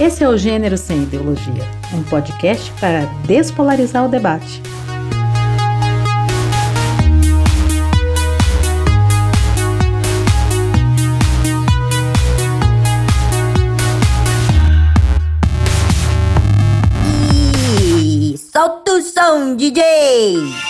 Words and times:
Esse 0.00 0.24
é 0.24 0.28
o 0.30 0.34
Gênero 0.34 0.78
Sem 0.78 1.02
Ideologia, 1.02 1.62
um 1.92 2.02
podcast 2.02 2.72
para 2.80 3.04
despolarizar 3.26 4.06
o 4.06 4.08
debate. 4.08 4.62
E 17.82 18.38
solta 18.38 18.92
o 18.92 19.02
som, 19.02 19.54
DJ! 19.54 20.69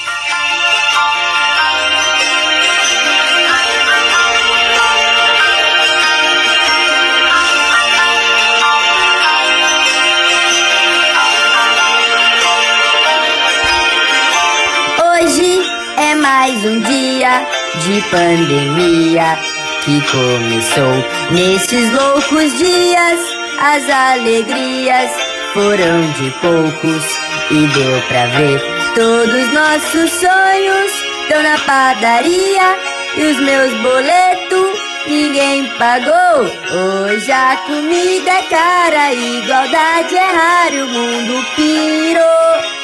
Mais 16.61 16.65
um 16.65 16.81
dia 16.81 17.47
de 17.85 18.03
pandemia 18.11 19.39
que 19.83 20.01
começou. 20.11 21.05
Nesses 21.31 21.93
loucos 21.93 22.59
dias, 22.59 23.21
as 23.61 23.89
alegrias 23.89 25.11
foram 25.55 26.11
de 26.13 26.31
poucos 26.41 27.05
e 27.51 27.67
deu 27.67 28.03
pra 28.09 28.27
ver. 28.27 28.61
Todos 28.95 29.53
nossos 29.53 30.11
sonhos 30.11 30.93
estão 31.23 31.43
na 31.43 31.59
padaria 31.59 32.77
e 33.17 33.25
os 33.25 33.41
meus 33.41 33.73
boletos 33.81 34.79
ninguém 35.07 35.67
pagou. 35.79 36.45
Hoje 36.73 37.33
a 37.33 37.57
comida 37.67 38.31
é 38.31 38.43
cara, 38.43 39.13
igualdade 39.15 40.15
é 40.15 40.27
rara, 40.27 40.85
o 40.85 40.89
mundo 40.89 41.47
pirou. 41.57 42.81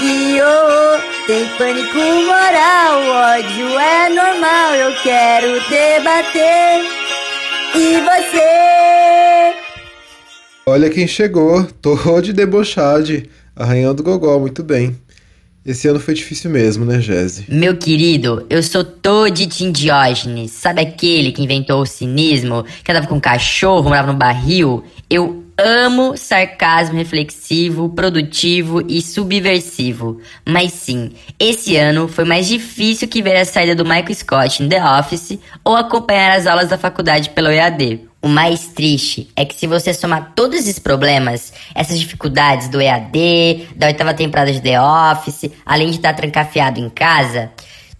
E 0.00 0.40
oh, 0.40 1.07
tem 1.28 1.46
pânico 1.58 1.98
moral, 1.98 3.36
ódio 3.36 3.78
é 3.78 4.08
normal, 4.08 4.74
eu 4.76 4.94
quero 5.02 5.60
debater. 5.68 6.82
E 7.76 8.00
você? 8.00 9.54
Olha 10.66 10.88
quem 10.88 11.06
chegou, 11.06 11.64
tô 11.82 11.94
de 12.22 12.32
debochade, 12.32 13.28
arranhando 13.54 14.02
gogó, 14.02 14.38
muito 14.38 14.62
bem. 14.62 14.96
Esse 15.66 15.86
ano 15.86 16.00
foi 16.00 16.14
difícil 16.14 16.50
mesmo, 16.50 16.86
né, 16.86 16.98
Jesse? 16.98 17.44
Meu 17.46 17.76
querido, 17.76 18.46
eu 18.48 18.62
sou 18.62 18.82
todo 18.82 19.30
de 19.30 19.44
Diógenes. 19.70 20.52
Sabe 20.52 20.80
aquele 20.80 21.30
que 21.30 21.42
inventou 21.42 21.82
o 21.82 21.86
cinismo, 21.86 22.64
que 22.82 22.90
andava 22.90 23.06
com 23.06 23.20
cachorro, 23.20 23.90
morava 23.90 24.10
no 24.10 24.18
barril? 24.18 24.82
Eu 25.10 25.44
amo 25.58 26.16
sarcasmo 26.16 26.96
reflexivo, 26.96 27.88
produtivo 27.88 28.80
e 28.88 29.02
subversivo. 29.02 30.20
Mas 30.46 30.72
sim, 30.72 31.12
esse 31.38 31.76
ano 31.76 32.06
foi 32.06 32.24
mais 32.24 32.46
difícil 32.46 33.08
que 33.08 33.20
ver 33.20 33.36
a 33.36 33.44
saída 33.44 33.74
do 33.74 33.84
Michael 33.84 34.14
Scott 34.14 34.62
em 34.62 34.68
The 34.68 34.98
Office 34.98 35.38
ou 35.64 35.74
acompanhar 35.74 36.38
as 36.38 36.46
aulas 36.46 36.68
da 36.68 36.78
faculdade 36.78 37.30
pelo 37.30 37.50
EAD. 37.50 38.06
O 38.22 38.28
mais 38.28 38.68
triste 38.68 39.28
é 39.36 39.44
que 39.44 39.54
se 39.54 39.66
você 39.66 39.92
somar 39.92 40.32
todos 40.34 40.58
esses 40.58 40.78
problemas, 40.78 41.52
essas 41.74 41.98
dificuldades 41.98 42.68
do 42.68 42.80
EAD, 42.80 43.68
da 43.76 43.88
oitava 43.88 44.14
temporada 44.14 44.52
de 44.52 44.60
The 44.60 44.80
Office, 44.80 45.50
além 45.66 45.90
de 45.90 45.96
estar 45.96 46.14
trancafiado 46.14 46.80
em 46.80 46.88
casa, 46.88 47.50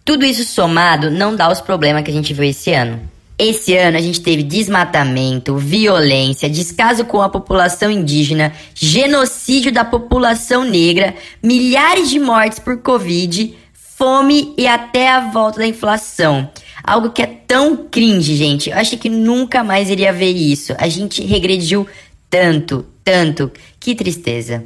tudo 0.04 0.24
isso 0.24 0.44
somado 0.44 1.10
não 1.10 1.36
dá 1.36 1.50
os 1.50 1.60
problemas 1.60 2.02
que 2.02 2.10
a 2.10 2.14
gente 2.14 2.32
viu 2.32 2.44
esse 2.44 2.72
ano. 2.72 3.17
Esse 3.38 3.76
ano 3.76 3.96
a 3.96 4.00
gente 4.00 4.20
teve 4.20 4.42
desmatamento, 4.42 5.56
violência, 5.56 6.50
descaso 6.50 7.04
com 7.04 7.22
a 7.22 7.28
população 7.28 7.88
indígena, 7.88 8.52
genocídio 8.74 9.70
da 9.70 9.84
população 9.84 10.64
negra, 10.64 11.14
milhares 11.40 12.10
de 12.10 12.18
mortes 12.18 12.58
por 12.58 12.78
Covid, 12.78 13.56
fome 13.72 14.54
e 14.58 14.66
até 14.66 15.08
a 15.08 15.30
volta 15.30 15.60
da 15.60 15.66
inflação. 15.68 16.50
Algo 16.82 17.10
que 17.10 17.22
é 17.22 17.26
tão 17.26 17.76
cringe, 17.76 18.34
gente. 18.34 18.70
Eu 18.70 18.76
achei 18.76 18.98
que 18.98 19.08
nunca 19.08 19.62
mais 19.62 19.88
iria 19.88 20.12
ver 20.12 20.32
isso. 20.32 20.74
A 20.76 20.88
gente 20.88 21.24
regrediu 21.24 21.86
tanto, 22.28 22.84
tanto. 23.04 23.52
Que 23.78 23.94
tristeza. 23.94 24.64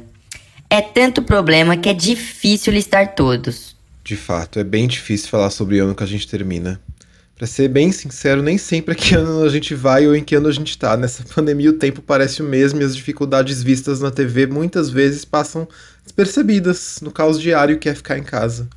É 0.67 0.81
tanto 0.81 1.21
problema 1.21 1.77
que 1.77 1.89
é 1.89 1.93
difícil 1.93 2.73
listar 2.73 3.13
todos. 3.13 3.75
De 4.03 4.15
fato, 4.15 4.57
é 4.57 4.63
bem 4.63 4.87
difícil 4.87 5.29
falar 5.29 5.51
sobre 5.51 5.79
o 5.79 5.83
ano 5.85 5.95
que 5.95 6.03
a 6.03 6.07
gente 6.07 6.27
termina. 6.27 6.81
Pra 7.35 7.47
ser 7.47 7.67
bem 7.67 7.91
sincero, 7.91 8.43
nem 8.43 8.57
sempre 8.57 8.93
é 8.93 8.95
que 8.95 9.15
ano 9.15 9.43
a 9.43 9.49
gente 9.49 9.73
vai 9.73 10.07
ou 10.07 10.15
em 10.15 10.23
que 10.23 10.35
ano 10.35 10.47
a 10.47 10.51
gente 10.51 10.77
tá. 10.77 10.95
Nessa 10.95 11.23
pandemia 11.33 11.71
o 11.71 11.73
tempo 11.73 12.01
parece 12.01 12.41
o 12.41 12.45
mesmo 12.45 12.81
e 12.81 12.85
as 12.85 12.95
dificuldades 12.95 13.63
vistas 13.63 13.99
na 13.99 14.11
TV 14.11 14.45
muitas 14.45 14.89
vezes 14.89 15.25
passam 15.25 15.67
despercebidas 16.03 16.99
no 17.01 17.11
caos 17.11 17.41
diário 17.41 17.79
que 17.79 17.89
é 17.89 17.95
ficar 17.95 18.17
em 18.17 18.23
casa. 18.23 18.67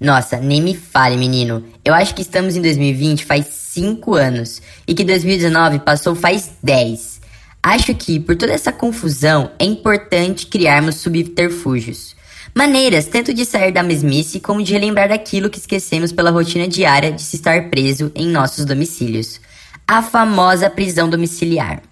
Nossa, 0.00 0.38
nem 0.38 0.60
me 0.60 0.74
fale, 0.74 1.16
menino. 1.16 1.64
Eu 1.84 1.94
acho 1.94 2.14
que 2.14 2.22
estamos 2.22 2.56
em 2.56 2.62
2020 2.62 3.24
faz 3.24 3.46
5 3.46 4.14
anos 4.14 4.62
e 4.86 4.94
que 4.94 5.04
2019 5.04 5.80
passou 5.80 6.14
faz 6.14 6.50
10. 6.62 7.20
Acho 7.62 7.94
que, 7.94 8.20
por 8.20 8.36
toda 8.36 8.52
essa 8.52 8.72
confusão, 8.72 9.50
é 9.58 9.64
importante 9.64 10.46
criarmos 10.46 10.96
subterfúgios. 10.96 12.15
Maneiras 12.56 13.04
tanto 13.04 13.34
de 13.34 13.44
sair 13.44 13.70
da 13.70 13.82
mesmice 13.82 14.40
como 14.40 14.62
de 14.62 14.72
relembrar 14.72 15.10
daquilo 15.10 15.50
que 15.50 15.58
esquecemos 15.58 16.10
pela 16.10 16.30
rotina 16.30 16.66
diária 16.66 17.12
de 17.12 17.20
se 17.20 17.36
estar 17.36 17.68
preso 17.68 18.10
em 18.14 18.26
nossos 18.28 18.64
domicílios. 18.64 19.38
A 19.86 20.00
famosa 20.00 20.70
prisão 20.70 21.06
domiciliar. 21.06 21.82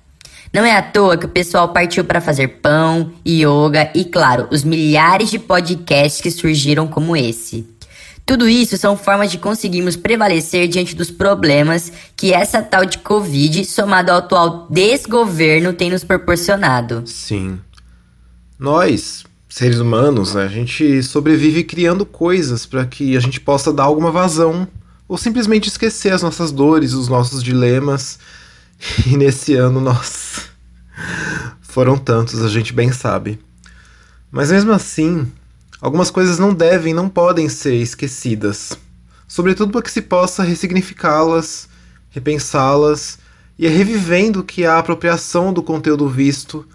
Não 0.50 0.64
é 0.64 0.74
à 0.74 0.80
toa 0.80 1.18
que 1.18 1.26
o 1.26 1.28
pessoal 1.28 1.68
partiu 1.68 2.02
para 2.02 2.18
fazer 2.18 2.48
pão, 2.62 3.12
yoga 3.28 3.90
e, 3.94 4.06
claro, 4.06 4.48
os 4.50 4.64
milhares 4.64 5.28
de 5.30 5.38
podcasts 5.38 6.22
que 6.22 6.30
surgiram 6.30 6.86
como 6.86 7.14
esse. 7.14 7.68
Tudo 8.24 8.48
isso 8.48 8.78
são 8.78 8.96
formas 8.96 9.30
de 9.30 9.36
conseguirmos 9.36 9.96
prevalecer 9.96 10.66
diante 10.66 10.96
dos 10.96 11.10
problemas 11.10 11.92
que 12.16 12.32
essa 12.32 12.62
tal 12.62 12.86
de 12.86 12.96
Covid, 12.96 13.66
somado 13.66 14.10
ao 14.10 14.16
atual 14.16 14.66
desgoverno, 14.70 15.74
tem 15.74 15.90
nos 15.90 16.04
proporcionado. 16.04 17.02
Sim. 17.04 17.60
Nós, 18.58 19.26
seres 19.54 19.78
humanos, 19.78 20.34
a 20.34 20.48
gente 20.48 21.02
sobrevive 21.02 21.62
criando 21.62 22.04
coisas 22.04 22.66
para 22.66 22.84
que 22.84 23.16
a 23.16 23.20
gente 23.20 23.40
possa 23.40 23.72
dar 23.72 23.84
alguma 23.84 24.10
vazão 24.10 24.66
ou 25.06 25.16
simplesmente 25.16 25.68
esquecer 25.68 26.12
as 26.12 26.22
nossas 26.22 26.50
dores, 26.50 26.92
os 26.92 27.08
nossos 27.08 27.42
dilemas. 27.42 28.18
E 29.06 29.16
nesse 29.16 29.54
ano, 29.54 29.80
nossa, 29.80 30.42
foram 31.62 31.96
tantos, 31.96 32.42
a 32.42 32.48
gente 32.48 32.72
bem 32.72 32.90
sabe. 32.90 33.38
Mas 34.30 34.50
mesmo 34.50 34.72
assim, 34.72 35.30
Algumas 35.84 36.10
coisas 36.10 36.38
não 36.38 36.54
devem, 36.54 36.94
não 36.94 37.10
podem 37.10 37.46
ser 37.46 37.74
esquecidas, 37.74 38.72
sobretudo 39.28 39.70
para 39.70 39.82
que 39.82 39.90
se 39.90 40.00
possa 40.00 40.42
ressignificá-las, 40.42 41.68
repensá-las 42.08 43.18
e 43.58 43.66
é 43.66 43.68
revivendo 43.68 44.42
que 44.42 44.64
a 44.64 44.78
apropriação 44.78 45.52
do 45.52 45.62
conteúdo 45.62 46.08
visto, 46.08 46.66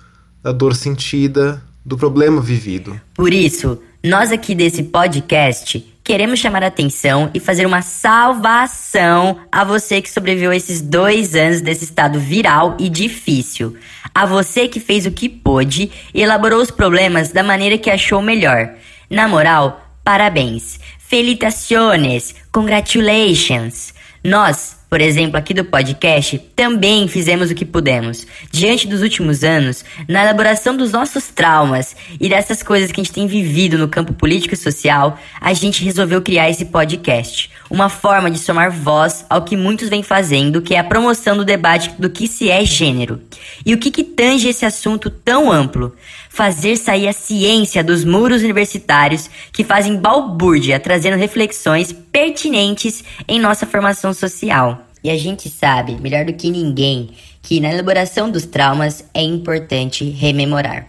da 0.43 0.51
dor 0.51 0.75
sentida, 0.75 1.59
do 1.85 1.97
problema 1.97 2.41
vivido. 2.41 2.99
Por 3.13 3.33
isso, 3.33 3.81
nós 4.03 4.31
aqui 4.31 4.55
desse 4.55 4.83
podcast 4.83 5.85
queremos 6.03 6.39
chamar 6.39 6.63
a 6.63 6.67
atenção 6.67 7.29
e 7.35 7.39
fazer 7.39 7.67
uma 7.67 7.83
salvação 7.83 9.41
a 9.51 9.63
você 9.63 10.01
que 10.01 10.09
sobreviveu 10.09 10.51
esses 10.51 10.81
dois 10.81 11.35
anos 11.35 11.61
desse 11.61 11.83
estado 11.83 12.19
viral 12.19 12.75
e 12.79 12.89
difícil. 12.89 13.75
A 14.13 14.25
você 14.25 14.67
que 14.67 14.79
fez 14.79 15.05
o 15.05 15.11
que 15.11 15.29
pôde 15.29 15.91
e 16.11 16.21
elaborou 16.21 16.61
os 16.61 16.71
problemas 16.71 17.31
da 17.31 17.43
maneira 17.43 17.77
que 17.77 17.91
achou 17.91 18.23
melhor. 18.23 18.73
Na 19.07 19.27
moral, 19.27 19.85
parabéns. 20.03 20.79
Felicitaciones, 20.97 22.33
congratulations. 22.51 23.93
Nós, 24.23 24.78
por 24.89 25.01
exemplo, 25.01 25.37
aqui 25.37 25.53
do 25.53 25.63
podcast, 25.63 26.39
também 26.55 27.07
fizemos 27.07 27.51
o 27.51 27.55
que 27.55 27.63
pudemos. 27.63 28.25
Diante 28.51 28.87
dos 28.87 29.03
últimos 29.03 29.43
anos, 29.43 29.85
na 30.07 30.23
elaboração 30.23 30.75
dos 30.75 30.91
nossos 30.91 31.27
traumas 31.27 31.95
e 32.19 32.27
dessas 32.27 32.63
coisas 32.63 32.91
que 32.91 32.99
a 32.99 33.03
gente 33.03 33.13
tem 33.13 33.27
vivido 33.27 33.77
no 33.77 33.87
campo 33.87 34.13
político 34.13 34.55
e 34.55 34.57
social, 34.57 35.19
a 35.39 35.53
gente 35.53 35.83
resolveu 35.83 36.21
criar 36.23 36.49
esse 36.49 36.65
podcast. 36.65 37.51
Uma 37.69 37.89
forma 37.89 38.31
de 38.31 38.39
somar 38.39 38.71
voz 38.71 39.25
ao 39.29 39.43
que 39.43 39.55
muitos 39.55 39.89
vêm 39.89 40.01
fazendo, 40.01 40.61
que 40.61 40.73
é 40.73 40.79
a 40.79 40.83
promoção 40.83 41.37
do 41.37 41.45
debate 41.45 41.91
do 41.99 42.09
que 42.09 42.27
se 42.27 42.49
é 42.49 42.65
gênero. 42.65 43.21
E 43.65 43.73
o 43.73 43.77
que, 43.77 43.91
que 43.91 44.03
tange 44.03 44.49
esse 44.49 44.65
assunto 44.65 45.09
tão 45.09 45.51
amplo? 45.51 45.93
fazer 46.29 46.77
sair 46.77 47.07
a 47.07 47.11
ciência 47.11 47.83
dos 47.83 48.05
muros 48.05 48.43
universitários 48.43 49.29
que 49.51 49.63
fazem 49.63 49.97
balbúrdia, 49.97 50.79
trazendo 50.79 51.17
reflexões 51.17 51.91
pertinentes 51.91 53.03
em 53.27 53.39
nossa 53.39 53.65
formação 53.65 54.13
social. 54.13 54.85
E 55.03 55.09
a 55.09 55.17
gente 55.17 55.49
sabe, 55.49 55.95
melhor 55.99 56.23
do 56.23 56.33
que 56.33 56.49
ninguém, 56.49 57.09
que 57.41 57.59
na 57.59 57.73
elaboração 57.73 58.29
dos 58.29 58.45
traumas 58.45 59.03
é 59.13 59.21
importante 59.21 60.09
rememorar. 60.09 60.87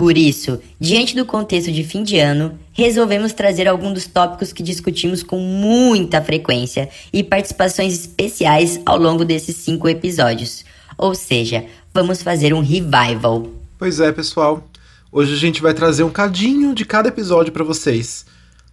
Por 0.00 0.16
isso, 0.16 0.58
diante 0.80 1.14
do 1.14 1.26
contexto 1.26 1.70
de 1.70 1.84
fim 1.84 2.02
de 2.02 2.18
ano, 2.18 2.58
resolvemos 2.72 3.34
trazer 3.34 3.68
alguns 3.68 3.92
dos 3.92 4.06
tópicos 4.06 4.50
que 4.50 4.62
discutimos 4.62 5.22
com 5.22 5.38
muita 5.38 6.22
frequência 6.22 6.88
e 7.12 7.22
participações 7.22 7.92
especiais 7.92 8.80
ao 8.86 8.96
longo 8.96 9.26
desses 9.26 9.56
cinco 9.56 9.86
episódios. 9.90 10.64
Ou 10.96 11.14
seja, 11.14 11.66
vamos 11.92 12.22
fazer 12.22 12.54
um 12.54 12.60
revival 12.60 13.46
Pois 13.78 14.00
é, 14.00 14.10
pessoal. 14.10 14.66
Hoje 15.12 15.34
a 15.34 15.36
gente 15.36 15.60
vai 15.60 15.74
trazer 15.74 16.02
um 16.02 16.10
cadinho 16.10 16.74
de 16.74 16.86
cada 16.86 17.10
episódio 17.10 17.52
para 17.52 17.62
vocês. 17.62 18.24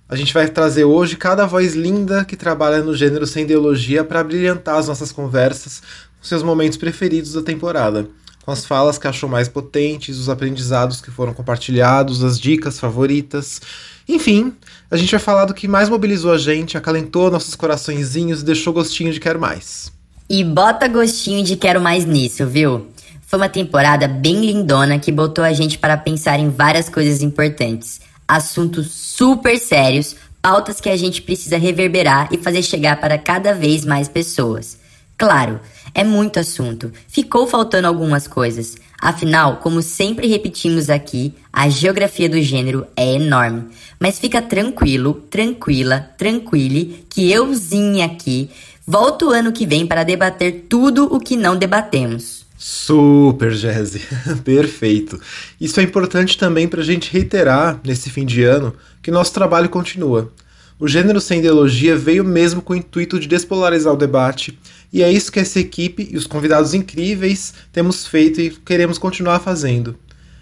A 0.07 0.15
gente 0.15 0.33
vai 0.33 0.47
trazer 0.47 0.85
hoje 0.85 1.17
cada 1.17 1.45
voz 1.45 1.75
linda 1.75 2.23
que 2.23 2.37
trabalha 2.37 2.81
no 2.81 2.95
gênero 2.95 3.27
sem 3.27 3.43
ideologia 3.43 4.01
para 4.01 4.23
brilhantar 4.23 4.77
as 4.77 4.87
nossas 4.87 5.11
conversas 5.11 5.81
seus 6.21 6.43
momentos 6.43 6.77
preferidos 6.77 7.33
da 7.33 7.41
temporada, 7.41 8.07
com 8.47 8.53
as 8.53 8.65
falas 8.65 8.97
que 8.97 9.05
achou 9.05 9.27
mais 9.27 9.49
potentes, 9.49 10.17
os 10.17 10.29
aprendizados 10.29 11.01
que 11.01 11.11
foram 11.11 11.33
compartilhados, 11.33 12.23
as 12.23 12.39
dicas 12.39 12.79
favoritas. 12.79 13.59
Enfim, 14.07 14.53
a 14.89 14.95
gente 14.95 15.11
vai 15.11 15.19
falar 15.19 15.43
do 15.43 15.53
que 15.53 15.67
mais 15.67 15.89
mobilizou 15.89 16.31
a 16.31 16.37
gente, 16.37 16.77
acalentou 16.77 17.29
nossos 17.29 17.55
coraçõezinhos 17.55 18.39
e 18.39 18.45
deixou 18.45 18.71
gostinho 18.71 19.11
de 19.11 19.19
quero 19.19 19.37
mais. 19.37 19.91
E 20.29 20.45
bota 20.45 20.87
gostinho 20.87 21.43
de 21.43 21.57
quero 21.57 21.81
mais 21.81 22.05
nisso, 22.05 22.47
viu? 22.47 22.87
Foi 23.21 23.37
uma 23.37 23.49
temporada 23.49 24.07
bem 24.07 24.45
lindona 24.45 24.97
que 24.97 25.11
botou 25.11 25.43
a 25.43 25.51
gente 25.51 25.77
para 25.77 25.97
pensar 25.97 26.39
em 26.39 26.49
várias 26.49 26.87
coisas 26.87 27.21
importantes, 27.21 27.99
assuntos 28.25 28.89
super 28.93 29.59
sérios, 29.59 30.15
pautas 30.41 30.79
que 30.79 30.87
a 30.87 30.95
gente 30.95 31.21
precisa 31.21 31.57
reverberar 31.57 32.29
e 32.31 32.37
fazer 32.37 32.63
chegar 32.63 32.97
para 33.01 33.17
cada 33.17 33.53
vez 33.53 33.83
mais 33.83 34.07
pessoas. 34.07 34.77
Claro, 35.17 35.59
é 35.93 36.03
muito 36.03 36.39
assunto, 36.39 36.91
ficou 37.07 37.47
faltando 37.47 37.87
algumas 37.87 38.27
coisas. 38.27 38.77
Afinal, 38.99 39.57
como 39.57 39.81
sempre 39.81 40.27
repetimos 40.27 40.89
aqui, 40.89 41.33
a 41.53 41.69
geografia 41.69 42.27
do 42.27 42.41
gênero 42.41 42.85
é 42.95 43.13
enorme. 43.13 43.65
Mas 43.99 44.17
fica 44.19 44.41
tranquilo, 44.41 45.13
tranquila, 45.29 45.99
tranquile, 46.17 47.05
que 47.09 47.31
euzinha 47.31 48.05
aqui 48.05 48.49
volto 48.87 49.29
ano 49.29 49.51
que 49.51 49.65
vem 49.65 49.85
para 49.85 50.05
debater 50.05 50.65
tudo 50.69 51.13
o 51.13 51.19
que 51.19 51.35
não 51.35 51.57
debatemos. 51.57 52.45
Super, 52.57 53.51
Jesse. 53.51 54.01
Perfeito. 54.45 55.19
Isso 55.59 55.79
é 55.79 55.83
importante 55.83 56.37
também 56.37 56.67
para 56.67 56.81
a 56.81 56.85
gente 56.85 57.11
reiterar, 57.11 57.79
nesse 57.83 58.09
fim 58.09 58.25
de 58.25 58.43
ano, 58.43 58.73
que 59.01 59.11
nosso 59.11 59.33
trabalho 59.33 59.67
continua. 59.67 60.31
O 60.79 60.87
gênero 60.87 61.19
sem 61.19 61.39
ideologia 61.39 61.97
veio 61.97 62.23
mesmo 62.23 62.61
com 62.61 62.73
o 62.73 62.75
intuito 62.75 63.19
de 63.19 63.27
despolarizar 63.27 63.93
o 63.93 63.97
debate, 63.97 64.57
e 64.91 65.03
é 65.03 65.11
isso 65.11 65.31
que 65.31 65.39
essa 65.39 65.59
equipe 65.59 66.09
e 66.11 66.17
os 66.17 66.25
convidados 66.25 66.73
incríveis 66.73 67.53
temos 67.71 68.07
feito 68.07 68.39
e 68.39 68.49
queremos 68.49 68.97
continuar 68.97 69.39
fazendo. 69.39 69.97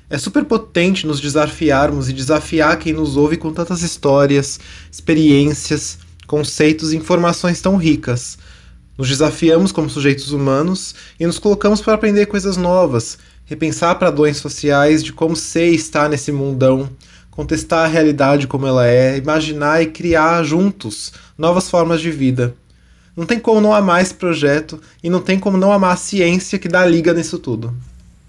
É 0.08 0.18
super 0.20 0.46
potente 0.46 1.08
nos 1.08 1.20
desafiarmos 1.20 2.08
e 2.10 2.14
desafiar 2.14 2.78
quem 2.78 2.94
nos 2.94 3.18
ouve 3.18 3.38
com 3.38 3.52
tantas 3.52 3.82
histórias, 3.82 4.60
experiências, 4.92 5.98
conceitos 6.28 6.94
e 6.94 6.98
informações 6.98 7.60
tão 7.60 7.76
ricas. 7.76 8.38
Nos 8.98 9.10
desafiamos 9.10 9.72
como 9.72 9.90
sujeitos 9.90 10.32
humanos 10.32 10.94
e 11.20 11.26
nos 11.26 11.40
colocamos 11.40 11.82
para 11.82 11.96
aprender 11.96 12.28
coisas 12.28 12.56
novas, 12.56 13.18
repensar 13.46 13.96
padrões 13.96 14.38
sociais 14.38 15.04
de 15.04 15.12
como 15.12 15.36
ser 15.36 15.72
e 15.72 15.76
estar 15.76 16.08
nesse 16.08 16.32
mundão, 16.32 16.88
contestar 17.32 17.86
a 17.86 17.88
realidade 17.88 18.48
como 18.48 18.68
ela 18.68 18.88
é, 18.88 19.18
imaginar 19.18 19.82
e 19.82 19.88
criar 19.88 20.44
juntos 20.44 21.12
novas 21.36 21.70
formas 21.70 22.00
de 22.00 22.12
vida. 22.12 22.56
Não 23.16 23.26
tem 23.26 23.40
como 23.40 23.62
não 23.62 23.74
amar 23.74 24.02
esse 24.02 24.14
projeto 24.14 24.80
e 25.04 25.10
não 25.10 25.22
tem 25.22 25.40
como 25.40 25.58
não 25.58 25.72
amar 25.72 25.94
a 25.94 25.98
ciência 25.98 26.60
que 26.60 26.68
dá 26.68 26.86
liga 26.86 27.14
nisso 27.14 27.40
tudo. 27.40 27.74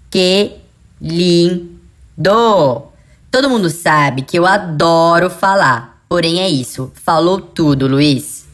Que 0.09 0.53
lindo! 1.01 2.83
Todo 3.29 3.49
mundo 3.49 3.69
sabe 3.69 4.21
que 4.21 4.39
eu 4.39 4.45
adoro 4.45 5.29
falar, 5.29 6.01
porém 6.07 6.39
é 6.39 6.49
isso. 6.49 6.91
Falou 6.95 7.41
tudo, 7.41 7.87
Luiz. 7.87 8.45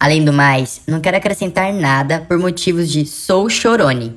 Além 0.00 0.24
do 0.24 0.32
mais, 0.32 0.80
não 0.86 1.00
quero 1.00 1.16
acrescentar 1.16 1.72
nada 1.72 2.24
por 2.26 2.38
motivos 2.38 2.90
de 2.90 3.06
sou 3.06 3.48
chorone. 3.48 4.16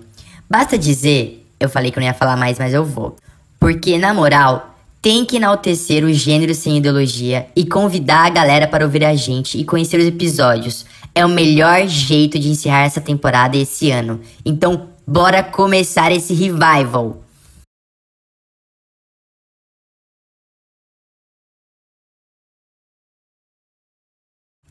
Basta 0.49 0.77
dizer, 0.77 1.45
eu 1.59 1.69
falei 1.69 1.91
que 1.91 1.99
não 1.99 2.05
ia 2.05 2.13
falar 2.13 2.37
mais, 2.37 2.57
mas 2.57 2.73
eu 2.73 2.83
vou. 2.83 3.15
Porque, 3.59 3.97
na 3.97 4.13
moral, 4.13 4.75
tem 5.01 5.23
que 5.23 5.37
enaltecer 5.37 6.03
o 6.03 6.13
gênero 6.13 6.53
sem 6.53 6.77
ideologia 6.77 7.47
e 7.55 7.65
convidar 7.65 8.25
a 8.25 8.29
galera 8.29 8.67
para 8.67 8.83
ouvir 8.83 9.05
a 9.05 9.15
gente 9.15 9.57
e 9.57 9.63
conhecer 9.63 9.99
os 9.99 10.05
episódios. 10.05 10.85
É 11.13 11.25
o 11.25 11.29
melhor 11.29 11.87
jeito 11.87 12.37
de 12.39 12.49
encerrar 12.49 12.85
essa 12.85 13.01
temporada 13.01 13.57
esse 13.57 13.91
ano. 13.91 14.21
Então, 14.45 14.89
bora 15.05 15.43
começar 15.43 16.11
esse 16.11 16.33
revival! 16.33 17.23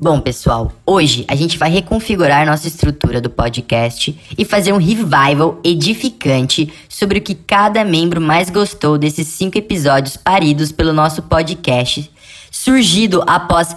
Bom, 0.01 0.21
pessoal, 0.21 0.73
hoje 0.87 1.25
a 1.27 1.35
gente 1.35 1.59
vai 1.59 1.69
reconfigurar 1.69 2.47
nossa 2.47 2.69
estrutura 2.69 3.21
do 3.21 3.29
podcast 3.29 4.17
e 4.39 4.45
fazer 4.45 4.73
um 4.73 4.77
revival 4.77 5.59
edificante 5.65 6.73
sobre 6.89 7.19
o 7.19 7.21
que 7.21 7.35
cada 7.35 7.85
membro 7.85 8.21
mais 8.21 8.49
gostou 8.49 8.97
desses 8.97 9.27
cinco 9.27 9.59
episódios 9.59 10.17
paridos 10.17 10.71
pelo 10.71 10.93
nosso 10.93 11.23
podcast, 11.23 12.09
surgido 12.49 13.25
após 13.27 13.75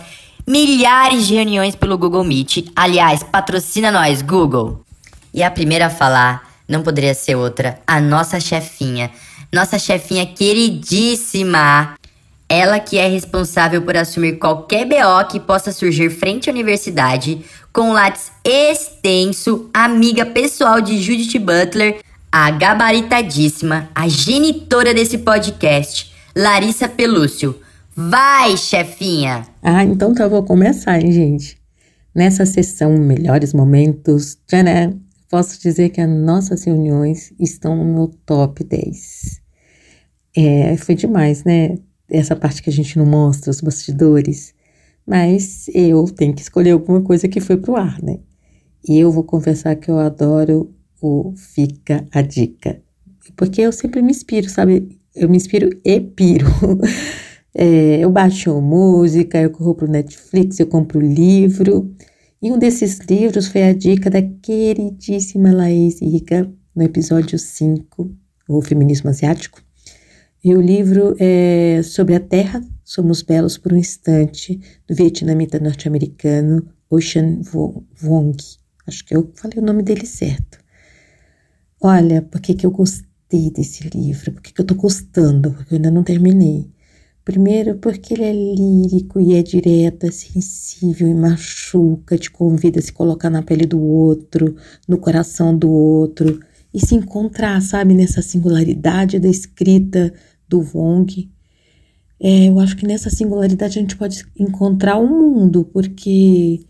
milhares 0.52 1.28
de 1.28 1.36
reuniões 1.36 1.76
pelo 1.76 1.98
Google 1.98 2.26
Meet. 2.26 2.74
Aliás, 2.76 3.24
patrocina 3.24 3.90
nós, 3.90 4.22
Google! 4.22 4.84
E 5.34 5.42
a 5.42 5.50
primeira 5.50 5.86
a 5.86 5.90
falar 5.90 6.46
não 6.68 6.84
poderia 6.84 7.14
ser 7.14 7.36
outra, 7.36 7.80
a 7.88 8.02
nossa 8.02 8.38
chefinha. 8.38 9.10
Nossa 9.50 9.80
chefinha 9.80 10.26
queridíssima, 10.26 11.96
ela 12.50 12.82
que 12.82 12.98
é 12.98 13.08
responsável 13.08 13.82
por 13.82 13.96
assumir 13.96 14.40
qualquer 14.40 14.86
BO 14.86 15.26
que 15.30 15.40
possa 15.40 15.72
surgir 15.72 16.10
frente 16.10 16.50
à 16.50 16.54
universidade, 16.54 17.46
com 17.72 17.94
lattes 17.94 18.30
extenso, 18.44 19.70
amiga 19.74 20.26
pessoal 20.26 20.82
de 20.82 21.02
Judith 21.02 21.40
Butler, 21.40 22.02
a 22.30 22.52
gabaritadíssima, 22.52 23.90
a 23.96 24.10
genitora 24.10 24.94
desse 24.94 25.18
podcast, 25.20 26.12
Larissa 26.36 26.90
Pelúcio. 26.90 27.58
Vai, 27.96 28.58
chefinha! 28.58 29.48
Ah, 29.62 29.84
então 29.84 30.14
tá, 30.14 30.28
vou 30.28 30.44
começar, 30.44 31.02
hein, 31.02 31.12
gente. 31.12 31.62
Nessa 32.14 32.46
sessão 32.46 32.98
Melhores 32.98 33.54
Momentos, 33.54 34.38
tcharam, 34.48 35.00
posso 35.30 35.62
dizer 35.62 35.90
que 35.90 36.02
as 36.02 36.10
nossas 36.10 36.64
reuniões 36.64 37.34
estão 37.40 37.76
no 37.76 37.86
meu 37.86 38.08
top 38.26 38.64
10. 38.64 39.42
É, 40.36 40.78
foi 40.78 40.96
demais, 40.96 41.44
né? 41.44 41.78
essa 42.12 42.36
parte 42.36 42.62
que 42.62 42.70
a 42.70 42.74
gente 42.74 42.98
não 42.98 43.06
mostra, 43.06 43.50
os 43.50 43.62
bastidores, 43.62 44.54
mas 45.08 45.70
eu 45.74 46.06
tenho 46.06 46.34
que 46.34 46.42
escolher 46.42 46.72
alguma 46.72 47.02
coisa 47.02 47.28
que 47.28 47.40
foi 47.40 47.58
pro 47.58 47.78
ar, 47.78 48.02
né? 48.04 48.20
E 48.88 49.00
eu 49.00 49.12
vou 49.12 49.24
confessar 49.24 49.76
que 49.76 49.90
eu 49.90 49.98
adoro 49.98 50.74
o 51.02 51.34
Fica 51.36 52.06
a 52.12 52.22
Dica, 52.22 52.82
porque 53.36 53.62
eu 53.62 53.72
sempre 53.72 54.02
me 54.02 54.12
inspiro, 54.12 54.50
sabe? 54.50 55.00
Eu 55.16 55.30
me 55.30 55.38
inspiro 55.38 55.70
e 55.84 56.00
piro. 56.00 56.48
É, 57.54 58.00
eu 58.00 58.10
baixo 58.10 58.62
música, 58.62 59.40
eu 59.40 59.50
corro 59.50 59.76
pro 59.76 59.88
Netflix, 59.88 60.60
eu 60.60 60.68
compro 60.68 61.00
livro. 61.00 61.94
E 62.42 62.52
um 62.52 62.58
desses 62.58 63.00
livros 63.00 63.48
foi 63.48 63.64
a 63.64 63.74
dica 63.74 64.10
da 64.10 64.22
queridíssima 64.22 65.52
Laís 65.54 66.02
Rica, 66.02 66.52
no 66.76 66.84
episódio 66.84 67.38
5, 67.38 68.12
o 68.48 68.62
Feminismo 68.62 69.10
Asiático. 69.10 69.62
E 70.44 70.56
o 70.56 70.62
livro 70.62 71.16
é 71.20 71.82
sobre 71.84 72.16
a 72.16 72.20
Terra, 72.20 72.62
Somos 72.84 73.22
Belos 73.22 73.58
por 73.58 73.74
um 73.74 73.78
Instante, 73.78 74.60
do 74.88 74.96
vietnamita 74.96 75.60
norte-americano 75.60 76.68
Ocean 76.90 77.42
Vuong. 77.42 78.36
Acho 78.88 79.06
que 79.06 79.16
eu 79.16 79.32
falei 79.36 79.60
o 79.60 79.66
nome 79.66 79.84
dele 79.84 80.06
certo. 80.06 80.58
Olha, 81.80 82.22
por 82.22 82.42
que, 82.42 82.56
que 82.56 82.66
eu 82.66 82.72
gostei 82.72 83.52
desse 83.52 83.88
livro? 83.90 84.32
Por 84.32 84.42
que, 84.42 84.54
que 84.54 84.62
eu 84.62 84.66
tô 84.66 84.74
gostando? 84.74 85.52
Porque 85.52 85.74
eu 85.74 85.78
ainda 85.78 85.92
não 85.92 86.04
terminei. 86.04 86.72
Primeiro, 87.24 87.78
porque 87.78 88.16
ele 88.16 88.24
é 88.24 88.34
lírico 88.34 89.20
e 89.22 89.36
é 89.36 89.44
direto, 89.44 90.06
é 90.06 90.12
sensível 90.12 91.08
e 91.08 91.14
machuca, 91.14 92.18
te 92.18 92.32
convida 92.32 92.80
a 92.80 92.82
se 92.82 92.92
colocar 92.92 93.30
na 93.30 93.44
pele 93.44 93.66
do 93.66 93.80
outro, 93.80 94.56
no 94.88 94.98
coração 94.98 95.56
do 95.56 95.70
outro 95.70 96.40
e 96.74 96.80
se 96.80 96.96
encontrar, 96.96 97.62
sabe, 97.62 97.94
nessa 97.94 98.22
singularidade 98.22 99.20
da 99.20 99.28
escrita 99.28 100.14
do 100.48 100.66
Wong. 100.74 101.30
É, 102.20 102.50
eu 102.50 102.60
acho 102.60 102.76
que 102.76 102.88
nessa 102.88 103.10
singularidade 103.10 103.78
a 103.78 103.82
gente 103.82 103.96
pode 103.96 104.26
encontrar 104.38 104.98
o 104.98 105.04
um 105.04 105.10
mundo, 105.10 105.66
porque, 105.66 106.66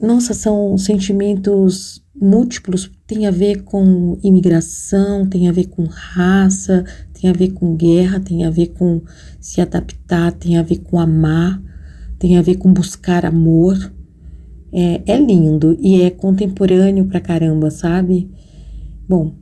nossa, 0.00 0.34
são 0.34 0.76
sentimentos 0.76 2.02
múltiplos, 2.14 2.90
tem 3.06 3.26
a 3.26 3.30
ver 3.30 3.62
com 3.62 4.18
imigração, 4.22 5.28
tem 5.28 5.48
a 5.48 5.52
ver 5.52 5.68
com 5.68 5.84
raça, 5.84 6.84
tem 7.20 7.28
a 7.28 7.32
ver 7.32 7.50
com 7.50 7.76
guerra, 7.76 8.20
tem 8.20 8.44
a 8.44 8.50
ver 8.50 8.68
com 8.68 9.02
se 9.40 9.60
adaptar, 9.60 10.30
tem 10.32 10.56
a 10.56 10.62
ver 10.62 10.78
com 10.78 11.00
amar, 11.00 11.60
tem 12.18 12.38
a 12.38 12.42
ver 12.42 12.56
com 12.56 12.72
buscar 12.72 13.26
amor. 13.26 13.76
É, 14.72 15.00
é 15.06 15.18
lindo 15.18 15.76
e 15.80 16.02
é 16.02 16.10
contemporâneo 16.10 17.06
pra 17.06 17.20
caramba, 17.20 17.70
sabe? 17.70 18.30
Bom, 19.08 19.34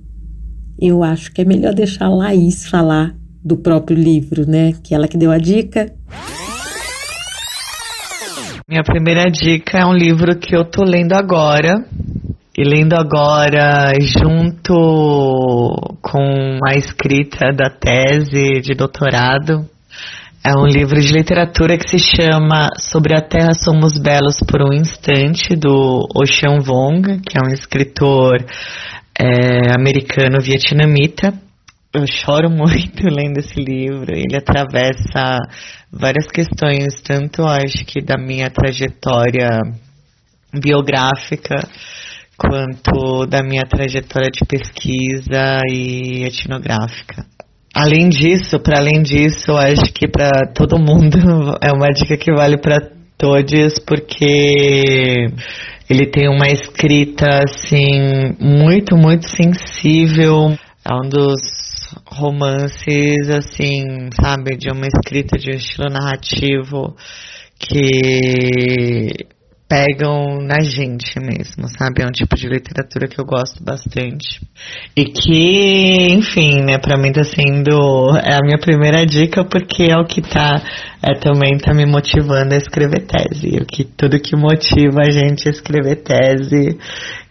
eu 0.78 1.02
acho 1.02 1.32
que 1.32 1.42
é 1.42 1.44
melhor 1.44 1.74
deixar 1.74 2.06
a 2.06 2.14
Laís 2.14 2.66
falar 2.66 3.14
do 3.44 3.56
próprio 3.56 3.96
livro, 3.96 4.48
né? 4.48 4.72
Que 4.82 4.94
ela 4.94 5.08
que 5.08 5.18
deu 5.18 5.30
a 5.30 5.38
dica. 5.38 5.92
Minha 8.68 8.82
primeira 8.82 9.30
dica 9.30 9.78
é 9.78 9.84
um 9.84 9.94
livro 9.94 10.38
que 10.38 10.56
eu 10.56 10.64
tô 10.64 10.82
lendo 10.82 11.12
agora. 11.12 11.84
E 12.56 12.64
lendo 12.64 12.94
agora 12.94 13.92
junto 14.00 14.72
com 16.00 16.58
a 16.66 16.74
escrita 16.74 17.52
da 17.52 17.68
tese 17.68 18.62
de 18.62 18.74
doutorado. 18.74 19.68
É 20.42 20.56
um 20.56 20.64
livro 20.64 20.98
de 20.98 21.12
literatura 21.12 21.76
que 21.76 21.88
se 21.88 21.98
chama 21.98 22.70
Sobre 22.78 23.14
a 23.14 23.20
Terra 23.20 23.52
Somos 23.52 23.98
Belos 23.98 24.36
por 24.46 24.62
um 24.62 24.72
Instante, 24.72 25.54
do 25.54 26.08
Ocean 26.14 26.60
Vong, 26.60 27.20
que 27.20 27.36
é 27.36 27.46
um 27.46 27.52
escritor 27.52 28.42
é, 29.18 29.74
americano 29.76 30.40
vietnamita. 30.40 31.34
Eu 31.92 32.06
choro 32.06 32.48
muito 32.50 33.04
lendo 33.04 33.38
esse 33.38 33.60
livro. 33.60 34.14
Ele 34.14 34.36
atravessa 34.36 35.36
várias 35.92 36.28
questões, 36.28 37.02
tanto 37.02 37.42
acho 37.42 37.84
que 37.84 38.00
da 38.00 38.16
minha 38.16 38.48
trajetória 38.48 39.48
biográfica, 40.54 41.68
quanto 42.36 43.26
da 43.26 43.42
minha 43.42 43.62
trajetória 43.62 44.30
de 44.30 44.44
pesquisa 44.46 45.60
e 45.70 46.24
etnográfica. 46.24 47.24
Além 47.74 48.08
disso, 48.08 48.58
para 48.58 48.78
além 48.78 49.02
disso, 49.02 49.52
acho 49.52 49.92
que 49.92 50.08
para 50.08 50.30
todo 50.54 50.78
mundo 50.78 51.18
é 51.62 51.72
uma 51.72 51.88
dica 51.88 52.16
que 52.16 52.32
vale 52.32 52.58
para 52.58 52.80
todos, 53.18 53.78
porque 53.86 55.26
ele 55.88 56.06
tem 56.10 56.28
uma 56.28 56.46
escrita 56.48 57.26
assim 57.44 58.34
muito, 58.40 58.96
muito 58.96 59.28
sensível. 59.28 60.56
É 60.84 60.94
um 60.94 61.08
dos 61.08 61.40
romances 62.06 63.28
assim, 63.28 64.08
sabe, 64.20 64.56
de 64.56 64.70
uma 64.70 64.86
escrita 64.86 65.38
de 65.38 65.50
um 65.50 65.56
estilo 65.56 65.88
narrativo 65.90 66.96
que 67.58 69.35
pegam 69.68 70.38
na 70.40 70.60
gente 70.60 71.18
mesmo, 71.18 71.68
sabe? 71.68 72.02
É 72.02 72.06
um 72.06 72.12
tipo 72.12 72.36
de 72.36 72.48
literatura 72.48 73.08
que 73.08 73.20
eu 73.20 73.24
gosto 73.24 73.62
bastante. 73.62 74.40
E 74.96 75.04
que, 75.04 76.12
enfim, 76.12 76.62
né, 76.62 76.78
pra 76.78 76.96
mim 76.96 77.12
tá 77.12 77.24
sendo 77.24 78.16
é 78.16 78.34
a 78.34 78.40
minha 78.44 78.58
primeira 78.58 79.04
dica 79.04 79.44
porque 79.44 79.84
é 79.84 79.96
o 79.96 80.06
que 80.06 80.22
tá 80.22 80.62
é, 81.02 81.18
também 81.18 81.58
tá 81.58 81.74
me 81.74 81.84
motivando 81.84 82.54
a 82.54 82.56
escrever 82.56 83.06
tese. 83.06 83.58
O 83.60 83.66
que 83.66 83.84
tudo 83.84 84.20
que 84.20 84.36
motiva 84.36 85.00
a 85.00 85.10
gente 85.10 85.48
a 85.48 85.50
escrever 85.50 85.96
tese 85.96 86.78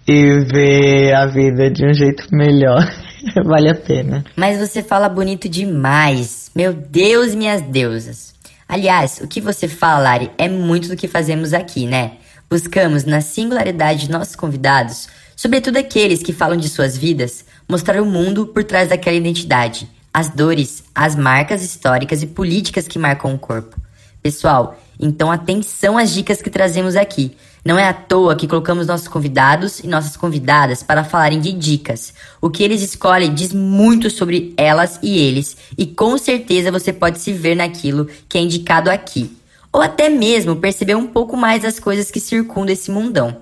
e 0.08 0.40
ver 0.40 1.16
a 1.16 1.26
vida 1.26 1.72
de 1.72 1.86
um 1.86 1.94
jeito 1.94 2.28
melhor. 2.32 2.86
vale 3.46 3.70
a 3.70 3.76
pena. 3.76 4.24
Mas 4.36 4.60
você 4.60 4.84
fala 4.84 5.10
bonito 5.10 5.50
demais. 5.50 6.52
Meu 6.56 6.74
Deus, 6.74 7.34
minhas 7.34 7.62
deusas. 7.62 8.36
Aliás, 8.68 9.20
o 9.22 9.28
que 9.28 9.40
você 9.40 9.68
fala, 9.68 10.00
Lari, 10.00 10.32
é 10.38 10.50
muito 10.50 10.88
do 10.88 10.96
que 10.96 11.08
fazemos 11.08 11.54
aqui, 11.54 11.86
né? 11.86 12.18
Buscamos, 12.56 13.04
na 13.04 13.20
singularidade 13.20 14.06
de 14.06 14.12
nossos 14.12 14.34
convidados, 14.34 15.10
sobretudo 15.36 15.76
aqueles 15.76 16.24
que 16.24 16.32
falam 16.32 16.56
de 16.56 16.70
suas 16.70 16.96
vidas, 16.96 17.44
mostrar 17.68 18.02
o 18.02 18.06
mundo 18.06 18.48
por 18.48 18.64
trás 18.64 18.88
daquela 18.88 19.18
identidade, 19.18 19.90
as 20.14 20.30
dores, 20.30 20.82
as 20.96 21.18
marcas 21.18 21.62
históricas 21.62 22.24
e 22.24 22.28
políticas 22.28 22.88
que 22.88 22.98
marcam 22.98 23.36
o 23.36 23.38
corpo. 23.38 23.78
Pessoal, 24.24 24.80
então 24.98 25.30
atenção 25.30 25.98
às 25.98 26.14
dicas 26.14 26.42
que 26.42 26.50
trazemos 26.50 26.96
aqui. 26.96 27.36
Não 27.66 27.78
é 27.78 27.90
à 27.90 27.94
toa 27.94 28.38
que 28.38 28.48
colocamos 28.48 28.88
nossos 28.88 29.10
convidados 29.10 29.82
e 29.82 29.88
nossas 29.88 30.16
convidadas 30.16 30.82
para 30.82 31.04
falarem 31.04 31.42
de 31.42 31.52
dicas. 31.52 32.14
O 32.40 32.50
que 32.50 32.64
eles 32.64 32.82
escolhem 32.82 33.34
diz 33.34 33.52
muito 33.52 34.10
sobre 34.10 34.54
elas 34.56 34.98
e 35.04 35.18
eles, 35.18 35.58
e 35.78 35.86
com 35.86 36.18
certeza 36.18 36.72
você 36.72 36.94
pode 36.94 37.20
se 37.20 37.34
ver 37.34 37.56
naquilo 37.56 38.08
que 38.30 38.38
é 38.38 38.42
indicado 38.42 38.90
aqui 38.90 39.36
ou 39.76 39.82
até 39.82 40.08
mesmo 40.08 40.56
perceber 40.56 40.96
um 40.96 41.06
pouco 41.06 41.36
mais 41.36 41.64
das 41.64 41.80
coisas 41.80 42.10
que 42.10 42.22
circundam 42.22 42.72
esse 42.72 42.90
mundão. 42.90 43.36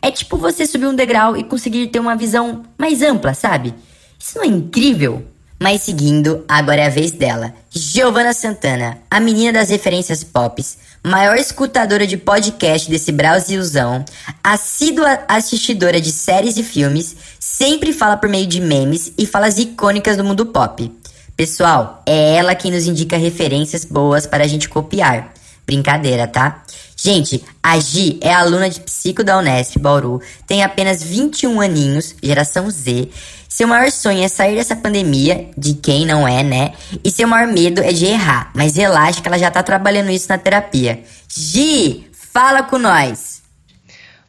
É 0.00 0.10
tipo 0.10 0.38
você 0.38 0.66
subir 0.66 0.86
um 0.86 0.94
degrau 0.94 1.36
e 1.36 1.44
conseguir 1.44 1.88
ter 1.88 2.00
uma 2.00 2.16
visão 2.16 2.62
mais 2.78 3.02
ampla, 3.02 3.34
sabe? 3.34 3.74
Isso 4.18 4.38
não 4.38 4.44
é 4.44 4.46
incrível? 4.46 5.22
Mas 5.60 5.82
seguindo, 5.82 6.42
agora 6.48 6.80
é 6.80 6.86
a 6.86 6.90
vez 6.90 7.10
dela. 7.10 7.52
Giovanna 7.68 8.32
Santana, 8.32 8.96
a 9.10 9.20
menina 9.20 9.52
das 9.52 9.68
referências 9.68 10.24
pops, 10.24 10.78
maior 11.04 11.36
escutadora 11.36 12.06
de 12.06 12.16
podcast 12.16 12.90
desse 12.90 13.12
Brasilzão, 13.12 14.02
assídua 14.42 15.24
assistidora 15.28 16.00
de 16.00 16.10
séries 16.10 16.56
e 16.56 16.62
filmes, 16.62 17.14
sempre 17.38 17.92
fala 17.92 18.16
por 18.16 18.30
meio 18.30 18.46
de 18.46 18.62
memes 18.62 19.12
e 19.18 19.26
falas 19.26 19.58
icônicas 19.58 20.16
do 20.16 20.24
mundo 20.24 20.46
pop. 20.46 20.90
Pessoal, 21.36 22.02
é 22.06 22.36
ela 22.36 22.54
quem 22.54 22.72
nos 22.72 22.86
indica 22.86 23.18
referências 23.18 23.84
boas 23.84 24.26
para 24.26 24.44
a 24.44 24.46
gente 24.46 24.70
copiar. 24.70 25.35
Brincadeira, 25.66 26.28
tá? 26.28 26.62
Gente, 26.96 27.44
a 27.62 27.78
Gi 27.78 28.18
é 28.22 28.32
aluna 28.32 28.70
de 28.70 28.80
psico 28.80 29.24
da 29.24 29.38
Unesp 29.38 29.78
Bauru, 29.78 30.22
tem 30.46 30.62
apenas 30.62 31.02
21 31.02 31.60
aninhos, 31.60 32.14
geração 32.22 32.70
Z. 32.70 33.08
Seu 33.48 33.66
maior 33.66 33.90
sonho 33.90 34.22
é 34.22 34.28
sair 34.28 34.54
dessa 34.54 34.76
pandemia, 34.76 35.50
de 35.56 35.74
quem 35.74 36.06
não 36.06 36.26
é, 36.26 36.42
né? 36.42 36.72
E 37.02 37.10
seu 37.10 37.26
maior 37.26 37.52
medo 37.52 37.80
é 37.80 37.92
de 37.92 38.06
errar, 38.06 38.50
mas 38.54 38.76
relaxa 38.76 39.20
que 39.20 39.28
ela 39.28 39.38
já 39.38 39.50
tá 39.50 39.62
trabalhando 39.62 40.10
isso 40.10 40.28
na 40.28 40.38
terapia. 40.38 41.02
Gi, 41.28 42.06
fala 42.12 42.62
com 42.62 42.78
nós! 42.78 43.42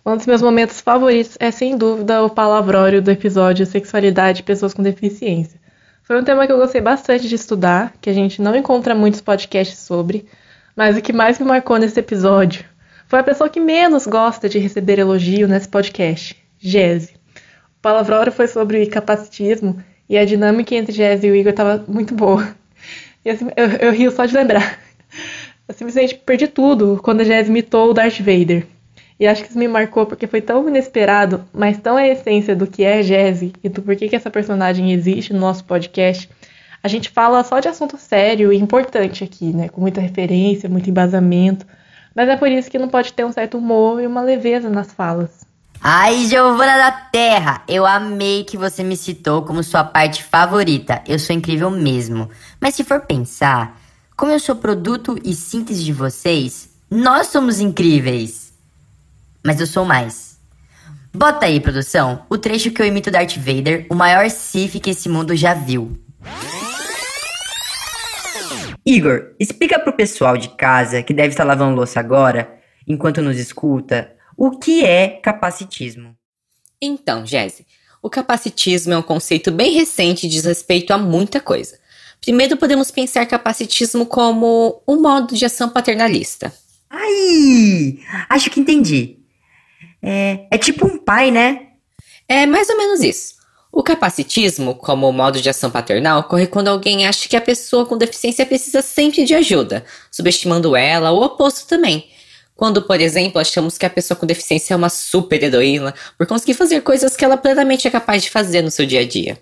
Um 0.06 0.16
dos 0.16 0.26
meus 0.26 0.42
momentos 0.42 0.80
favoritos 0.80 1.36
é 1.40 1.52
sem 1.52 1.78
dúvida 1.78 2.24
o 2.24 2.30
palavrório 2.30 3.02
do 3.02 3.12
episódio 3.12 3.66
Sexualidade 3.66 4.40
e 4.40 4.44
Pessoas 4.44 4.74
com 4.74 4.82
Deficiência. 4.82 5.60
Foi 6.04 6.18
um 6.18 6.24
tema 6.24 6.48
que 6.48 6.54
eu 6.54 6.58
gostei 6.58 6.80
bastante 6.80 7.28
de 7.28 7.36
estudar, 7.36 7.94
que 8.00 8.10
a 8.10 8.14
gente 8.14 8.42
não 8.42 8.56
encontra 8.56 8.96
muitos 8.96 9.20
podcasts 9.20 9.80
sobre. 9.80 10.26
Mas 10.78 10.96
o 10.96 11.02
que 11.02 11.12
mais 11.12 11.40
me 11.40 11.46
marcou 11.46 11.78
nesse 11.78 12.00
episódio 12.00 12.64
foi 13.08 13.18
a 13.18 13.24
pessoa 13.24 13.50
que 13.50 13.60
menos 13.60 14.06
gosta 14.06 14.48
de 14.48 14.60
receber 14.60 15.00
elogio 15.00 15.48
nesse 15.48 15.68
podcast, 15.68 16.38
Jeze. 16.60 17.16
O 17.80 17.82
palavrório 17.82 18.32
foi 18.32 18.48
sobre 18.48 18.86
capacitismo 18.86 19.84
e 20.08 20.16
a 20.16 20.24
dinâmica 20.24 20.76
entre 20.76 20.94
Jeze 20.94 21.26
e 21.26 21.32
o 21.32 21.36
Igor 21.36 21.50
estava 21.50 21.84
muito 21.88 22.14
boa. 22.14 22.56
E 23.26 23.30
assim, 23.32 23.48
eu, 23.58 23.68
eu 23.88 23.92
rio 23.92 24.12
só 24.12 24.28
de 24.28 24.36
lembrar. 24.36 24.80
Eu 25.68 25.74
simplesmente 25.74 26.14
perdi 26.16 26.48
tudo 26.48 27.00
quando 27.04 27.22
a 27.22 27.24
Jesse 27.24 27.50
imitou 27.50 27.90
o 27.90 27.94
Darth 27.94 28.20
Vader. 28.20 28.68
E 29.20 29.26
acho 29.26 29.44
que 29.44 29.50
isso 29.50 29.58
me 29.58 29.68
marcou 29.68 30.06
porque 30.06 30.28
foi 30.28 30.42
tão 30.42 30.70
inesperado, 30.70 31.44
mas 31.52 31.80
tão 31.80 31.98
a 31.98 32.08
essência 32.08 32.56
do 32.56 32.68
que 32.68 32.84
é 32.84 33.02
Jesse 33.02 33.52
e 33.64 33.68
do 33.68 33.82
porquê 33.82 34.08
que 34.08 34.16
essa 34.16 34.30
personagem 34.30 34.94
existe 34.94 35.34
no 35.34 35.40
nosso 35.40 35.66
podcast, 35.66 36.30
a 36.88 36.90
gente 36.90 37.10
fala 37.10 37.44
só 37.44 37.60
de 37.60 37.68
assunto 37.68 37.98
sério 37.98 38.52
e 38.54 38.58
importante 38.58 39.22
aqui, 39.22 39.52
né? 39.52 39.68
Com 39.68 39.82
muita 39.82 40.00
referência, 40.00 40.70
muito 40.70 40.90
embasamento. 40.90 41.66
Mas 42.16 42.30
é 42.30 42.38
por 42.38 42.50
isso 42.50 42.72
que 42.72 42.80
não 42.80 42.88
pode 42.88 43.12
ter 43.12 43.26
um 43.26 43.32
certo 43.32 43.58
humor 43.58 44.02
e 44.02 44.08
uma 44.08 44.22
leveza 44.22 44.70
nas 44.70 44.94
falas. 44.94 45.46
Ai, 45.82 46.26
Giovana 46.26 46.78
da 46.78 46.92
Terra, 46.92 47.62
eu 47.68 47.86
amei 47.86 48.46
que 48.46 48.58
você 48.58 48.84
me 48.84 48.96
citou 48.96 49.42
como 49.42 49.62
sua 49.62 49.84
parte 49.84 50.24
favorita. 50.24 51.04
Eu 51.06 51.20
sou 51.20 51.36
incrível 51.36 51.70
mesmo. 51.70 52.30
Mas 52.60 52.74
se 52.76 52.86
for 52.86 53.02
pensar, 53.02 53.78
como 54.16 54.32
eu 54.32 54.40
sou 54.40 54.56
produto 54.56 55.20
e 55.26 55.34
síntese 55.34 55.84
de 55.84 55.92
vocês, 55.92 56.70
nós 56.90 57.28
somos 57.28 57.60
incríveis. 57.60 58.54
Mas 59.44 59.60
eu 59.60 59.68
sou 59.68 59.84
mais. 59.84 60.40
Bota 61.14 61.48
aí, 61.48 61.60
produção, 61.60 62.22
o 62.30 62.38
trecho 62.38 62.72
que 62.72 62.82
eu 62.82 62.86
imito 62.86 63.12
Darth 63.12 63.36
Vader, 63.36 63.86
o 63.90 63.96
maior 63.96 64.30
Sith 64.30 64.80
que 64.80 64.92
esse 64.92 65.10
mundo 65.10 65.36
já 65.36 65.54
viu. 65.54 65.98
Igor, 68.88 69.36
explica 69.38 69.78
pro 69.78 69.92
pessoal 69.92 70.38
de 70.38 70.48
casa 70.48 71.04
que 71.04 71.14
deve 71.14 71.30
estar 71.30 71.44
lavando 71.44 71.76
louça 71.76 72.00
agora, 72.00 72.58
enquanto 72.88 73.22
nos 73.22 73.38
escuta, 73.38 74.16
o 74.38 74.52
que 74.58 74.86
é 74.86 75.10
capacitismo. 75.10 76.16
Então, 76.82 77.26
Jéssica, 77.26 77.70
o 78.02 78.10
capacitismo 78.10 78.94
é 78.94 78.98
um 78.98 79.02
conceito 79.02 79.52
bem 79.52 79.74
recente 79.74 80.26
e 80.26 80.30
diz 80.30 80.46
respeito 80.46 80.94
a 80.94 80.98
muita 80.98 81.42
coisa. 81.42 81.78
Primeiro, 82.22 82.56
podemos 82.56 82.90
pensar 82.90 83.26
capacitismo 83.26 84.06
como 84.06 84.82
um 84.88 85.02
modo 85.02 85.36
de 85.36 85.44
ação 85.44 85.68
paternalista. 85.68 86.54
Ai! 86.90 88.00
Acho 88.30 88.50
que 88.50 88.62
entendi. 88.62 89.18
É, 90.02 90.48
é 90.50 90.58
tipo 90.58 90.88
um 90.88 90.98
pai, 90.98 91.30
né? 91.30 91.72
É 92.26 92.46
mais 92.46 92.70
ou 92.70 92.78
menos 92.78 93.02
isso. 93.02 93.36
O 93.78 93.84
capacitismo, 93.84 94.74
como 94.74 95.12
modo 95.12 95.40
de 95.40 95.52
ação 95.52 95.70
paternal, 95.70 96.22
ocorre 96.22 96.48
quando 96.48 96.68
alguém 96.68 97.06
acha 97.06 97.30
que 97.30 97.36
a 97.36 97.42
pessoa 97.42 97.86
com 97.86 97.96
deficiência 97.96 98.44
precisa 98.44 98.82
sempre 98.82 99.24
de 99.24 99.36
ajuda, 99.36 99.86
subestimando 100.12 100.76
ela, 100.76 101.12
ou 101.12 101.22
o 101.22 101.26
oposto 101.26 101.68
também. 101.68 102.10
Quando, 102.56 102.82
por 102.82 103.00
exemplo, 103.00 103.40
achamos 103.40 103.78
que 103.78 103.86
a 103.86 103.90
pessoa 103.92 104.18
com 104.18 104.26
deficiência 104.26 104.74
é 104.74 104.78
uma 104.78 104.90
super 104.90 105.44
heroína 105.44 105.94
por 106.18 106.26
conseguir 106.26 106.56
fazer 106.56 106.82
coisas 106.82 107.16
que 107.16 107.24
ela 107.24 107.38
plenamente 107.38 107.88
é 107.88 107.92
capaz 107.92 108.24
de 108.24 108.32
fazer 108.32 108.64
no 108.64 108.72
seu 108.72 108.84
dia 108.84 109.02
a 109.02 109.08
dia. 109.08 109.38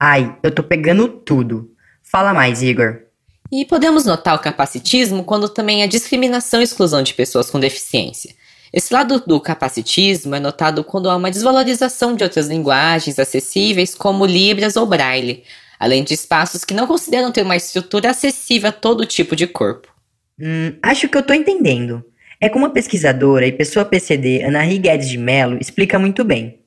Ai, 0.00 0.34
eu 0.42 0.50
tô 0.50 0.62
pegando 0.62 1.06
tudo. 1.06 1.70
Fala 2.02 2.32
mais, 2.32 2.62
Igor. 2.62 3.02
E 3.52 3.66
podemos 3.66 4.06
notar 4.06 4.36
o 4.36 4.40
capacitismo 4.40 5.22
quando 5.22 5.50
também 5.50 5.82
há 5.82 5.86
discriminação 5.86 6.62
e 6.62 6.64
exclusão 6.64 7.02
de 7.02 7.12
pessoas 7.12 7.50
com 7.50 7.60
deficiência. 7.60 8.34
Esse 8.72 8.92
lado 8.92 9.20
do 9.20 9.40
capacitismo 9.40 10.34
é 10.34 10.40
notado 10.40 10.82
quando 10.82 11.08
há 11.08 11.16
uma 11.16 11.30
desvalorização 11.30 12.14
de 12.14 12.24
outras 12.24 12.48
linguagens 12.48 13.18
acessíveis, 13.18 13.94
como 13.94 14.26
Libras 14.26 14.76
ou 14.76 14.86
Braille, 14.86 15.44
além 15.78 16.02
de 16.02 16.14
espaços 16.14 16.64
que 16.64 16.74
não 16.74 16.86
consideram 16.86 17.30
ter 17.30 17.42
uma 17.42 17.56
estrutura 17.56 18.10
acessível 18.10 18.70
a 18.70 18.72
todo 18.72 19.06
tipo 19.06 19.36
de 19.36 19.46
corpo. 19.46 19.88
Hum, 20.38 20.74
acho 20.82 21.08
que 21.08 21.16
eu 21.16 21.22
tô 21.22 21.32
entendendo. 21.32 22.04
É 22.40 22.48
como 22.48 22.66
a 22.66 22.70
pesquisadora 22.70 23.46
e 23.46 23.52
pessoa 23.52 23.84
PCD 23.84 24.42
Ana 24.42 24.66
Guedes 24.66 25.08
de 25.08 25.16
Mello 25.16 25.58
explica 25.60 25.98
muito 25.98 26.22
bem. 26.22 26.60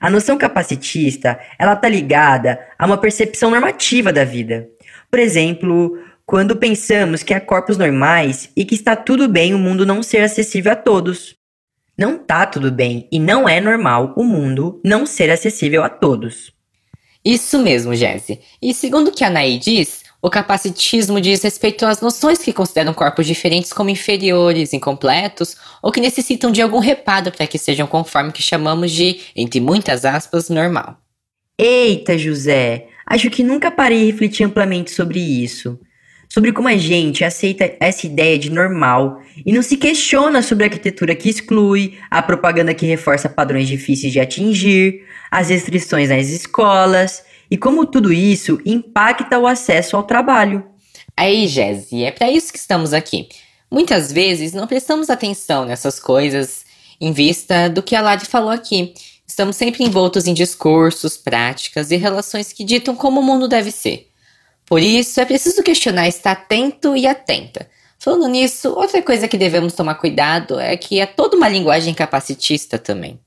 A 0.00 0.10
noção 0.10 0.36
capacitista, 0.36 1.38
ela 1.58 1.74
tá 1.74 1.88
ligada 1.88 2.60
a 2.78 2.84
uma 2.84 2.98
percepção 2.98 3.50
normativa 3.50 4.12
da 4.12 4.24
vida. 4.24 4.68
Por 5.10 5.18
exemplo, 5.18 5.98
quando 6.26 6.56
pensamos 6.56 7.22
que 7.22 7.32
há 7.32 7.40
corpos 7.40 7.78
normais 7.78 8.50
e 8.54 8.64
que 8.64 8.74
está 8.74 8.94
tudo 8.96 9.28
bem 9.28 9.54
o 9.54 9.58
mundo 9.58 9.86
não 9.86 10.02
ser 10.02 10.18
acessível 10.18 10.72
a 10.72 10.76
todos. 10.76 11.36
Não 11.96 12.18
tá 12.18 12.44
tudo 12.44 12.72
bem 12.72 13.08
e 13.10 13.20
não 13.20 13.48
é 13.48 13.60
normal 13.60 14.12
o 14.16 14.24
mundo 14.24 14.80
não 14.84 15.06
ser 15.06 15.30
acessível 15.30 15.84
a 15.84 15.88
todos. 15.88 16.52
Isso 17.24 17.58
mesmo, 17.58 17.94
Jesse. 17.94 18.40
E 18.60 18.74
segundo 18.74 19.08
o 19.08 19.12
que 19.12 19.24
a 19.24 19.30
Naí 19.30 19.58
diz, 19.58 20.02
o 20.20 20.28
capacitismo 20.28 21.20
diz 21.20 21.42
respeito 21.42 21.86
às 21.86 22.00
noções 22.00 22.38
que 22.38 22.52
consideram 22.52 22.92
corpos 22.92 23.26
diferentes 23.26 23.72
como 23.72 23.90
inferiores, 23.90 24.72
incompletos 24.72 25.56
ou 25.82 25.92
que 25.92 26.00
necessitam 26.00 26.50
de 26.50 26.60
algum 26.60 26.80
reparo 26.80 27.30
para 27.30 27.46
que 27.46 27.58
sejam 27.58 27.86
conforme 27.86 28.30
o 28.30 28.32
que 28.32 28.42
chamamos 28.42 28.90
de, 28.90 29.20
entre 29.36 29.60
muitas 29.60 30.04
aspas, 30.04 30.48
normal. 30.48 30.98
Eita, 31.56 32.18
José, 32.18 32.88
acho 33.06 33.30
que 33.30 33.44
nunca 33.44 33.70
parei 33.70 34.00
de 34.00 34.10
refletir 34.10 34.44
amplamente 34.44 34.90
sobre 34.90 35.20
isso 35.20 35.78
sobre 36.34 36.50
como 36.50 36.66
a 36.66 36.76
gente 36.76 37.22
aceita 37.22 37.76
essa 37.78 38.08
ideia 38.08 38.36
de 38.36 38.50
normal 38.50 39.22
e 39.46 39.52
não 39.52 39.62
se 39.62 39.76
questiona 39.76 40.42
sobre 40.42 40.64
a 40.64 40.66
arquitetura 40.66 41.14
que 41.14 41.30
exclui, 41.30 41.96
a 42.10 42.20
propaganda 42.20 42.74
que 42.74 42.84
reforça 42.84 43.28
padrões 43.28 43.68
difíceis 43.68 44.12
de 44.12 44.18
atingir, 44.18 45.04
as 45.30 45.48
restrições 45.48 46.08
nas 46.08 46.26
escolas 46.26 47.22
e 47.48 47.56
como 47.56 47.86
tudo 47.86 48.12
isso 48.12 48.60
impacta 48.66 49.38
o 49.38 49.46
acesso 49.46 49.96
ao 49.96 50.02
trabalho. 50.02 50.64
Aí, 51.16 51.46
Jéssica, 51.46 52.04
é 52.04 52.10
para 52.10 52.32
isso 52.32 52.52
que 52.52 52.58
estamos 52.58 52.92
aqui. 52.92 53.28
Muitas 53.70 54.10
vezes 54.10 54.52
não 54.52 54.66
prestamos 54.66 55.10
atenção 55.10 55.64
nessas 55.64 56.00
coisas 56.00 56.64
em 57.00 57.12
vista 57.12 57.68
do 57.68 57.80
que 57.80 57.94
a 57.94 58.00
Lari 58.00 58.26
falou 58.26 58.50
aqui. 58.50 58.92
Estamos 59.24 59.54
sempre 59.54 59.84
envoltos 59.84 60.26
em 60.26 60.34
discursos, 60.34 61.16
práticas 61.16 61.92
e 61.92 61.96
relações 61.96 62.52
que 62.52 62.64
ditam 62.64 62.96
como 62.96 63.20
o 63.20 63.22
mundo 63.22 63.46
deve 63.46 63.70
ser. 63.70 64.08
Por 64.74 64.82
isso, 64.82 65.20
é 65.20 65.24
preciso 65.24 65.62
questionar, 65.62 66.08
estar 66.08 66.32
atento 66.32 66.96
e 66.96 67.06
atenta. 67.06 67.68
Falando 67.96 68.26
nisso, 68.26 68.70
outra 68.70 69.00
coisa 69.00 69.28
que 69.28 69.38
devemos 69.38 69.72
tomar 69.72 69.94
cuidado 69.94 70.58
é 70.58 70.76
que 70.76 70.98
é 70.98 71.06
toda 71.06 71.36
uma 71.36 71.48
linguagem 71.48 71.94
capacitista 71.94 72.76
também. 72.76 73.20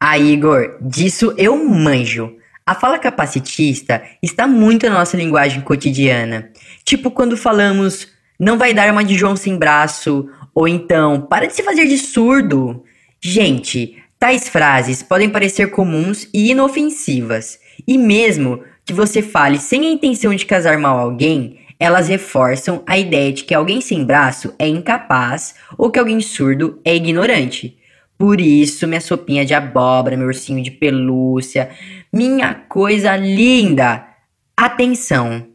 Ah, 0.00 0.18
Igor, 0.18 0.78
disso 0.80 1.32
eu 1.38 1.64
manjo. 1.64 2.34
A 2.66 2.74
fala 2.74 2.98
capacitista 2.98 4.02
está 4.20 4.48
muito 4.48 4.88
na 4.88 4.98
nossa 4.98 5.16
linguagem 5.16 5.60
cotidiana. 5.60 6.50
Tipo 6.84 7.12
quando 7.12 7.36
falamos 7.36 8.08
não 8.36 8.58
vai 8.58 8.74
dar 8.74 8.90
uma 8.90 9.04
de 9.04 9.14
João 9.14 9.36
sem 9.36 9.56
braço, 9.56 10.28
ou 10.52 10.66
então 10.66 11.20
para 11.20 11.46
de 11.46 11.54
se 11.54 11.62
fazer 11.62 11.86
de 11.86 11.98
surdo. 11.98 12.82
Gente, 13.20 13.96
tais 14.18 14.48
frases 14.48 15.04
podem 15.04 15.30
parecer 15.30 15.70
comuns 15.70 16.26
e 16.34 16.50
inofensivas, 16.50 17.60
e 17.86 17.96
mesmo 17.96 18.64
que 18.90 18.94
você 18.94 19.22
fale 19.22 19.56
sem 19.56 19.86
a 19.86 19.90
intenção 19.92 20.34
de 20.34 20.44
casar 20.44 20.76
mal 20.76 20.98
alguém, 20.98 21.60
elas 21.78 22.08
reforçam 22.08 22.82
a 22.84 22.98
ideia 22.98 23.32
de 23.32 23.44
que 23.44 23.54
alguém 23.54 23.80
sem 23.80 24.04
braço 24.04 24.52
é 24.58 24.66
incapaz 24.66 25.54
ou 25.78 25.92
que 25.92 25.98
alguém 26.00 26.20
surdo 26.20 26.80
é 26.84 26.96
ignorante. 26.96 27.78
Por 28.18 28.40
isso, 28.40 28.88
minha 28.88 29.00
sopinha 29.00 29.46
de 29.46 29.54
abóbora, 29.54 30.16
meu 30.16 30.26
ursinho 30.26 30.60
de 30.60 30.72
pelúcia, 30.72 31.70
minha 32.12 32.52
coisa 32.52 33.14
linda. 33.14 34.08
Atenção. 34.56 35.46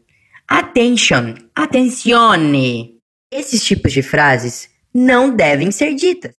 Attention. 0.48 1.34
Attenzione. 1.54 2.96
Esses 3.30 3.66
tipos 3.66 3.92
de 3.92 4.02
frases 4.02 4.70
não 4.94 5.36
devem 5.36 5.72
ser 5.72 5.94
ditas. 5.94 6.32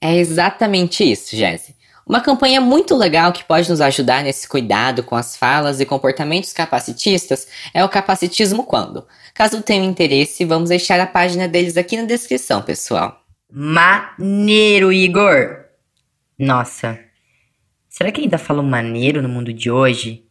É 0.00 0.16
exatamente 0.16 1.02
isso, 1.02 1.34
Jesse. 1.34 1.74
Uma 2.06 2.20
campanha 2.20 2.60
muito 2.60 2.94
legal 2.94 3.32
que 3.32 3.44
pode 3.44 3.70
nos 3.70 3.80
ajudar 3.80 4.22
nesse 4.22 4.46
cuidado 4.46 5.02
com 5.02 5.16
as 5.16 5.36
falas 5.36 5.80
e 5.80 5.86
comportamentos 5.86 6.52
capacitistas 6.52 7.48
é 7.72 7.82
o 7.82 7.88
Capacitismo 7.88 8.64
Quando. 8.64 9.06
Caso 9.32 9.62
tenham 9.62 9.86
interesse, 9.86 10.44
vamos 10.44 10.68
deixar 10.68 11.00
a 11.00 11.06
página 11.06 11.48
deles 11.48 11.78
aqui 11.78 11.96
na 11.96 12.04
descrição, 12.04 12.60
pessoal. 12.60 13.24
Maneiro, 13.50 14.92
Igor! 14.92 15.64
Nossa, 16.38 16.98
será 17.88 18.12
que 18.12 18.20
ainda 18.20 18.36
falam 18.36 18.64
maneiro 18.64 19.22
no 19.22 19.28
mundo 19.28 19.52
de 19.52 19.70
hoje? 19.70 20.24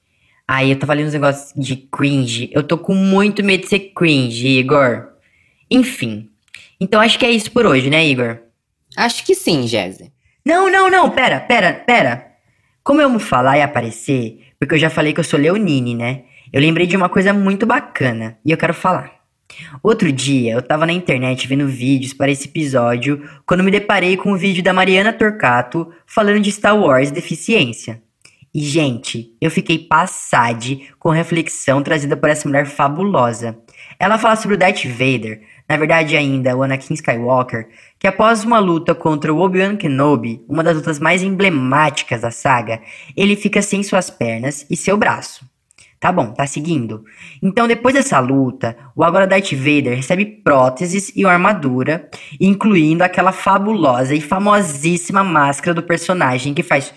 Aí 0.48 0.70
eu 0.70 0.78
tava 0.78 0.94
lendo 0.94 1.08
uns 1.08 1.14
negócios 1.14 1.54
de 1.56 1.76
cringe. 1.76 2.52
Eu 2.54 2.62
tô 2.62 2.78
com 2.78 2.94
muito 2.94 3.44
medo 3.44 3.62
de 3.62 3.70
ser 3.70 3.80
cringe, 3.96 4.48
Igor. 4.48 5.08
Enfim. 5.72 6.30
Então 6.80 7.02
acho 7.02 7.18
que 7.18 7.26
é 7.26 7.32
isso 7.32 7.50
por 7.50 7.66
hoje, 7.66 7.90
né, 7.90 8.06
Igor? 8.06 8.40
Acho 8.96 9.26
que 9.26 9.34
sim, 9.34 9.66
Jéssica. 9.66 10.12
Não, 10.46 10.70
não, 10.70 10.90
não, 10.90 11.10
pera, 11.10 11.40
pera, 11.40 11.74
pera. 11.74 12.28
Como 12.84 13.02
eu 13.02 13.10
vou 13.10 13.20
falar 13.20 13.58
e 13.58 13.62
aparecer, 13.62 14.42
porque 14.60 14.76
eu 14.76 14.80
já 14.80 14.90
falei 14.90 15.14
que 15.14 15.20
eu 15.20 15.24
sou 15.24 15.40
leonine, 15.40 15.96
né? 15.96 16.24
Eu 16.52 16.60
lembrei 16.60 16.86
de 16.86 16.98
uma 16.98 17.08
coisa 17.08 17.34
muito 17.34 17.66
bacana 17.66 18.38
e 18.46 18.52
eu 18.52 18.58
quero 18.58 18.74
falar. 18.74 19.12
Outro 19.82 20.12
dia 20.12 20.54
eu 20.54 20.62
tava 20.62 20.86
na 20.86 20.92
internet 20.92 21.48
vendo 21.48 21.68
vídeos 21.68 22.14
para 22.14 22.32
esse 22.32 22.48
episódio 22.48 23.24
quando 23.46 23.64
me 23.64 23.72
deparei 23.72 24.18
com 24.18 24.32
o 24.32 24.34
um 24.34 24.38
vídeo 24.38 24.64
da 24.64 24.74
Mariana 24.74 25.14
Torcato 25.14 25.92
falando 26.06 26.42
de 26.42 26.52
Star 26.52 26.78
Wars 26.78 27.10
deficiência. 27.10 28.02
E, 28.54 28.62
gente, 28.62 29.36
eu 29.42 29.50
fiquei 29.50 29.80
passade 29.80 30.90
com 31.00 31.10
a 31.10 31.16
reflexão 31.16 31.82
trazida 31.82 32.16
por 32.16 32.30
essa 32.30 32.48
mulher 32.48 32.68
fabulosa. 32.68 33.58
Ela 34.00 34.18
fala 34.18 34.36
sobre 34.36 34.56
o 34.56 34.58
Darth 34.58 34.86
Vader, 34.86 35.42
na 35.68 35.78
verdade 35.78 36.16
ainda 36.18 36.56
o 36.56 36.64
Anakin 36.64 36.94
Skywalker, 36.94 37.68
que 38.00 38.08
após 38.08 38.44
uma 38.44 38.60
luta 38.60 38.94
contra 38.94 39.34
o 39.34 39.40
Obi-Wan 39.40 39.76
Kenobi, 39.76 40.44
uma 40.48 40.64
das 40.64 40.76
lutas 40.76 41.00
mais 41.00 41.24
emblemáticas 41.24 42.22
da 42.22 42.32
saga, 42.32 42.82
ele 43.16 43.36
fica 43.36 43.62
sem 43.62 43.84
suas 43.84 44.10
pernas 44.10 44.66
e 44.70 44.76
seu 44.76 44.98
braço. 44.98 45.46
Tá 46.04 46.12
bom, 46.12 46.34
tá 46.34 46.46
seguindo? 46.46 47.06
Então, 47.42 47.66
depois 47.66 47.96
dessa 47.96 48.20
luta, 48.20 48.76
o 48.94 49.06
agora 49.06 49.26
Darth 49.26 49.54
Vader 49.54 49.96
recebe 49.96 50.26
próteses 50.26 51.14
e 51.16 51.24
uma 51.24 51.32
armadura, 51.32 52.10
incluindo 52.42 53.06
aquela 53.06 53.32
fabulosa 53.32 54.14
e 54.14 54.20
famosíssima 54.20 55.24
máscara 55.24 55.74
do 55.74 55.82
personagem 55.82 56.54
que 56.54 56.62
faz. 56.62 56.94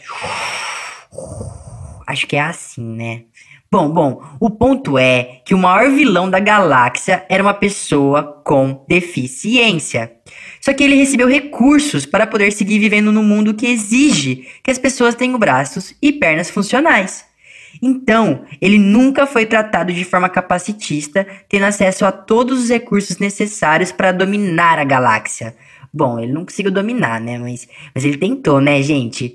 Acho 2.05 2.27
que 2.27 2.35
é 2.35 2.41
assim, 2.41 2.83
né? 2.83 3.23
Bom, 3.71 3.89
bom, 3.89 4.23
o 4.39 4.49
ponto 4.49 4.97
é 4.97 5.43
que 5.45 5.55
o 5.55 5.59
maior 5.59 5.91
vilão 5.91 6.31
da 6.31 6.39
galáxia 6.39 7.27
era 7.29 7.43
uma 7.43 7.55
pessoa 7.55 8.41
com 8.45 8.85
deficiência. 8.89 10.13
Só 10.61 10.73
que 10.73 10.85
ele 10.85 10.95
recebeu 10.95 11.29
recursos 11.29 12.07
para 12.07 12.27
poder 12.27 12.53
seguir 12.53 12.79
vivendo 12.79 13.11
no 13.11 13.25
mundo 13.25 13.55
que 13.55 13.67
exige 13.67 14.47
que 14.63 14.71
as 14.71 14.79
pessoas 14.79 15.17
tenham 15.17 15.39
braços 15.39 15.95
e 16.01 16.13
pernas 16.13 16.49
funcionais. 16.49 17.25
Então, 17.83 18.45
ele 18.61 18.79
nunca 18.79 19.27
foi 19.27 19.45
tratado 19.45 19.93
de 19.93 20.05
forma 20.05 20.29
capacitista, 20.29 21.27
tendo 21.49 21.67
acesso 21.67 22.07
a 22.07 22.13
todos 22.13 22.65
os 22.65 22.69
recursos 22.71 23.19
necessários 23.19 23.93
para 23.93 24.13
dominar 24.13 24.79
a 24.79 24.85
galáxia. 24.85 25.57
Bom, 25.93 26.19
ele 26.19 26.33
não 26.33 26.45
conseguiu 26.45 26.71
dominar, 26.71 27.21
né? 27.21 27.39
Mas, 27.39 27.69
mas 27.95 28.05
ele 28.05 28.17
tentou, 28.17 28.61
né, 28.61 28.81
gente? 28.83 29.35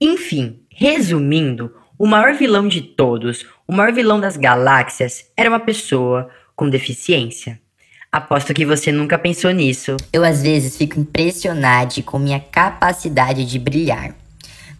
Enfim, 0.00 0.60
resumindo, 0.68 1.72
o 1.98 2.06
maior 2.06 2.34
vilão 2.34 2.68
de 2.68 2.80
todos, 2.80 3.46
o 3.66 3.72
maior 3.72 3.92
vilão 3.92 4.20
das 4.20 4.36
galáxias, 4.36 5.26
era 5.36 5.48
uma 5.48 5.60
pessoa 5.60 6.28
com 6.54 6.68
deficiência. 6.68 7.60
Aposto 8.10 8.52
que 8.52 8.66
você 8.66 8.92
nunca 8.92 9.18
pensou 9.18 9.50
nisso. 9.52 9.96
Eu 10.12 10.22
às 10.22 10.42
vezes 10.42 10.76
fico 10.76 11.00
impressionado 11.00 12.02
com 12.02 12.18
minha 12.18 12.38
capacidade 12.38 13.44
de 13.44 13.58
brilhar. 13.58 14.14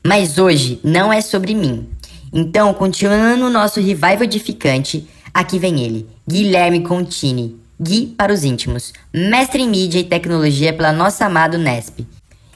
Mas 0.04 0.36
hoje 0.36 0.78
não 0.84 1.12
é 1.12 1.20
sobre 1.20 1.54
mim. 1.54 1.88
Então, 2.32 2.74
continuando 2.74 3.46
o 3.46 3.50
nosso 3.50 3.80
revival 3.80 4.24
edificante, 4.24 5.08
aqui 5.32 5.58
vem 5.58 5.82
ele, 5.82 6.06
Guilherme 6.28 6.82
Contini, 6.82 7.56
Gui 7.80 8.06
para 8.06 8.32
os 8.32 8.44
íntimos, 8.44 8.92
mestre 9.12 9.62
em 9.62 9.68
mídia 9.68 10.00
e 10.00 10.04
tecnologia 10.04 10.72
pela 10.72 10.92
nossa 10.92 11.24
amada 11.26 11.56
Nesp. 11.56 12.06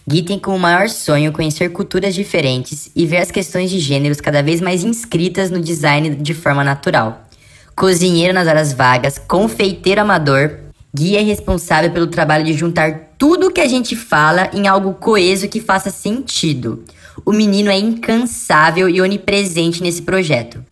Gui 0.09 0.23
tem 0.23 0.39
como 0.39 0.57
maior 0.57 0.89
sonho 0.89 1.33
conhecer 1.33 1.71
culturas 1.71 2.15
diferentes 2.15 2.89
e 2.95 3.05
ver 3.05 3.17
as 3.17 3.33
questões 3.33 3.69
de 3.69 3.81
gêneros 3.81 4.21
cada 4.21 4.41
vez 4.41 4.61
mais 4.61 4.85
inscritas 4.85 5.51
no 5.51 5.61
design 5.61 6.15
de 6.15 6.33
forma 6.33 6.63
natural. 6.63 7.27
Cozinheiro 7.75 8.33
nas 8.33 8.47
horas 8.47 8.73
vagas, 8.73 9.19
confeiteiro 9.19 10.01
amador, 10.01 10.61
Gui 10.95 11.17
é 11.17 11.21
responsável 11.21 11.91
pelo 11.91 12.07
trabalho 12.07 12.45
de 12.45 12.53
juntar 12.53 13.15
tudo 13.19 13.49
o 13.49 13.53
que 13.53 13.61
a 13.61 13.67
gente 13.67 13.97
fala 13.97 14.49
em 14.55 14.69
algo 14.69 14.95
coeso 14.95 15.49
que 15.49 15.61
faça 15.61 15.91
sentido. 15.91 16.85
O 17.25 17.33
menino 17.33 17.69
é 17.69 17.77
incansável 17.77 18.89
e 18.89 19.03
onipresente 19.03 19.83
nesse 19.83 20.03
projeto. 20.03 20.65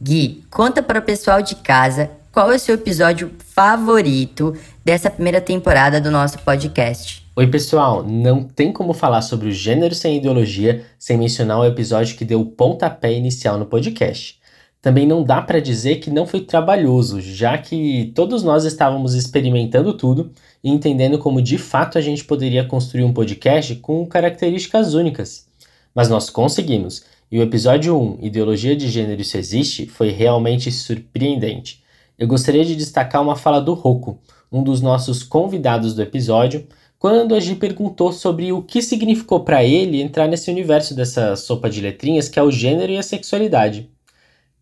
Gui, 0.00 0.44
conta 0.50 0.82
para 0.82 0.98
o 0.98 1.02
pessoal 1.02 1.40
de 1.40 1.56
casa 1.56 2.10
qual 2.30 2.52
é 2.52 2.56
o 2.56 2.60
seu 2.60 2.74
episódio 2.74 3.32
favorito 3.54 4.54
dessa 4.84 5.10
primeira 5.10 5.40
temporada 5.40 5.98
do 5.98 6.10
nosso 6.10 6.38
podcast. 6.40 7.25
Oi, 7.38 7.46
pessoal! 7.48 8.02
Não 8.02 8.42
tem 8.42 8.72
como 8.72 8.94
falar 8.94 9.20
sobre 9.20 9.48
o 9.48 9.52
gênero 9.52 9.94
sem 9.94 10.16
ideologia 10.16 10.86
sem 10.98 11.18
mencionar 11.18 11.60
o 11.60 11.66
episódio 11.66 12.16
que 12.16 12.24
deu 12.24 12.40
o 12.40 12.46
pontapé 12.46 13.12
inicial 13.12 13.58
no 13.58 13.66
podcast. 13.66 14.40
Também 14.80 15.06
não 15.06 15.22
dá 15.22 15.42
para 15.42 15.60
dizer 15.60 15.96
que 15.96 16.08
não 16.08 16.26
foi 16.26 16.40
trabalhoso, 16.40 17.20
já 17.20 17.58
que 17.58 18.10
todos 18.14 18.42
nós 18.42 18.64
estávamos 18.64 19.12
experimentando 19.12 19.92
tudo 19.92 20.32
e 20.64 20.70
entendendo 20.70 21.18
como 21.18 21.42
de 21.42 21.58
fato 21.58 21.98
a 21.98 22.00
gente 22.00 22.24
poderia 22.24 22.64
construir 22.64 23.04
um 23.04 23.12
podcast 23.12 23.74
com 23.76 24.06
características 24.06 24.94
únicas. 24.94 25.46
Mas 25.94 26.08
nós 26.08 26.30
conseguimos, 26.30 27.04
E 27.30 27.38
o 27.38 27.42
episódio 27.42 28.00
1, 28.00 28.18
Ideologia 28.22 28.74
de 28.74 28.88
Gênero 28.88 29.20
Isso 29.20 29.36
Existe, 29.36 29.84
foi 29.84 30.10
realmente 30.10 30.72
surpreendente. 30.72 31.84
Eu 32.18 32.26
gostaria 32.26 32.64
de 32.64 32.74
destacar 32.74 33.20
uma 33.20 33.36
fala 33.36 33.60
do 33.60 33.74
Rocco, 33.74 34.18
um 34.50 34.62
dos 34.62 34.80
nossos 34.80 35.22
convidados 35.22 35.92
do 35.92 36.00
episódio, 36.00 36.66
quando 36.98 37.34
a 37.34 37.40
gente 37.40 37.58
perguntou 37.58 38.12
sobre 38.12 38.52
o 38.52 38.62
que 38.62 38.80
significou 38.82 39.40
para 39.40 39.64
ele 39.64 40.00
entrar 40.00 40.26
nesse 40.26 40.50
universo 40.50 40.94
dessa 40.94 41.36
sopa 41.36 41.68
de 41.68 41.80
letrinhas 41.80 42.28
que 42.28 42.38
é 42.38 42.42
o 42.42 42.50
gênero 42.50 42.92
e 42.92 42.98
a 42.98 43.02
sexualidade. 43.02 43.90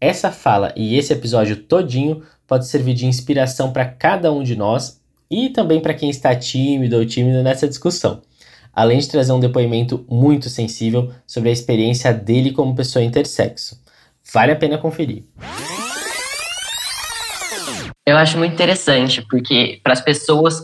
Essa 0.00 0.30
fala 0.30 0.72
e 0.76 0.96
esse 0.96 1.12
episódio 1.12 1.56
todinho 1.56 2.22
pode 2.46 2.66
servir 2.66 2.94
de 2.94 3.06
inspiração 3.06 3.72
para 3.72 3.86
cada 3.86 4.32
um 4.32 4.42
de 4.42 4.56
nós 4.56 5.00
e 5.30 5.48
também 5.48 5.80
para 5.80 5.94
quem 5.94 6.10
está 6.10 6.34
tímido 6.34 6.96
ou 6.96 7.06
tímido 7.06 7.42
nessa 7.42 7.66
discussão 7.68 8.22
além 8.74 8.98
de 8.98 9.08
trazer 9.08 9.32
um 9.32 9.40
depoimento 9.40 10.04
muito 10.10 10.50
sensível 10.50 11.12
sobre 11.26 11.50
a 11.50 11.52
experiência 11.52 12.12
dele 12.12 12.50
como 12.50 12.74
pessoa 12.74 13.04
intersexo. 13.04 13.80
Vale 14.32 14.52
a 14.52 14.56
pena 14.56 14.78
conferir. 14.78 15.24
Eu 18.06 18.16
acho 18.16 18.36
muito 18.36 18.52
interessante, 18.52 19.24
porque 19.30 19.80
para 19.82 19.92
as 19.92 20.00
pessoas 20.00 20.60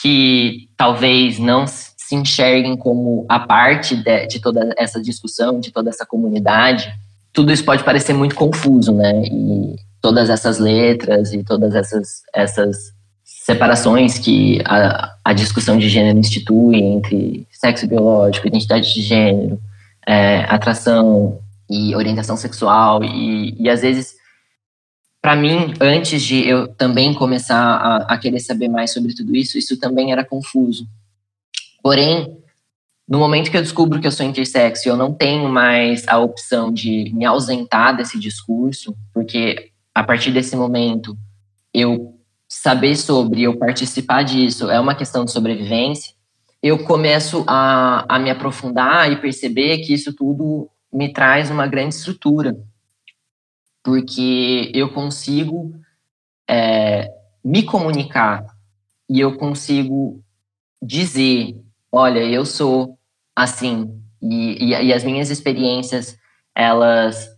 que 0.00 0.68
talvez 0.76 1.38
não 1.38 1.66
se 1.66 2.14
enxerguem 2.14 2.76
como 2.76 3.26
a 3.28 3.40
parte 3.40 3.96
de, 3.96 4.26
de, 4.26 4.40
toda 4.40 4.72
essa 4.78 5.00
discussão, 5.02 5.60
de 5.60 5.70
toda 5.70 5.90
essa 5.90 6.06
comunidade, 6.06 6.92
tudo 7.32 7.52
isso 7.52 7.64
pode 7.64 7.84
parecer 7.84 8.14
muito 8.14 8.34
confuso, 8.34 8.92
né? 8.94 9.22
E 9.24 9.76
todas 10.00 10.30
essas 10.30 10.58
letras 10.58 11.32
e 11.32 11.42
todas 11.42 11.74
essas, 11.74 12.22
essas 12.34 12.92
separações 13.24 14.18
que 14.18 14.62
a, 14.64 15.14
a 15.24 15.32
discussão 15.32 15.76
de 15.76 15.88
gênero 15.88 16.18
institui 16.18 16.76
entre 16.76 17.46
sexo 17.50 17.86
biológico, 17.86 18.46
identidade 18.46 18.94
de 18.94 19.02
gênero, 19.02 19.60
é, 20.06 20.44
atração 20.48 21.38
e 21.68 21.94
orientação 21.94 22.36
sexual 22.36 23.04
e, 23.04 23.54
e 23.58 23.68
às 23.68 23.82
vezes 23.82 24.14
para 25.20 25.36
mim 25.36 25.74
antes 25.80 26.22
de 26.22 26.46
eu 26.46 26.68
também 26.68 27.14
começar 27.14 27.58
a, 27.58 27.96
a, 28.14 28.18
querer 28.18 28.40
saber 28.40 28.68
mais 28.68 28.92
sobre 28.92 29.14
tudo 29.14 29.34
isso 29.34 29.58
isso 29.58 29.78
também 29.78 30.12
era 30.12 30.24
confuso 30.24 30.86
porém 31.82 32.36
no 33.08 33.18
momento 33.18 33.50
que 33.50 33.56
eu 33.56 33.62
descubro 33.62 34.00
que 34.00 34.06
eu 34.06 34.12
sou 34.12 34.26
intersexo 34.26 34.88
eu 34.88 34.96
não 34.96 35.12
tenho 35.12 35.48
mais 35.48 36.06
a 36.06 36.18
opção 36.18 36.72
de 36.72 37.12
me 37.14 37.24
ausentar 37.24 37.96
desse 37.96 38.18
discurso 38.18 38.94
porque 39.12 39.70
a 39.94 40.02
partir 40.04 40.30
desse 40.30 40.54
momento 40.54 41.16
eu 41.74 42.18
saber 42.48 42.96
sobre, 42.96 43.42
eu 43.42 43.56
participar 43.56 44.22
disso, 44.22 44.70
é 44.70 44.80
uma 44.80 44.94
questão 44.94 45.24
de 45.24 45.30
sobrevivência, 45.30 46.14
eu 46.62 46.82
começo 46.84 47.44
a, 47.46 48.04
a 48.08 48.18
me 48.18 48.30
aprofundar 48.30 49.12
e 49.12 49.20
perceber 49.20 49.78
que 49.78 49.92
isso 49.92 50.12
tudo 50.12 50.68
me 50.92 51.12
traz 51.12 51.50
uma 51.50 51.66
grande 51.66 51.94
estrutura. 51.94 52.56
Porque 53.88 54.70
eu 54.74 54.92
consigo 54.92 55.72
é, 56.46 57.10
me 57.42 57.62
comunicar 57.62 58.44
e 59.08 59.18
eu 59.18 59.38
consigo 59.38 60.22
dizer: 60.82 61.58
olha, 61.90 62.18
eu 62.18 62.44
sou 62.44 62.98
assim, 63.34 63.98
e, 64.20 64.62
e, 64.62 64.88
e 64.88 64.92
as 64.92 65.02
minhas 65.04 65.30
experiências, 65.30 66.18
elas, 66.54 67.34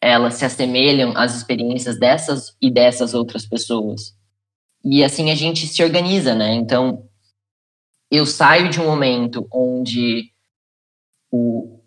elas 0.00 0.34
se 0.34 0.44
assemelham 0.44 1.16
às 1.16 1.36
experiências 1.36 1.96
dessas 2.00 2.56
e 2.60 2.68
dessas 2.68 3.14
outras 3.14 3.46
pessoas. 3.46 4.12
E 4.84 5.04
assim 5.04 5.30
a 5.30 5.36
gente 5.36 5.68
se 5.68 5.84
organiza, 5.84 6.34
né? 6.34 6.52
Então, 6.52 7.06
eu 8.10 8.26
saio 8.26 8.70
de 8.70 8.80
um 8.80 8.86
momento 8.86 9.46
onde 9.52 10.32
o, 11.30 11.78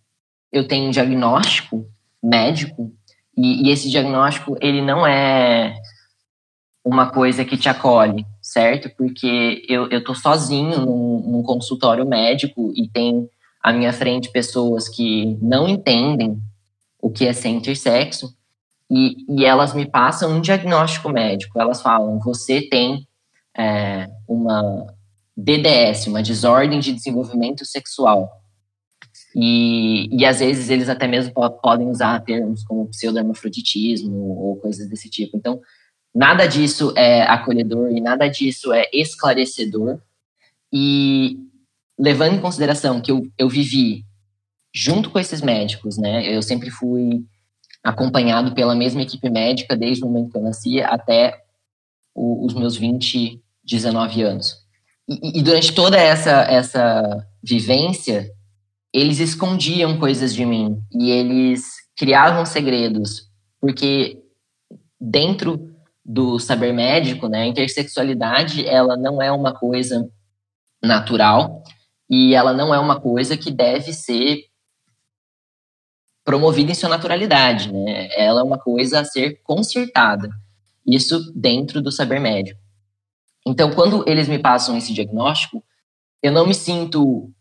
eu 0.54 0.66
tenho 0.66 0.88
um 0.88 0.92
diagnóstico 0.92 1.86
médico 2.24 2.98
e, 3.40 3.68
e 3.68 3.72
esse 3.72 3.90
diagnóstico 3.90 4.58
ele 4.60 4.82
não 4.82 5.08
é 5.08 5.74
uma 6.84 7.10
coisa 7.10 7.46
que 7.46 7.58
te 7.58 7.70
acolhe, 7.70 8.26
certo? 8.42 8.90
Porque 8.98 9.66
eu, 9.70 9.90
eu 9.90 10.04
tô 10.04 10.14
sozinho 10.14 10.80
num, 10.86 11.20
num 11.32 11.44
consultório 11.44 12.06
médico 12.06 12.74
e 12.76 12.90
tem 12.90 13.30
à 13.62 13.72
minha 13.72 13.94
frente 13.94 14.32
pessoas 14.32 14.90
que 14.90 15.38
não 15.42 15.68
entendem 15.68 16.38
o 17.02 17.10
que 17.10 17.26
é 17.26 17.34
ser 17.34 17.50
intersexo 17.50 18.34
e, 18.92 19.26
e 19.30 19.46
elas 19.46 19.74
me 19.74 19.86
passam 19.86 20.32
um 20.32 20.42
diagnóstico 20.42 21.10
médico. 21.10 21.60
Elas 21.60 21.82
falam: 21.82 22.20
você 22.20 22.62
tem 22.62 23.08
é, 23.58 24.10
uma 24.28 24.88
DDS, 25.38 26.08
uma 26.08 26.22
desordem 26.22 26.80
de 26.80 26.92
desenvolvimento 26.92 27.66
sexual. 27.66 28.39
E, 29.36 30.10
e 30.16 30.26
às 30.26 30.40
vezes 30.40 30.70
eles 30.70 30.90
até 30.90 31.08
mesmo 31.08 31.34
podem 31.62 31.88
usar 31.88 32.20
termos 32.22 32.64
como 32.64 32.88
pseudohermafroditismo 32.88 34.16
ou 34.16 34.58
coisas 34.58 34.90
desse 34.90 35.10
tipo. 35.10 35.38
Então, 35.38 35.62
nada 36.14 36.48
disso 36.48 36.94
é 36.96 37.22
acolhedor 37.24 37.92
e 37.92 38.02
nada 38.02 38.28
disso 38.28 38.74
é 38.74 38.90
esclarecedor. 38.92 40.00
E 40.74 41.38
levando 41.98 42.36
em 42.36 42.42
consideração 42.42 43.02
que 43.02 43.12
eu, 43.12 43.28
eu 43.38 43.50
vivi 43.50 44.06
junto 44.74 45.10
com 45.10 45.20
esses 45.20 45.42
médicos, 45.42 45.98
né? 45.98 46.36
Eu 46.36 46.42
sempre 46.42 46.70
fui 46.70 47.24
acompanhado 47.84 48.54
pela 48.54 48.76
mesma 48.76 49.02
equipe 49.02 49.30
médica 49.30 49.76
desde 49.76 50.04
o 50.04 50.08
momento 50.08 50.32
que 50.32 50.38
eu 50.38 50.42
nasci 50.42 50.82
até 50.82 51.42
o, 52.14 52.46
os 52.46 52.54
meus 52.54 52.76
20, 52.76 53.42
19 53.64 54.22
anos. 54.22 54.58
E, 55.08 55.40
e, 55.40 55.42
durante 55.42 55.74
toda 55.74 55.98
essa, 55.98 56.42
essa 56.44 57.28
vivência, 57.42 58.30
eles 58.94 59.20
escondiam 59.20 60.00
coisas 60.00 60.34
de 60.34 60.46
mim 60.46 60.82
e 60.92 61.12
eles 61.12 61.64
criavam 61.98 62.46
segredos, 62.46 63.30
porque 63.60 64.22
dentro 65.00 65.74
do 66.04 66.40
saber 66.40 66.74
médico, 66.74 67.28
né, 67.28 67.44
a 67.44 67.48
intersexualidade, 67.48 68.66
ela 68.66 68.98
não 68.98 69.22
é 69.22 69.32
uma 69.32 69.54
coisa 69.54 70.10
natural 70.82 71.64
e 72.10 72.34
ela 72.34 72.54
não 72.54 72.74
é 72.74 72.80
uma 72.80 73.00
coisa 73.00 73.38
que 73.38 73.52
deve 73.52 73.94
ser 73.94 74.46
promovida 76.24 76.72
em 76.72 76.76
sua 76.76 76.90
naturalidade, 76.90 77.72
né? 77.72 78.10
Ela 78.16 78.42
é 78.42 78.44
uma 78.44 78.58
coisa 78.58 79.00
a 79.00 79.06
ser 79.06 79.42
consertada. 79.44 80.30
Isso 80.86 81.32
dentro 81.36 81.82
do 81.82 81.92
saber 81.92 82.20
médico. 82.20 82.60
Então, 83.46 83.72
quando 83.72 84.08
eles 84.08 84.28
me 84.28 84.40
passam 84.40 84.78
esse 84.78 84.94
diagnóstico, 84.94 85.64
eu 86.22 86.32
não 86.32 86.46
me 86.46 86.54
sinto 86.54 87.32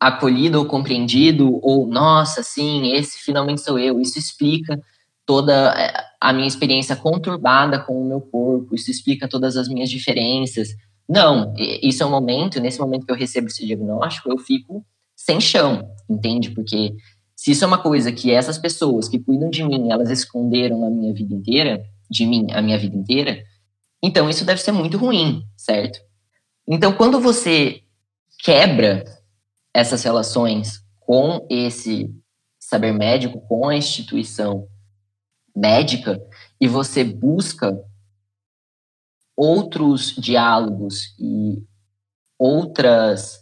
acolhido 0.00 0.58
ou 0.58 0.64
compreendido, 0.64 1.60
ou, 1.62 1.86
nossa, 1.86 2.42
sim, 2.42 2.90
esse 2.94 3.18
finalmente 3.18 3.60
sou 3.60 3.78
eu. 3.78 4.00
Isso 4.00 4.18
explica 4.18 4.80
toda 5.26 5.74
eh, 5.78 5.92
a 6.18 6.32
minha 6.32 6.48
experiência 6.48 6.96
conturbada 6.96 7.78
com 7.78 8.00
o 8.00 8.08
meu 8.08 8.20
corpo, 8.20 8.74
isso 8.74 8.90
explica 8.90 9.28
todas 9.28 9.56
as 9.56 9.68
minhas 9.68 9.90
diferenças. 9.90 10.70
Não, 11.08 11.52
isso 11.56 12.02
é 12.02 12.06
um 12.06 12.10
momento, 12.10 12.60
nesse 12.60 12.80
momento 12.80 13.04
que 13.04 13.12
eu 13.12 13.16
recebo 13.16 13.48
esse 13.48 13.66
diagnóstico, 13.66 14.30
eu 14.30 14.38
fico 14.38 14.84
sem 15.14 15.40
chão, 15.40 15.88
entende? 16.08 16.50
Porque 16.50 16.94
se 17.36 17.50
isso 17.50 17.62
é 17.64 17.66
uma 17.66 17.78
coisa 17.78 18.10
que 18.10 18.30
essas 18.30 18.56
pessoas 18.56 19.08
que 19.08 19.18
cuidam 19.18 19.50
de 19.50 19.62
mim, 19.62 19.90
elas 19.90 20.08
esconderam 20.10 20.84
a 20.84 20.90
minha 20.90 21.12
vida 21.12 21.34
inteira, 21.34 21.84
de 22.10 22.26
mim 22.26 22.46
a 22.52 22.62
minha 22.62 22.78
vida 22.78 22.96
inteira, 22.96 23.42
então 24.02 24.30
isso 24.30 24.44
deve 24.44 24.60
ser 24.60 24.72
muito 24.72 24.96
ruim, 24.96 25.44
certo? 25.56 26.00
Então 26.66 26.92
quando 26.92 27.20
você 27.20 27.82
quebra 28.42 29.04
essas 29.74 30.02
relações 30.02 30.84
com 30.98 31.46
esse 31.50 32.12
saber 32.58 32.92
médico, 32.92 33.40
com 33.48 33.68
a 33.68 33.76
instituição 33.76 34.68
médica, 35.56 36.20
e 36.60 36.68
você 36.68 37.02
busca 37.02 37.76
outros 39.36 40.14
diálogos 40.16 41.14
e 41.18 41.62
outras 42.38 43.40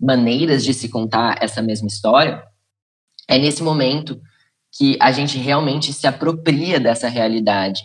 maneiras 0.00 0.64
de 0.64 0.74
se 0.74 0.88
contar 0.88 1.38
essa 1.42 1.62
mesma 1.62 1.88
história, 1.88 2.42
é 3.28 3.38
nesse 3.38 3.62
momento 3.62 4.20
que 4.72 4.96
a 5.00 5.10
gente 5.10 5.38
realmente 5.38 5.92
se 5.92 6.06
apropria 6.06 6.78
dessa 6.78 7.08
realidade 7.08 7.82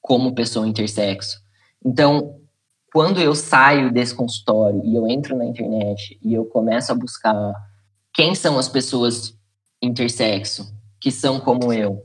como 0.00 0.34
pessoa 0.34 0.66
intersexo. 0.66 1.40
Então, 1.84 2.41
quando 2.92 3.20
eu 3.20 3.34
saio 3.34 3.92
desse 3.92 4.14
consultório 4.14 4.82
e 4.84 4.94
eu 4.94 5.08
entro 5.08 5.36
na 5.36 5.44
internet 5.44 6.18
e 6.22 6.34
eu 6.34 6.44
começo 6.44 6.92
a 6.92 6.94
buscar 6.94 7.54
quem 8.12 8.34
são 8.34 8.58
as 8.58 8.68
pessoas 8.68 9.34
intersexo 9.80 10.72
que 11.00 11.10
são 11.10 11.40
como 11.40 11.72
eu, 11.72 12.04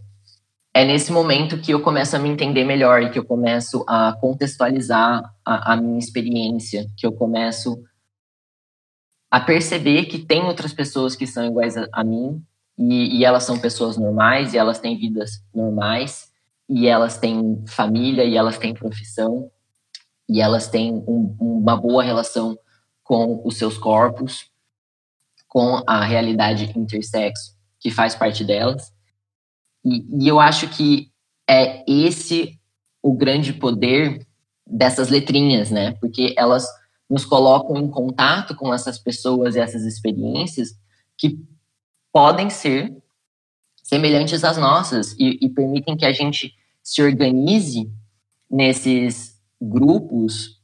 é 0.73 0.85
nesse 0.85 1.11
momento 1.11 1.57
que 1.57 1.71
eu 1.71 1.81
começo 1.81 2.15
a 2.15 2.19
me 2.19 2.29
entender 2.29 2.63
melhor 2.63 3.01
e 3.01 3.09
que 3.09 3.17
eu 3.17 3.25
começo 3.25 3.83
a 3.87 4.13
contextualizar 4.21 5.23
a, 5.43 5.73
a 5.73 5.75
minha 5.75 5.97
experiência, 5.97 6.85
que 6.95 7.05
eu 7.05 7.11
começo 7.11 7.83
a 9.29 9.39
perceber 9.39 10.05
que 10.05 10.19
tem 10.19 10.43
outras 10.43 10.71
pessoas 10.71 11.15
que 11.15 11.27
são 11.27 11.45
iguais 11.45 11.75
a, 11.75 11.87
a 11.91 12.03
mim 12.03 12.41
e, 12.77 13.17
e, 13.17 13.25
elas 13.25 13.43
são 13.43 13.57
pessoas 13.57 13.97
normais 13.97 14.53
e 14.53 14.57
elas 14.57 14.79
têm 14.79 14.95
vidas 14.97 15.43
normais 15.53 16.31
e 16.69 16.87
elas 16.87 17.17
têm 17.17 17.63
família 17.67 18.23
e 18.23 18.37
elas 18.37 18.57
têm 18.57 18.73
profissão 18.73 19.51
e 20.27 20.41
elas 20.41 20.67
têm 20.67 20.93
um, 21.07 21.35
uma 21.39 21.75
boa 21.75 22.03
relação 22.03 22.57
com 23.03 23.41
os 23.45 23.57
seus 23.57 23.77
corpos, 23.77 24.49
com 25.47 25.81
a 25.87 26.03
realidade 26.03 26.71
intersexo. 26.77 27.55
que 27.79 27.91
faz 27.91 28.15
parte 28.15 28.43
delas. 28.43 28.91
E, 29.85 30.23
e 30.23 30.27
eu 30.27 30.39
acho 30.39 30.67
que 30.67 31.11
é 31.47 31.83
esse 31.89 32.59
o 33.01 33.13
grande 33.13 33.53
poder 33.53 34.27
dessas 34.65 35.09
letrinhas, 35.09 35.71
né? 35.71 35.93
Porque 36.01 36.33
elas 36.37 36.67
nos 37.09 37.23
colocam 37.23 37.77
em 37.77 37.89
contato 37.89 38.55
com 38.55 38.73
essas 38.73 38.99
pessoas 38.99 39.55
e 39.55 39.59
essas 39.59 39.83
experiências 39.83 40.77
que 41.17 41.39
podem 42.11 42.49
ser 42.49 42.95
semelhantes 43.81 44.43
às 44.43 44.57
nossas 44.57 45.13
e, 45.13 45.37
e 45.41 45.49
permitem 45.49 45.95
que 45.95 46.05
a 46.05 46.11
gente 46.11 46.53
se 46.83 47.01
organize 47.01 47.89
nesses 48.49 49.26
grupos 49.61 50.61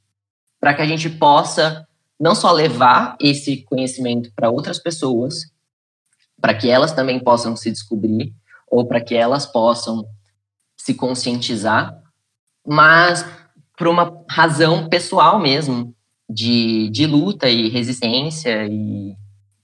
para 0.60 0.74
que 0.74 0.82
a 0.82 0.86
gente 0.86 1.10
possa 1.10 1.88
não 2.20 2.36
só 2.36 2.52
levar 2.52 3.18
esse 3.20 3.58
conhecimento 3.64 4.32
para 4.36 4.50
outras 4.50 4.80
pessoas, 4.80 5.52
para 6.40 6.54
que 6.54 6.70
elas 6.70 6.94
também 6.94 7.20
possam 7.20 7.56
se 7.56 7.72
descobrir, 7.72 8.34
ou 8.70 8.86
para 8.86 9.02
que 9.02 9.16
elas 9.16 9.46
possam 9.46 10.06
se 10.78 10.94
conscientizar, 10.94 12.02
mas 12.66 13.26
por 13.78 13.88
uma 13.88 14.24
razão 14.30 14.88
pessoal 14.88 15.40
mesmo, 15.40 15.94
de, 16.30 16.90
de 16.90 17.06
luta 17.06 17.50
e 17.50 17.70
resistência, 17.70 18.66
e 18.68 19.16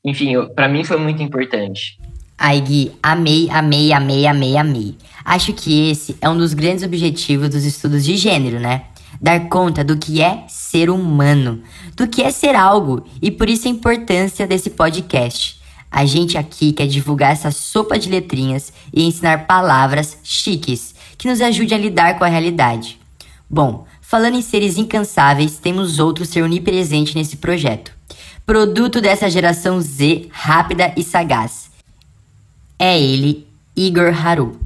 enfim, 0.04 0.34
para 0.56 0.68
mim 0.68 0.84
foi 0.84 0.98
muito 0.98 1.22
importante. 1.24 2.00
Ai, 2.38 2.62
Gui, 2.62 2.92
amei, 3.04 3.50
amei, 3.50 3.92
amei, 3.92 4.26
amei, 4.26 4.58
amei. 4.58 4.98
Acho 5.26 5.54
que 5.54 5.90
esse 5.90 6.18
é 6.22 6.30
um 6.30 6.38
dos 6.38 6.54
grandes 6.54 6.84
objetivos 6.84 7.50
dos 7.50 7.66
estudos 7.66 8.06
de 8.06 8.16
gênero, 8.16 8.60
né? 8.60 8.86
Dar 9.22 9.50
conta 9.50 9.84
do 9.84 9.98
que 9.98 10.22
é 10.22 10.46
ser 10.48 10.90
humano, 10.90 11.62
do 11.96 12.08
que 12.08 12.22
é 12.22 12.32
ser 12.32 12.56
algo, 12.56 13.06
e 13.22 13.30
por 13.30 13.50
isso 13.50 13.68
a 13.68 13.72
importância 13.72 14.48
desse 14.48 14.70
podcast. 14.70 15.60
A 15.92 16.06
gente 16.06 16.38
aqui 16.38 16.72
quer 16.72 16.88
divulgar 16.88 17.32
essa 17.32 17.52
sopa 17.52 17.98
de 17.98 18.10
letrinhas 18.10 18.72
e 18.94 19.04
ensinar 19.04 19.48
palavras 19.48 20.18
chiques 20.24 20.94
que 21.18 21.28
nos 21.28 21.42
ajude 21.42 21.74
a 21.74 21.78
lidar 21.78 22.18
com 22.18 22.24
a 22.24 22.28
realidade. 22.28 23.00
Bom, 23.50 23.86
falando 24.02 24.38
em 24.38 24.42
seres 24.42 24.78
incansáveis, 24.78 25.58
temos 25.58 26.00
outro 26.00 26.26
ser 26.26 26.44
onipresente 26.44 27.16
nesse 27.16 27.38
projeto. 27.38 27.92
Produto 28.46 29.02
dessa 29.02 29.30
geração 29.30 29.82
Z 29.82 30.30
rápida 30.32 30.94
e 30.96 31.04
sagaz 31.04 31.70
é 32.80 32.98
ele, 32.98 33.46
Igor 33.76 34.14
Haru. 34.26 34.58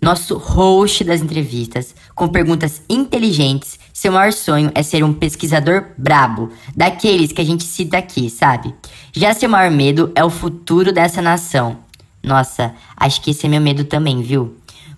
Nosso 0.00 0.38
host 0.38 1.04
das 1.04 1.20
entrevistas, 1.20 1.94
com 2.14 2.26
perguntas 2.26 2.80
inteligentes, 2.88 3.78
seu 4.00 4.10
maior 4.10 4.32
sonho 4.32 4.72
é 4.74 4.82
ser 4.82 5.04
um 5.04 5.12
pesquisador 5.12 5.88
brabo, 5.98 6.50
daqueles 6.74 7.32
que 7.32 7.40
a 7.42 7.44
gente 7.44 7.64
cita 7.64 7.98
aqui, 7.98 8.30
sabe? 8.30 8.74
Já 9.12 9.34
seu 9.34 9.46
maior 9.46 9.70
medo 9.70 10.10
é 10.14 10.24
o 10.24 10.30
futuro 10.30 10.90
dessa 10.90 11.20
nação. 11.20 11.76
Nossa, 12.22 12.74
acho 12.96 13.20
que 13.20 13.32
esse 13.32 13.44
é 13.44 13.48
meu 13.50 13.60
medo 13.60 13.84
também, 13.84 14.22
viu? 14.22 14.56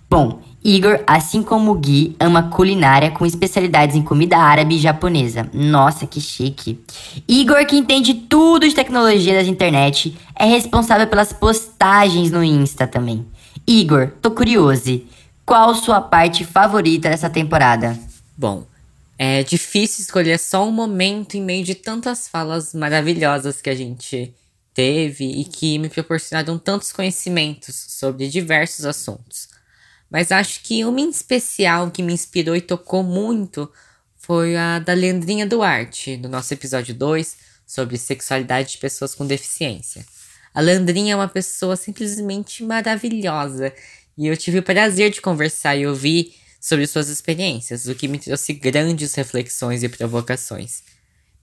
Bom, 0.09 0.39
Igor, 0.63 1.01
assim 1.05 1.43
como 1.43 1.75
Gui, 1.75 2.15
ama 2.17 2.43
culinária 2.43 3.11
com 3.11 3.25
especialidades 3.25 3.97
em 3.97 4.01
comida 4.01 4.37
árabe 4.37 4.75
e 4.75 4.79
japonesa. 4.79 5.49
Nossa, 5.53 6.07
que 6.07 6.21
chique. 6.21 6.79
Igor, 7.27 7.65
que 7.65 7.75
entende 7.75 8.13
tudo 8.13 8.65
de 8.65 8.73
tecnologia 8.73 9.33
da 9.33 9.49
internet, 9.49 10.17
é 10.33 10.45
responsável 10.45 11.07
pelas 11.07 11.33
postagens 11.33 12.31
no 12.31 12.41
Insta 12.41 12.87
também. 12.87 13.25
Igor, 13.67 14.13
tô 14.21 14.31
curioso. 14.31 15.01
Qual 15.45 15.75
sua 15.75 15.99
parte 15.99 16.45
favorita 16.45 17.09
dessa 17.09 17.29
temporada? 17.29 17.99
Bom, 18.37 18.63
é 19.25 19.41
difícil 19.41 20.01
escolher 20.01 20.37
só 20.37 20.67
um 20.67 20.71
momento 20.71 21.35
em 21.35 21.41
meio 21.41 21.63
de 21.63 21.75
tantas 21.75 22.27
falas 22.27 22.73
maravilhosas 22.73 23.61
que 23.61 23.69
a 23.69 23.73
gente 23.73 24.35
teve 24.73 25.23
e 25.23 25.45
que 25.45 25.79
me 25.79 25.87
proporcionaram 25.87 26.59
tantos 26.59 26.91
conhecimentos 26.91 27.73
sobre 27.73 28.27
diversos 28.27 28.83
assuntos. 28.83 29.47
Mas 30.11 30.29
acho 30.29 30.61
que 30.61 30.83
uma 30.83 30.99
em 30.99 31.09
especial 31.09 31.89
que 31.89 32.03
me 32.03 32.11
inspirou 32.11 32.53
e 32.53 32.59
tocou 32.59 33.01
muito 33.01 33.71
foi 34.17 34.57
a 34.57 34.79
da 34.79 34.91
Leandrinha 34.91 35.47
Duarte, 35.47 36.17
no 36.17 36.27
nosso 36.27 36.53
episódio 36.53 36.93
2 36.93 37.37
sobre 37.65 37.97
sexualidade 37.97 38.71
de 38.71 38.77
pessoas 38.77 39.15
com 39.15 39.25
deficiência. 39.25 40.05
A 40.53 40.59
Leandrinha 40.59 41.13
é 41.13 41.15
uma 41.15 41.29
pessoa 41.29 41.77
simplesmente 41.77 42.61
maravilhosa 42.61 43.73
e 44.17 44.27
eu 44.27 44.35
tive 44.35 44.59
o 44.59 44.63
prazer 44.63 45.11
de 45.11 45.21
conversar 45.21 45.77
e 45.77 45.87
ouvir 45.87 46.42
sobre 46.63 46.87
suas 46.87 47.09
experiências, 47.09 47.87
o 47.87 47.93
que 47.93 48.07
me 48.07 48.17
trouxe 48.17 48.53
grandes 48.53 49.13
reflexões 49.15 49.83
e 49.83 49.89
provocações. 49.89 50.81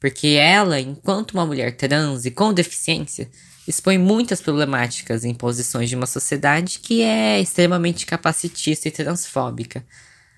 Porque 0.01 0.29
ela, 0.29 0.81
enquanto 0.81 1.33
uma 1.33 1.45
mulher 1.45 1.77
trans 1.77 2.25
e 2.25 2.31
com 2.31 2.55
deficiência, 2.55 3.29
expõe 3.69 3.99
muitas 3.99 4.41
problemáticas 4.41 5.23
em 5.23 5.35
posições 5.35 5.91
de 5.91 5.95
uma 5.95 6.07
sociedade 6.07 6.79
que 6.79 7.03
é 7.03 7.39
extremamente 7.39 8.07
capacitista 8.07 8.89
e 8.89 8.91
transfóbica, 8.91 9.85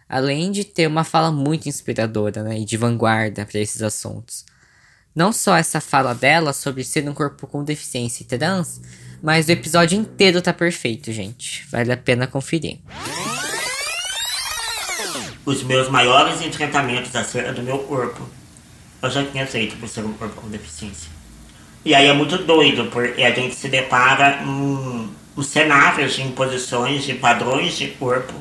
além 0.08 0.50
de 0.50 0.64
ter 0.64 0.88
uma 0.88 1.04
fala 1.04 1.30
muito 1.30 1.68
inspiradora 1.68 2.42
né, 2.42 2.58
e 2.58 2.64
de 2.64 2.76
vanguarda 2.76 3.46
para 3.46 3.60
esses 3.60 3.82
assuntos. 3.82 4.44
Não 5.14 5.32
só 5.32 5.56
essa 5.56 5.80
fala 5.80 6.12
dela 6.12 6.52
sobre 6.52 6.82
ser 6.82 7.08
um 7.08 7.14
corpo 7.14 7.46
com 7.46 7.62
deficiência 7.62 8.24
e 8.24 8.26
trans, 8.26 8.80
mas 9.22 9.46
o 9.46 9.52
episódio 9.52 9.96
inteiro 9.96 10.42
tá 10.42 10.52
perfeito, 10.52 11.12
gente. 11.12 11.68
Vale 11.70 11.92
a 11.92 11.96
pena 11.96 12.26
conferir. 12.26 12.80
Os 15.44 15.62
meus 15.62 15.88
maiores 15.88 16.40
enfrentamentos 16.40 17.14
acerca 17.16 17.52
do 17.52 17.62
meu 17.62 17.78
corpo, 17.80 18.28
eu 19.02 19.10
já 19.10 19.24
tinha 19.24 19.46
feito 19.46 19.76
por 19.76 19.88
ser 19.88 20.04
um 20.04 20.12
corpo 20.12 20.40
com 20.40 20.48
deficiência. 20.48 21.10
E 21.84 21.94
aí 21.94 22.06
é 22.06 22.12
muito 22.12 22.38
doido, 22.38 22.84
porque 22.92 23.22
a 23.22 23.32
gente 23.32 23.56
se 23.56 23.68
depara 23.68 24.40
em, 24.44 25.10
cenários 25.42 26.14
de 26.14 26.22
imposições 26.22 27.02
de 27.02 27.14
padrões 27.14 27.76
de 27.76 27.88
corpo 27.88 28.34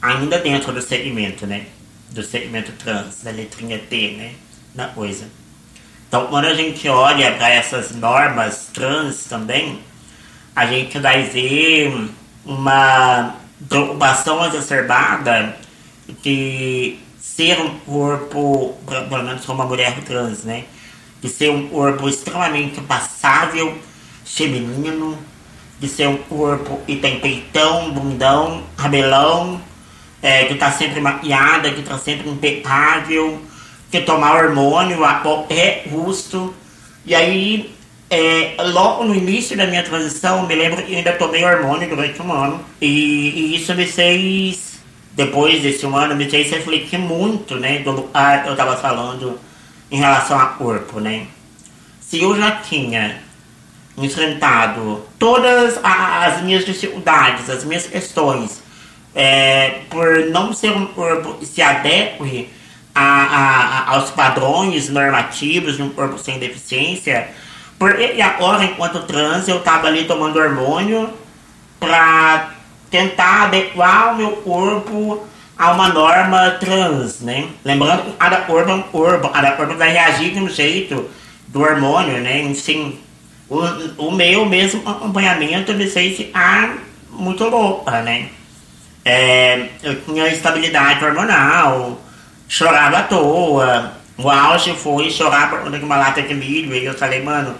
ainda 0.00 0.38
dentro 0.38 0.72
do 0.72 0.80
segmento, 0.80 1.46
né? 1.46 1.66
Do 2.08 2.22
segmento 2.22 2.72
trans, 2.72 3.22
da 3.22 3.30
letrinha 3.30 3.78
T, 3.78 4.12
né? 4.16 4.32
Na 4.74 4.88
coisa. 4.88 5.28
Então, 6.08 6.26
quando 6.28 6.46
a 6.46 6.54
gente 6.54 6.88
olha 6.88 7.32
para 7.32 7.50
essas 7.50 7.94
normas 7.94 8.70
trans 8.72 9.24
também, 9.24 9.80
a 10.56 10.66
gente 10.66 10.98
vai 10.98 11.22
ver 11.24 12.08
uma 12.44 13.36
preocupação 13.68 14.44
exacerbada 14.46 15.56
de 16.22 16.98
ser 17.20 17.60
um 17.60 17.78
corpo, 17.80 18.74
pelo 18.86 19.22
menos 19.22 19.44
como 19.44 19.60
uma 19.60 19.68
mulher 19.68 20.00
trans, 20.04 20.44
né? 20.44 20.64
de 21.20 21.28
ser 21.28 21.50
um 21.50 21.68
corpo 21.68 22.08
extremamente 22.08 22.80
passável, 22.80 23.76
feminino, 24.24 25.18
de 25.78 25.88
ser 25.88 26.08
um 26.08 26.16
corpo 26.16 26.80
que 26.86 26.96
tem 26.96 27.20
peitão, 27.20 27.90
bundão, 27.92 28.62
cabelão, 28.76 29.60
é, 30.22 30.44
que 30.44 30.54
está 30.54 30.70
sempre 30.70 31.00
maquiada, 31.00 31.70
que 31.70 31.80
está 31.80 31.98
sempre 31.98 32.28
impecável, 32.28 33.40
que 33.90 34.00
tomar 34.00 34.36
hormônio 34.36 35.04
a 35.04 35.14
qualquer 35.14 35.84
custo. 35.84 36.54
E 37.04 37.14
aí, 37.14 37.74
é, 38.08 38.56
logo 38.58 39.04
no 39.04 39.14
início 39.14 39.56
da 39.56 39.66
minha 39.66 39.82
transição, 39.82 40.46
me 40.46 40.54
lembro 40.54 40.82
que 40.82 40.94
ainda 40.94 41.12
tomei 41.12 41.44
hormônio 41.44 41.88
durante 41.88 42.20
um 42.22 42.32
ano. 42.32 42.60
E, 42.80 42.86
e 42.86 43.56
isso 43.56 43.74
me 43.74 43.86
fez, 43.86 44.69
depois 45.20 45.60
desse 45.60 45.84
um 45.84 45.94
ano, 45.94 46.16
me 46.16 46.30
fez 46.30 46.50
refletir 46.50 46.98
muito, 46.98 47.56
né, 47.56 47.80
do 47.80 47.92
que 47.92 48.48
eu 48.48 48.52
estava 48.52 48.74
falando 48.78 49.38
em 49.90 49.98
relação 49.98 50.38
a 50.38 50.46
corpo, 50.46 50.98
né? 50.98 51.26
Se 52.00 52.22
eu 52.22 52.34
já 52.34 52.52
tinha 52.52 53.18
enfrentado 53.98 55.04
todas 55.18 55.78
as 55.82 56.40
minhas 56.40 56.64
dificuldades, 56.64 57.50
as 57.50 57.64
minhas 57.64 57.86
questões, 57.86 58.62
é, 59.14 59.80
por 59.90 60.30
não 60.30 60.54
ser 60.54 60.70
um 60.70 60.86
corpo 60.86 61.34
que 61.34 61.44
se 61.44 61.60
adeque 61.60 62.48
a, 62.94 63.02
a, 63.02 63.94
aos 63.96 64.10
padrões 64.10 64.88
normativos 64.88 65.76
de 65.76 65.82
um 65.82 65.90
corpo 65.90 66.18
sem 66.18 66.38
deficiência, 66.38 67.28
porque 67.78 68.22
agora, 68.22 68.64
enquanto 68.64 69.02
trans, 69.02 69.48
eu 69.48 69.58
estava 69.58 69.86
ali 69.86 70.04
tomando 70.04 70.38
hormônio 70.38 71.10
para 71.78 72.54
tentar 72.90 73.44
adequar 73.44 74.12
o 74.12 74.16
meu 74.16 74.32
corpo 74.32 75.26
a 75.56 75.72
uma 75.72 75.88
norma 75.88 76.50
trans, 76.52 77.20
né? 77.20 77.48
Lembrando 77.64 78.04
que 78.04 78.12
cada 78.12 78.38
corpo 78.38 78.70
é 78.70 78.74
um 78.74 78.82
corpo, 78.82 79.28
cada 79.28 79.52
corpo 79.52 79.74
vai 79.74 79.90
reagir 79.90 80.32
de 80.32 80.40
um 80.40 80.48
jeito 80.48 81.08
do 81.48 81.60
hormônio, 81.60 82.20
né? 82.20 82.40
Enfim, 82.42 82.98
o, 83.48 83.58
o 84.06 84.10
meu 84.10 84.46
mesmo 84.46 84.88
acompanhamento 84.88 85.74
me 85.74 85.86
fez 85.86 86.16
ficar 86.16 86.78
muito 87.10 87.44
louca, 87.44 88.02
né? 88.02 88.28
É, 89.04 89.68
eu 89.82 90.00
tinha 90.02 90.28
estabilidade 90.28 91.04
hormonal, 91.04 92.00
chorava 92.48 92.98
à 92.98 93.02
toa. 93.02 93.92
O 94.16 94.30
auge 94.30 94.74
foi 94.74 95.10
chorar 95.10 95.50
por 95.50 95.60
conta 95.60 95.78
de 95.78 95.84
uma 95.84 95.96
lata 95.96 96.20
de 96.22 96.34
milho. 96.34 96.74
E 96.74 96.84
eu 96.84 96.94
falei, 96.94 97.22
mano, 97.22 97.54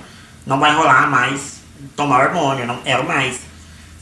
não 0.47 0.59
vai 0.59 0.73
rolar 0.75 1.09
mais 1.09 1.61
tomar 1.97 2.27
hormônio, 2.27 2.67
não 2.67 2.77
quero 2.79 3.07
mais. 3.07 3.41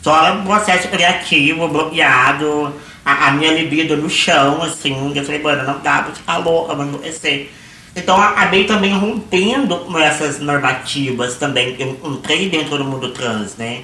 Só 0.02 0.32
um 0.32 0.44
processo 0.44 0.88
criativo, 0.88 1.68
bloqueado 1.68 2.72
a, 3.04 3.28
a, 3.28 3.30
minha 3.32 3.52
libido 3.52 3.96
no 3.96 4.08
chão, 4.08 4.62
assim. 4.62 5.12
Eu 5.14 5.24
falei, 5.24 5.42
mano, 5.42 5.64
não 5.64 5.80
dá 5.80 6.02
pra 6.02 6.14
ficar 6.14 6.36
louca, 6.38 6.74
vou 6.74 6.84
enlouquecer. 6.84 7.50
Então 7.96 8.20
acabei 8.20 8.64
também 8.64 8.92
rompendo 8.92 9.76
com 9.78 9.98
essas 9.98 10.38
normativas 10.38 11.36
também. 11.36 11.74
Eu 11.78 11.98
entrei 12.04 12.48
dentro 12.48 12.78
do 12.78 12.84
mundo 12.84 13.10
trans, 13.10 13.56
né? 13.56 13.82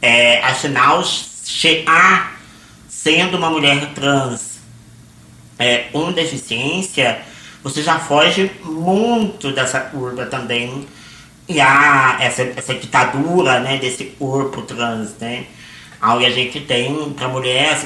É, 0.00 0.42
afinal, 0.42 1.04
chegar 1.44 2.40
sendo 2.88 3.36
uma 3.36 3.50
mulher 3.50 3.92
trans 3.94 4.60
é, 5.58 5.78
com 5.92 6.12
deficiência, 6.12 7.20
você 7.62 7.82
já 7.82 7.98
foge 7.98 8.50
muito 8.64 9.52
dessa 9.52 9.80
curva 9.80 10.26
também. 10.26 10.86
Há 11.60 12.18
essa, 12.20 12.42
essa 12.42 12.74
ditadura 12.74 13.60
né, 13.60 13.78
desse 13.78 14.04
corpo 14.04 14.62
trans, 14.62 15.16
né? 15.20 15.46
Aí 16.00 16.26
a 16.26 16.30
gente 16.30 16.60
tem 16.60 17.12
para 17.12 17.28
mulher, 17.28 17.78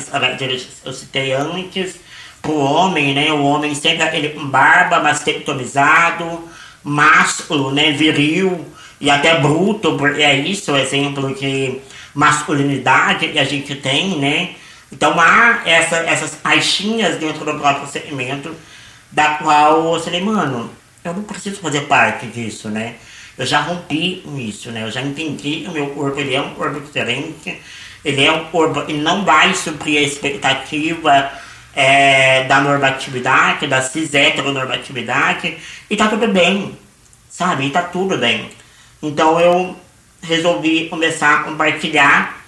eu 0.85 0.92
citei 0.92 1.33
antes, 1.33 1.96
para 2.40 2.50
o 2.50 2.59
homem, 2.59 3.14
né? 3.14 3.33
O 3.33 3.42
homem 3.42 3.74
sempre 3.74 4.02
aquele 4.02 4.31
com 4.31 4.46
barba, 4.46 5.00
mastectomizado, 5.00 6.48
másculo, 6.83 7.70
né? 7.72 7.92
Viril 7.92 8.64
e 9.00 9.11
até 9.11 9.38
bruto, 9.38 9.98
é 10.16 10.35
isso 10.37 10.72
o 10.72 10.76
exemplo 10.76 11.35
de 11.35 11.79
masculinidade 12.14 13.29
que 13.29 13.38
a 13.38 13.44
gente 13.44 13.74
tem, 13.74 14.18
né? 14.18 14.55
Então 14.90 15.18
há 15.20 15.61
essa, 15.66 15.96
essas 15.96 16.38
caixinhas 16.42 17.18
dentro 17.18 17.44
do 17.44 17.59
próprio 17.59 17.87
segmento, 17.87 18.55
da 19.12 19.35
qual 19.35 19.94
eu 19.94 20.00
falei, 20.00 20.22
mano, 20.22 20.70
eu 21.05 21.12
não 21.12 21.22
preciso 21.22 21.61
fazer 21.61 21.83
parte 21.83 22.26
disso, 22.26 22.68
né? 22.70 22.94
Eu 23.38 23.44
já 23.44 23.61
rompi 23.61 24.22
isso, 24.38 24.70
né? 24.70 24.83
Eu 24.83 24.90
já 24.90 25.03
entendi 25.03 25.61
que 25.61 25.68
o 25.68 25.72
meu 25.72 25.88
corpo 25.88 26.18
ele 26.18 26.35
é 26.35 26.40
um 26.40 26.55
corpo 26.55 26.81
diferente, 26.81 27.61
ele 28.05 28.25
é 28.25 28.33
um 28.33 28.44
corpo, 28.46 28.85
ele 28.88 29.01
não 29.01 29.25
vai 29.25 29.55
suprir 29.55 29.99
a 29.99 30.03
expectativa 30.03 31.31
é, 31.75 32.44
da 32.44 32.61
normatividade, 32.61 33.66
da 33.66 33.83
cis 33.83 34.14
heteronormatividade, 34.14 35.59
e 35.90 35.96
tá 35.96 36.09
tudo 36.09 36.29
bem, 36.29 36.77
sabe? 37.29 37.66
E 37.66 37.70
tá 37.70 37.83
tudo 37.83 38.16
bem. 38.16 38.51
Então 39.03 39.38
eu 39.38 39.77
resolvi 40.22 40.88
começar 40.88 41.40
a 41.40 41.42
compartilhar 41.44 42.42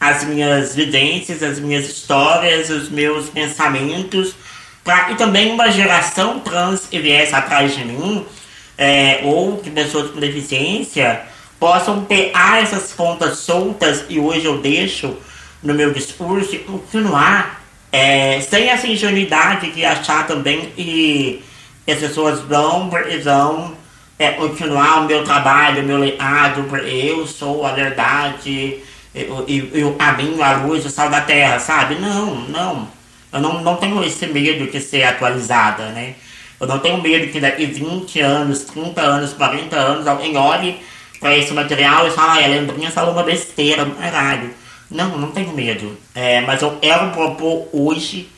as 0.00 0.24
minhas 0.24 0.74
vivências, 0.74 1.42
as 1.42 1.58
minhas 1.60 1.88
histórias, 1.88 2.68
os 2.68 2.90
meus 2.90 3.30
pensamentos, 3.30 4.34
pra, 4.82 5.12
e 5.12 5.14
também 5.14 5.52
uma 5.52 5.70
geração 5.70 6.40
trans 6.40 6.86
que 6.86 6.98
viesse 6.98 7.34
atrás 7.34 7.74
de 7.74 7.84
mim, 7.84 8.26
é, 8.76 9.20
ou 9.24 9.58
que 9.58 9.70
pessoas 9.70 10.10
com 10.10 10.20
deficiência, 10.20 11.22
possam 11.58 12.04
pegar 12.04 12.62
essas 12.62 12.92
pontas 12.92 13.38
soltas, 13.38 14.04
e 14.08 14.18
hoje 14.18 14.44
eu 14.44 14.58
deixo 14.58 15.16
no 15.62 15.74
meu 15.74 15.92
discurso, 15.92 16.54
e 16.54 16.58
continuar 16.58 17.62
é, 17.90 18.40
sem 18.40 18.68
essa 18.68 18.86
ingenuidade 18.86 19.70
de 19.70 19.84
achar 19.84 20.26
também 20.26 20.72
que 20.76 21.42
as 21.88 21.98
pessoas 21.98 22.40
vão, 22.40 22.90
vão 23.22 23.74
é, 24.18 24.32
continuar 24.32 25.02
o 25.02 25.06
meu 25.06 25.24
trabalho, 25.24 25.82
o 25.82 25.86
meu 25.86 25.98
legado, 25.98 26.64
eu 26.86 27.26
sou 27.26 27.64
a 27.64 27.72
verdade, 27.72 28.80
e 29.14 29.84
o 29.84 29.92
caminho, 29.92 30.42
a 30.42 30.56
luz, 30.56 30.84
o 30.84 30.90
sal 30.90 31.08
da 31.08 31.20
terra, 31.20 31.60
sabe? 31.60 31.94
Não, 31.94 32.34
não. 32.48 32.88
Eu 33.32 33.40
não, 33.40 33.62
não 33.62 33.76
tenho 33.76 34.02
esse 34.02 34.26
medo 34.26 34.70
de 34.70 34.80
ser 34.80 35.04
atualizada, 35.04 35.86
né? 35.90 36.14
Eu 36.60 36.66
não 36.66 36.78
tenho 36.78 37.02
medo 37.02 37.30
que 37.32 37.40
daqui 37.40 37.66
20 37.66 38.20
anos, 38.20 38.60
30 38.64 39.00
anos, 39.00 39.32
40 39.32 39.76
anos, 39.76 40.06
alguém 40.06 40.36
olhe 40.36 40.80
para 41.20 41.36
esse 41.36 41.52
material 41.52 42.06
e 42.06 42.10
fale, 42.10 42.42
ah, 42.42 42.46
a 42.46 42.48
Lembrinha 42.48 42.90
falou 42.90 43.12
uma 43.12 43.22
besteira, 43.22 43.84
caralho. 43.86 44.50
Não, 44.90 45.18
não 45.18 45.30
tenho 45.30 45.52
medo. 45.52 45.96
É, 46.14 46.40
mas 46.42 46.62
eu 46.62 46.78
quero 46.80 47.10
propor 47.10 47.68
hoje 47.72 48.28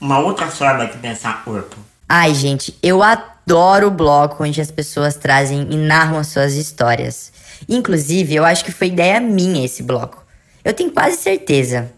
uma 0.00 0.18
outra 0.18 0.48
forma 0.48 0.86
de 0.86 0.98
pensar 0.98 1.44
corpo. 1.44 1.76
Ai, 2.08 2.34
gente, 2.34 2.76
eu 2.82 3.02
adoro 3.02 3.88
o 3.88 3.90
bloco 3.90 4.44
onde 4.44 4.60
as 4.60 4.70
pessoas 4.70 5.16
trazem 5.16 5.66
e 5.70 5.76
narram 5.76 6.18
as 6.18 6.28
suas 6.28 6.54
histórias. 6.54 7.32
Inclusive, 7.68 8.34
eu 8.34 8.44
acho 8.44 8.64
que 8.64 8.72
foi 8.72 8.88
ideia 8.88 9.20
minha 9.20 9.64
esse 9.64 9.82
bloco. 9.82 10.24
Eu 10.64 10.74
tenho 10.74 10.90
quase 10.90 11.16
certeza. 11.16 11.90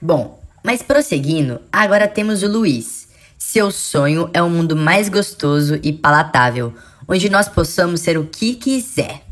Bom, 0.00 0.40
mas 0.62 0.82
prosseguindo, 0.82 1.60
agora 1.72 2.08
temos 2.08 2.42
o 2.42 2.48
Luiz. 2.48 3.05
Seu 3.38 3.70
sonho 3.70 4.30
é 4.32 4.42
um 4.42 4.50
mundo 4.50 4.74
mais 4.74 5.08
gostoso 5.08 5.78
e 5.82 5.92
palatável, 5.92 6.74
onde 7.06 7.28
nós 7.28 7.48
possamos 7.48 8.00
ser 8.00 8.18
o 8.18 8.24
que 8.24 8.54
quiser. 8.54 9.22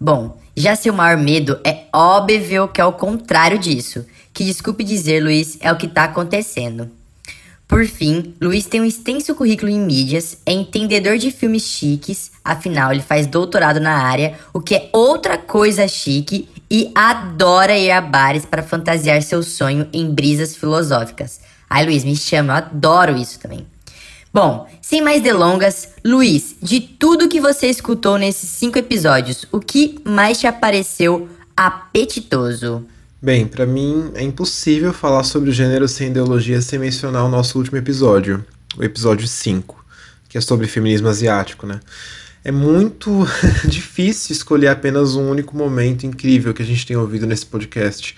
Bom, 0.00 0.38
já 0.56 0.74
seu 0.74 0.92
maior 0.92 1.16
medo 1.16 1.58
é 1.64 1.84
óbvio 1.92 2.68
que 2.68 2.80
é 2.80 2.84
o 2.84 2.92
contrário 2.92 3.58
disso. 3.58 4.04
Que 4.32 4.44
desculpe 4.44 4.82
dizer, 4.82 5.22
Luiz, 5.22 5.58
é 5.60 5.70
o 5.70 5.76
que 5.76 5.86
está 5.86 6.04
acontecendo. 6.04 6.90
Por 7.66 7.86
fim, 7.86 8.34
Luiz 8.40 8.66
tem 8.66 8.80
um 8.80 8.84
extenso 8.84 9.34
currículo 9.34 9.70
em 9.70 9.80
mídias, 9.80 10.38
é 10.44 10.52
entendedor 10.52 11.16
de 11.16 11.30
filmes 11.30 11.62
chiques, 11.62 12.30
afinal 12.44 12.92
ele 12.92 13.00
faz 13.00 13.26
doutorado 13.26 13.80
na 13.80 13.96
área, 13.96 14.38
o 14.52 14.60
que 14.60 14.74
é 14.74 14.90
outra 14.92 15.38
coisa 15.38 15.88
chique, 15.88 16.48
e 16.70 16.92
adora 16.94 17.76
ir 17.76 17.90
a 17.90 18.00
bares 18.00 18.44
para 18.44 18.62
fantasiar 18.62 19.22
seu 19.22 19.42
sonho 19.42 19.88
em 19.92 20.12
brisas 20.12 20.54
filosóficas. 20.54 21.40
Ai, 21.68 21.84
Luiz, 21.84 22.04
me 22.04 22.16
chama, 22.16 22.52
eu 22.52 22.56
adoro 22.56 23.16
isso 23.16 23.38
também. 23.38 23.66
Bom, 24.32 24.68
sem 24.82 25.00
mais 25.00 25.22
delongas, 25.22 25.90
Luiz, 26.04 26.56
de 26.60 26.80
tudo 26.80 27.28
que 27.28 27.40
você 27.40 27.68
escutou 27.68 28.18
nesses 28.18 28.50
cinco 28.50 28.76
episódios, 28.76 29.46
o 29.52 29.60
que 29.60 30.00
mais 30.04 30.40
te 30.40 30.46
apareceu 30.48 31.28
apetitoso? 31.56 32.84
Bem, 33.22 33.46
para 33.46 33.64
mim 33.64 34.10
é 34.14 34.22
impossível 34.22 34.92
falar 34.92 35.22
sobre 35.22 35.50
o 35.50 35.52
gênero 35.52 35.86
sem 35.86 36.08
ideologia 36.08 36.60
sem 36.60 36.78
mencionar 36.78 37.24
o 37.24 37.28
nosso 37.28 37.56
último 37.56 37.78
episódio, 37.78 38.44
o 38.76 38.82
episódio 38.82 39.26
5, 39.28 39.84
que 40.28 40.36
é 40.36 40.40
sobre 40.40 40.66
feminismo 40.66 41.08
asiático, 41.08 41.64
né? 41.64 41.78
É 42.44 42.50
muito 42.50 43.26
difícil 43.64 44.32
escolher 44.32 44.68
apenas 44.68 45.14
um 45.14 45.30
único 45.30 45.56
momento 45.56 46.04
incrível 46.04 46.52
que 46.52 46.62
a 46.62 46.66
gente 46.66 46.84
tem 46.84 46.96
ouvido 46.96 47.24
nesse 47.24 47.46
podcast, 47.46 48.16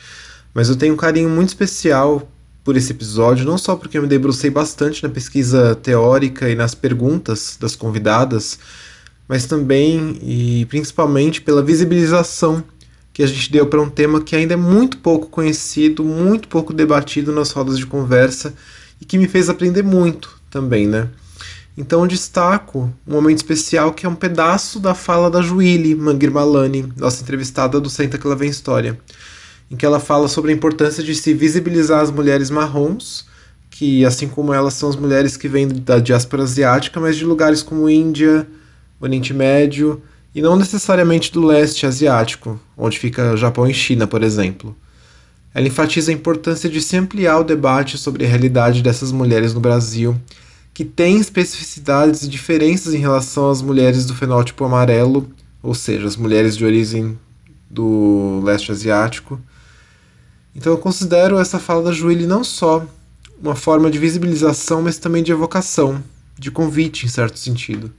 mas 0.53 0.69
eu 0.69 0.77
tenho 0.77 0.95
um 0.95 0.97
carinho 0.97 1.29
muito 1.29 1.51
especial 1.51 2.27
por 2.67 2.77
esse 2.77 2.91
episódio, 2.91 3.47
não 3.47 3.57
só 3.57 3.77
porque 3.77 3.97
eu 3.97 4.03
me 4.03 4.09
debrucei 4.09 4.51
bastante 4.51 5.01
na 5.01 5.09
pesquisa 5.09 5.77
teórica 5.77 6.51
e 6.51 6.57
nas 6.57 6.75
perguntas 6.75 7.57
das 7.61 7.77
convidadas, 7.77 8.59
mas 9.29 9.47
também 9.47 10.19
e 10.21 10.67
principalmente 10.69 11.41
pela 11.41 11.63
visibilização 11.63 12.65
que 13.13 13.23
a 13.23 13.27
gente 13.29 13.53
deu 13.53 13.69
para 13.69 13.81
um 13.81 13.89
tema 13.89 14.21
que 14.21 14.35
ainda 14.35 14.55
é 14.55 14.57
muito 14.57 14.99
pouco 14.99 15.29
conhecido, 15.29 16.03
muito 16.03 16.49
pouco 16.49 16.73
debatido 16.73 17.33
nas 17.33 17.53
rodas 17.53 17.79
de 17.79 17.87
conversa 17.87 18.53
e 19.01 19.05
que 19.05 19.17
me 19.17 19.29
fez 19.29 19.49
aprender 19.49 19.85
muito 19.85 20.37
também, 20.51 20.89
né? 20.89 21.09
Então 21.79 22.05
destaco 22.05 22.93
um 23.07 23.13
momento 23.13 23.37
especial 23.37 23.93
que 23.93 24.07
é 24.07 24.09
um 24.09 24.17
pedaço 24.17 24.81
da 24.81 24.93
fala 24.93 25.31
da 25.31 25.41
Juíli 25.41 25.95
Manguirmalani, 25.95 26.93
nossa 26.97 27.23
entrevistada 27.23 27.81
do 27.81 27.89
Senta 27.89 28.19
Que 28.19 28.27
Ela 28.27 28.35
Vem 28.35 28.51
História 28.51 28.99
em 29.71 29.77
que 29.77 29.85
ela 29.85 29.99
fala 29.99 30.29
sobre 30.29 30.53
a 30.53 30.55
importância 30.55 31.03
de 31.03 31.15
se 31.15 31.35
visibilizar 31.35 32.01
as 32.01 32.11
mulheres 32.11 32.51
marrons, 32.51 33.27
que 33.71 34.05
assim 34.05 34.29
como 34.29 34.55
elas 34.55 34.75
são 34.75 34.89
as 34.89 34.97
mulheres 34.97 35.37
que 35.37 35.49
vêm 35.49 35.69
da 35.69 35.99
diáspora 35.99 36.45
asiática, 36.45 37.01
mas 37.01 37.17
de 37.17 37.25
lugares 37.25 37.63
como 37.63 37.91
Índia, 37.91 38.47
Oriente 39.01 39.35
Médio 39.35 40.01
e 40.35 40.41
não 40.41 40.57
necessariamente 40.57 41.33
do 41.33 41.45
leste 41.45 41.87
asiático, 41.87 42.61
onde 42.77 42.99
fica 42.99 43.37
Japão 43.37 43.67
e 43.67 43.75
China, 43.75 44.07
por 44.07 44.23
exemplo. 44.23 44.77
Ela 45.55 45.67
enfatiza 45.67 46.11
a 46.11 46.15
importância 46.15 46.69
de 46.69 46.81
se 46.83 46.97
ampliar 46.97 47.41
o 47.41 47.45
debate 47.45 47.97
sobre 47.97 48.25
a 48.25 48.29
realidade 48.29 48.83
dessas 48.83 49.11
mulheres 49.11 49.55
no 49.55 49.61
Brasil, 49.61 50.15
que 50.75 50.85
têm 50.85 51.19
especificidades 51.19 52.23
e 52.23 52.29
diferenças 52.29 52.93
em 52.93 52.99
relação 52.99 53.49
às 53.49 53.63
mulheres 53.63 54.05
do 54.05 54.15
fenótipo 54.15 54.63
amarelo, 54.63 55.27
ou 55.63 55.75
seja, 55.75 56.07
as 56.07 56.17
mulheres 56.17 56.55
de 56.55 56.67
origem 56.67 57.19
do 57.71 58.43
leste 58.45 58.71
asiático, 58.71 59.41
então 60.57 60.73
eu 60.73 60.79
considero 60.79 61.39
essa 61.39 61.59
fala 61.59 61.83
da 61.83 61.93
Juíli 61.93 62.27
não 62.27 62.43
só 62.43 62.83
uma 63.39 63.55
forma 63.55 63.91
de 63.91 63.99
visibilização, 63.99 64.81
mas 64.81 64.97
também 64.97 65.23
de 65.23 65.31
evocação, 65.31 66.03
de 66.39 66.51
convite 66.51 67.05
em 67.05 67.11
certo 67.11 67.39
sentido. 67.39 67.93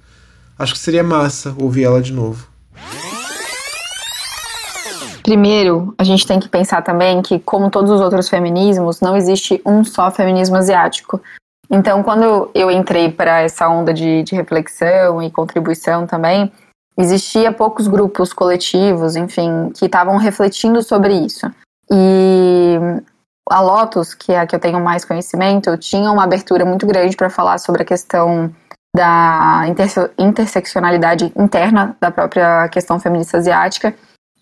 Acho 0.58 0.74
que 0.74 0.80
seria 0.80 1.04
massa 1.04 1.56
ouvir 1.60 1.84
ela 1.84 2.02
de 2.02 2.12
novo. 2.12 2.48
Primeiro, 5.22 5.94
a 6.00 6.04
gente 6.04 6.26
tem 6.26 6.40
que 6.40 6.50
pensar 6.50 6.82
também 6.82 7.22
que, 7.22 7.38
como 7.38 7.70
todos 7.70 7.92
os 7.92 8.02
outros 8.02 8.28
feminismos, 8.28 9.02
não 9.02 9.16
existe 9.16 9.62
um 9.64 9.84
só 9.84 10.10
feminismo 10.10 10.56
asiático. 10.56 11.22
Então, 11.70 12.02
quando 12.02 12.50
eu 12.56 12.72
entrei 12.72 13.12
para 13.12 13.42
essa 13.42 13.70
onda 13.70 13.94
de, 13.94 14.24
de 14.24 14.34
reflexão 14.34 15.22
e 15.22 15.30
contribuição 15.30 16.08
também, 16.08 16.52
existia 16.98 17.52
poucos 17.52 17.88
grupos 17.88 18.34
coletivos, 18.34 19.16
enfim, 19.16 19.70
que 19.76 19.86
estavam 19.86 20.18
refletindo 20.18 20.82
sobre 20.82 21.14
isso. 21.14 21.46
E 21.92 22.76
a 23.50 23.62
Lotus, 23.62 24.14
que 24.14 24.34
é 24.34 24.40
a 24.40 24.48
que 24.48 24.56
eu 24.56 24.60
tenho 24.60 24.80
mais 24.80 25.06
conhecimento, 25.06 25.78
tinha 25.78 26.12
uma 26.12 26.24
abertura 26.24 26.66
muito 26.66 26.86
grande 26.86 27.16
para 27.16 27.30
falar 27.30 27.58
sobre 27.58 27.84
a 27.84 27.86
questão 27.86 28.54
da 28.96 29.64
interse 29.68 30.10
interseccionalidade 30.18 31.32
interna 31.36 31.96
da 32.00 32.12
própria 32.12 32.68
questão 32.70 33.00
feminista 33.00 33.38
asiática. 33.38 33.94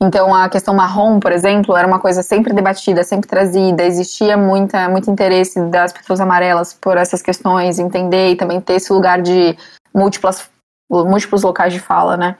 Então, 0.01 0.33
a 0.33 0.49
questão 0.49 0.73
marrom, 0.73 1.19
por 1.19 1.31
exemplo, 1.31 1.75
era 1.75 1.87
uma 1.87 1.99
coisa 1.99 2.21
sempre 2.21 2.53
debatida, 2.53 3.03
sempre 3.03 3.29
trazida. 3.29 3.83
Existia 3.83 4.35
muita, 4.35 4.89
muito 4.89 5.09
interesse 5.09 5.59
das 5.69 5.93
pessoas 5.93 6.19
amarelas 6.19 6.73
por 6.73 6.97
essas 6.97 7.21
questões, 7.21 7.79
entender 7.79 8.31
e 8.31 8.35
também 8.35 8.59
ter 8.59 8.73
esse 8.73 8.91
lugar 8.91 9.21
de 9.21 9.57
múltiplas, 9.93 10.49
múltiplos 10.89 11.43
locais 11.43 11.73
de 11.73 11.79
fala, 11.79 12.17
né? 12.17 12.35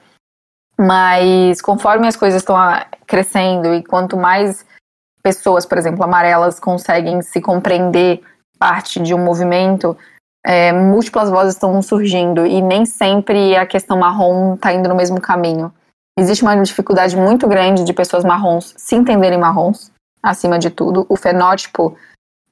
Mas 0.78 1.62
conforme 1.62 2.06
as 2.06 2.16
coisas 2.16 2.42
estão 2.42 2.56
crescendo 3.06 3.74
e 3.74 3.82
quanto 3.82 4.16
mais 4.16 4.66
pessoas, 5.26 5.66
por 5.66 5.76
exemplo, 5.76 6.04
amarelas, 6.04 6.60
conseguem 6.60 7.20
se 7.20 7.40
compreender 7.40 8.22
parte 8.60 9.02
de 9.02 9.12
um 9.12 9.18
movimento, 9.18 9.96
é, 10.46 10.72
múltiplas 10.72 11.28
vozes 11.28 11.54
estão 11.54 11.82
surgindo 11.82 12.46
e 12.46 12.62
nem 12.62 12.86
sempre 12.86 13.56
a 13.56 13.66
questão 13.66 13.98
marrom 13.98 14.54
está 14.54 14.72
indo 14.72 14.88
no 14.88 14.94
mesmo 14.94 15.20
caminho. 15.20 15.72
Existe 16.16 16.44
uma 16.44 16.54
dificuldade 16.62 17.16
muito 17.16 17.48
grande 17.48 17.82
de 17.82 17.92
pessoas 17.92 18.22
marrons 18.22 18.72
se 18.76 18.94
entenderem 18.94 19.36
marrons, 19.36 19.90
acima 20.22 20.60
de 20.60 20.70
tudo. 20.70 21.04
O 21.08 21.16
fenótipo 21.16 21.98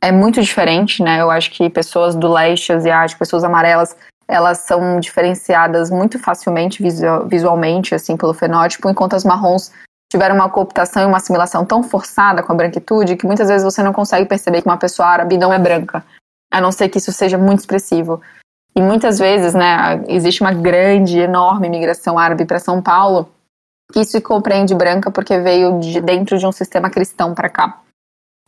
é 0.00 0.10
muito 0.10 0.42
diferente, 0.42 1.00
né? 1.00 1.20
Eu 1.20 1.30
acho 1.30 1.52
que 1.52 1.70
pessoas 1.70 2.16
do 2.16 2.26
leste 2.26 2.72
asiático, 2.72 3.20
pessoas 3.20 3.44
amarelas, 3.44 3.96
elas 4.26 4.58
são 4.58 4.98
diferenciadas 4.98 5.90
muito 5.90 6.18
facilmente 6.18 6.82
visualmente, 7.28 7.94
assim, 7.94 8.16
pelo 8.16 8.34
fenótipo, 8.34 8.90
enquanto 8.90 9.14
as 9.14 9.24
marrons 9.24 9.70
tiveram 10.14 10.36
uma 10.36 10.48
cooptação 10.48 11.02
e 11.02 11.06
uma 11.06 11.16
assimilação 11.16 11.66
tão 11.66 11.82
forçada 11.82 12.40
com 12.40 12.52
a 12.52 12.54
branquitude 12.54 13.16
que 13.16 13.26
muitas 13.26 13.48
vezes 13.48 13.64
você 13.64 13.82
não 13.82 13.92
consegue 13.92 14.28
perceber 14.28 14.62
que 14.62 14.68
uma 14.68 14.76
pessoa 14.76 15.08
árabe 15.08 15.36
não 15.36 15.52
é 15.52 15.58
branca, 15.58 16.04
a 16.52 16.60
não 16.60 16.70
ser 16.70 16.88
que 16.88 16.98
isso 16.98 17.10
seja 17.10 17.36
muito 17.36 17.58
expressivo. 17.58 18.22
E 18.76 18.80
muitas 18.80 19.18
vezes, 19.18 19.54
né, 19.54 20.04
existe 20.06 20.40
uma 20.40 20.52
grande, 20.52 21.18
enorme 21.18 21.68
migração 21.68 22.16
árabe 22.16 22.44
para 22.44 22.60
São 22.60 22.80
Paulo, 22.80 23.28
que 23.92 24.00
isso 24.00 24.12
se 24.12 24.20
compreende 24.20 24.72
branca 24.72 25.10
porque 25.10 25.36
veio 25.40 25.80
de 25.80 26.00
dentro 26.00 26.38
de 26.38 26.46
um 26.46 26.52
sistema 26.52 26.88
cristão 26.88 27.34
para 27.34 27.48
cá. 27.48 27.80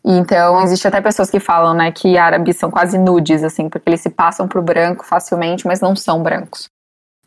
Então, 0.05 0.62
existe 0.62 0.87
até 0.87 1.01
pessoas 1.01 1.29
que 1.29 1.41
falam, 1.41 1.75
né, 1.75 1.91
que 1.91 2.17
árabes 2.17 2.57
são 2.59 2.71
quase 2.71 2.97
nudes, 2.97 3.43
assim, 3.43 3.69
porque 3.69 3.91
eles 3.91 4.01
se 4.01 4.11
passam 4.11 4.47
pro 4.47 4.62
branco 4.62 5.05
facilmente, 5.05 5.67
mas 5.67 5.81
não 5.81 5.97
são 5.97 6.23
brancos. 6.23 6.69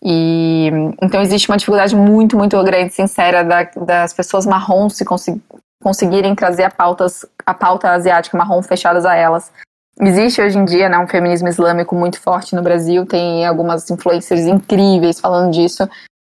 E 0.03 0.69
então 1.01 1.21
existe 1.21 1.49
uma 1.49 1.57
dificuldade 1.57 1.95
muito, 1.95 2.37
muito 2.37 2.61
grande, 2.63 2.93
sincera, 2.93 3.43
da, 3.43 3.63
das 3.85 4.13
pessoas 4.13 4.45
marrons 4.45 4.95
se 4.95 5.03
consegu 5.03 5.41
conseguirem 5.81 6.35
trazer 6.35 6.63
a, 6.63 6.69
pautas, 6.69 7.25
a 7.45 7.53
pauta 7.53 7.89
asiática 7.91 8.37
marrom 8.37 8.61
fechadas 8.61 9.05
a 9.05 9.15
elas. 9.15 9.49
Existe 9.97 10.41
hoje 10.41 10.57
em 10.57 10.65
dia 10.65 10.89
né, 10.89 10.97
um 10.97 11.07
feminismo 11.07 11.47
islâmico 11.47 11.95
muito 11.95 12.19
forte 12.19 12.55
no 12.55 12.61
Brasil, 12.61 13.05
tem 13.05 13.45
algumas 13.45 13.89
influências 13.89 14.41
incríveis 14.41 15.19
falando 15.19 15.51
disso. 15.51 15.89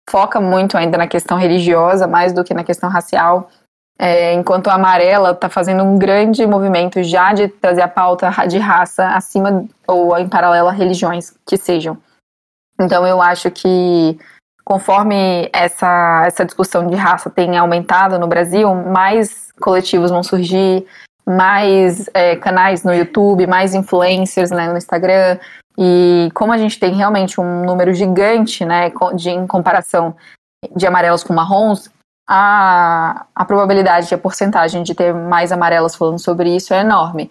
Foca 0.08 0.40
muito 0.40 0.76
ainda 0.76 0.96
na 0.96 1.06
questão 1.06 1.38
religiosa, 1.38 2.06
mais 2.06 2.32
do 2.32 2.44
que 2.44 2.54
na 2.54 2.64
questão 2.64 2.88
racial. 2.88 3.50
É, 3.98 4.32
enquanto 4.32 4.68
a 4.68 4.74
Amarela 4.74 5.32
está 5.32 5.48
fazendo 5.48 5.82
um 5.82 5.98
grande 5.98 6.46
movimento 6.46 7.02
já 7.02 7.32
de 7.32 7.48
trazer 7.48 7.82
a 7.82 7.88
pauta 7.88 8.30
de 8.46 8.58
raça 8.58 9.08
acima 9.08 9.64
ou 9.86 10.16
em 10.16 10.28
paralelo 10.28 10.68
a 10.68 10.72
religiões 10.72 11.34
que 11.46 11.56
sejam. 11.56 11.96
Então 12.80 13.06
eu 13.06 13.20
acho 13.20 13.50
que 13.50 14.18
conforme 14.64 15.48
essa, 15.52 16.24
essa 16.26 16.44
discussão 16.44 16.86
de 16.86 16.94
raça 16.94 17.30
tem 17.30 17.56
aumentado 17.56 18.18
no 18.18 18.26
Brasil, 18.26 18.74
mais 18.74 19.50
coletivos 19.60 20.10
vão 20.10 20.22
surgir, 20.22 20.86
mais 21.26 22.08
é, 22.12 22.36
canais 22.36 22.84
no 22.84 22.92
YouTube, 22.92 23.46
mais 23.46 23.74
influencers 23.74 24.50
né, 24.50 24.68
no 24.68 24.76
Instagram. 24.76 25.38
E 25.76 26.28
como 26.34 26.52
a 26.52 26.58
gente 26.58 26.78
tem 26.78 26.94
realmente 26.94 27.40
um 27.40 27.64
número 27.64 27.94
gigante, 27.94 28.64
né, 28.64 28.92
de, 29.14 29.30
em 29.30 29.46
comparação 29.46 30.14
de 30.74 30.86
amarelos 30.86 31.22
com 31.24 31.32
marrons, 31.32 31.90
a, 32.28 33.26
a 33.34 33.44
probabilidade, 33.44 34.12
a 34.14 34.18
porcentagem 34.18 34.82
de 34.82 34.94
ter 34.94 35.14
mais 35.14 35.50
amarelas 35.50 35.94
falando 35.94 36.18
sobre 36.18 36.54
isso 36.54 36.74
é 36.74 36.80
enorme. 36.80 37.30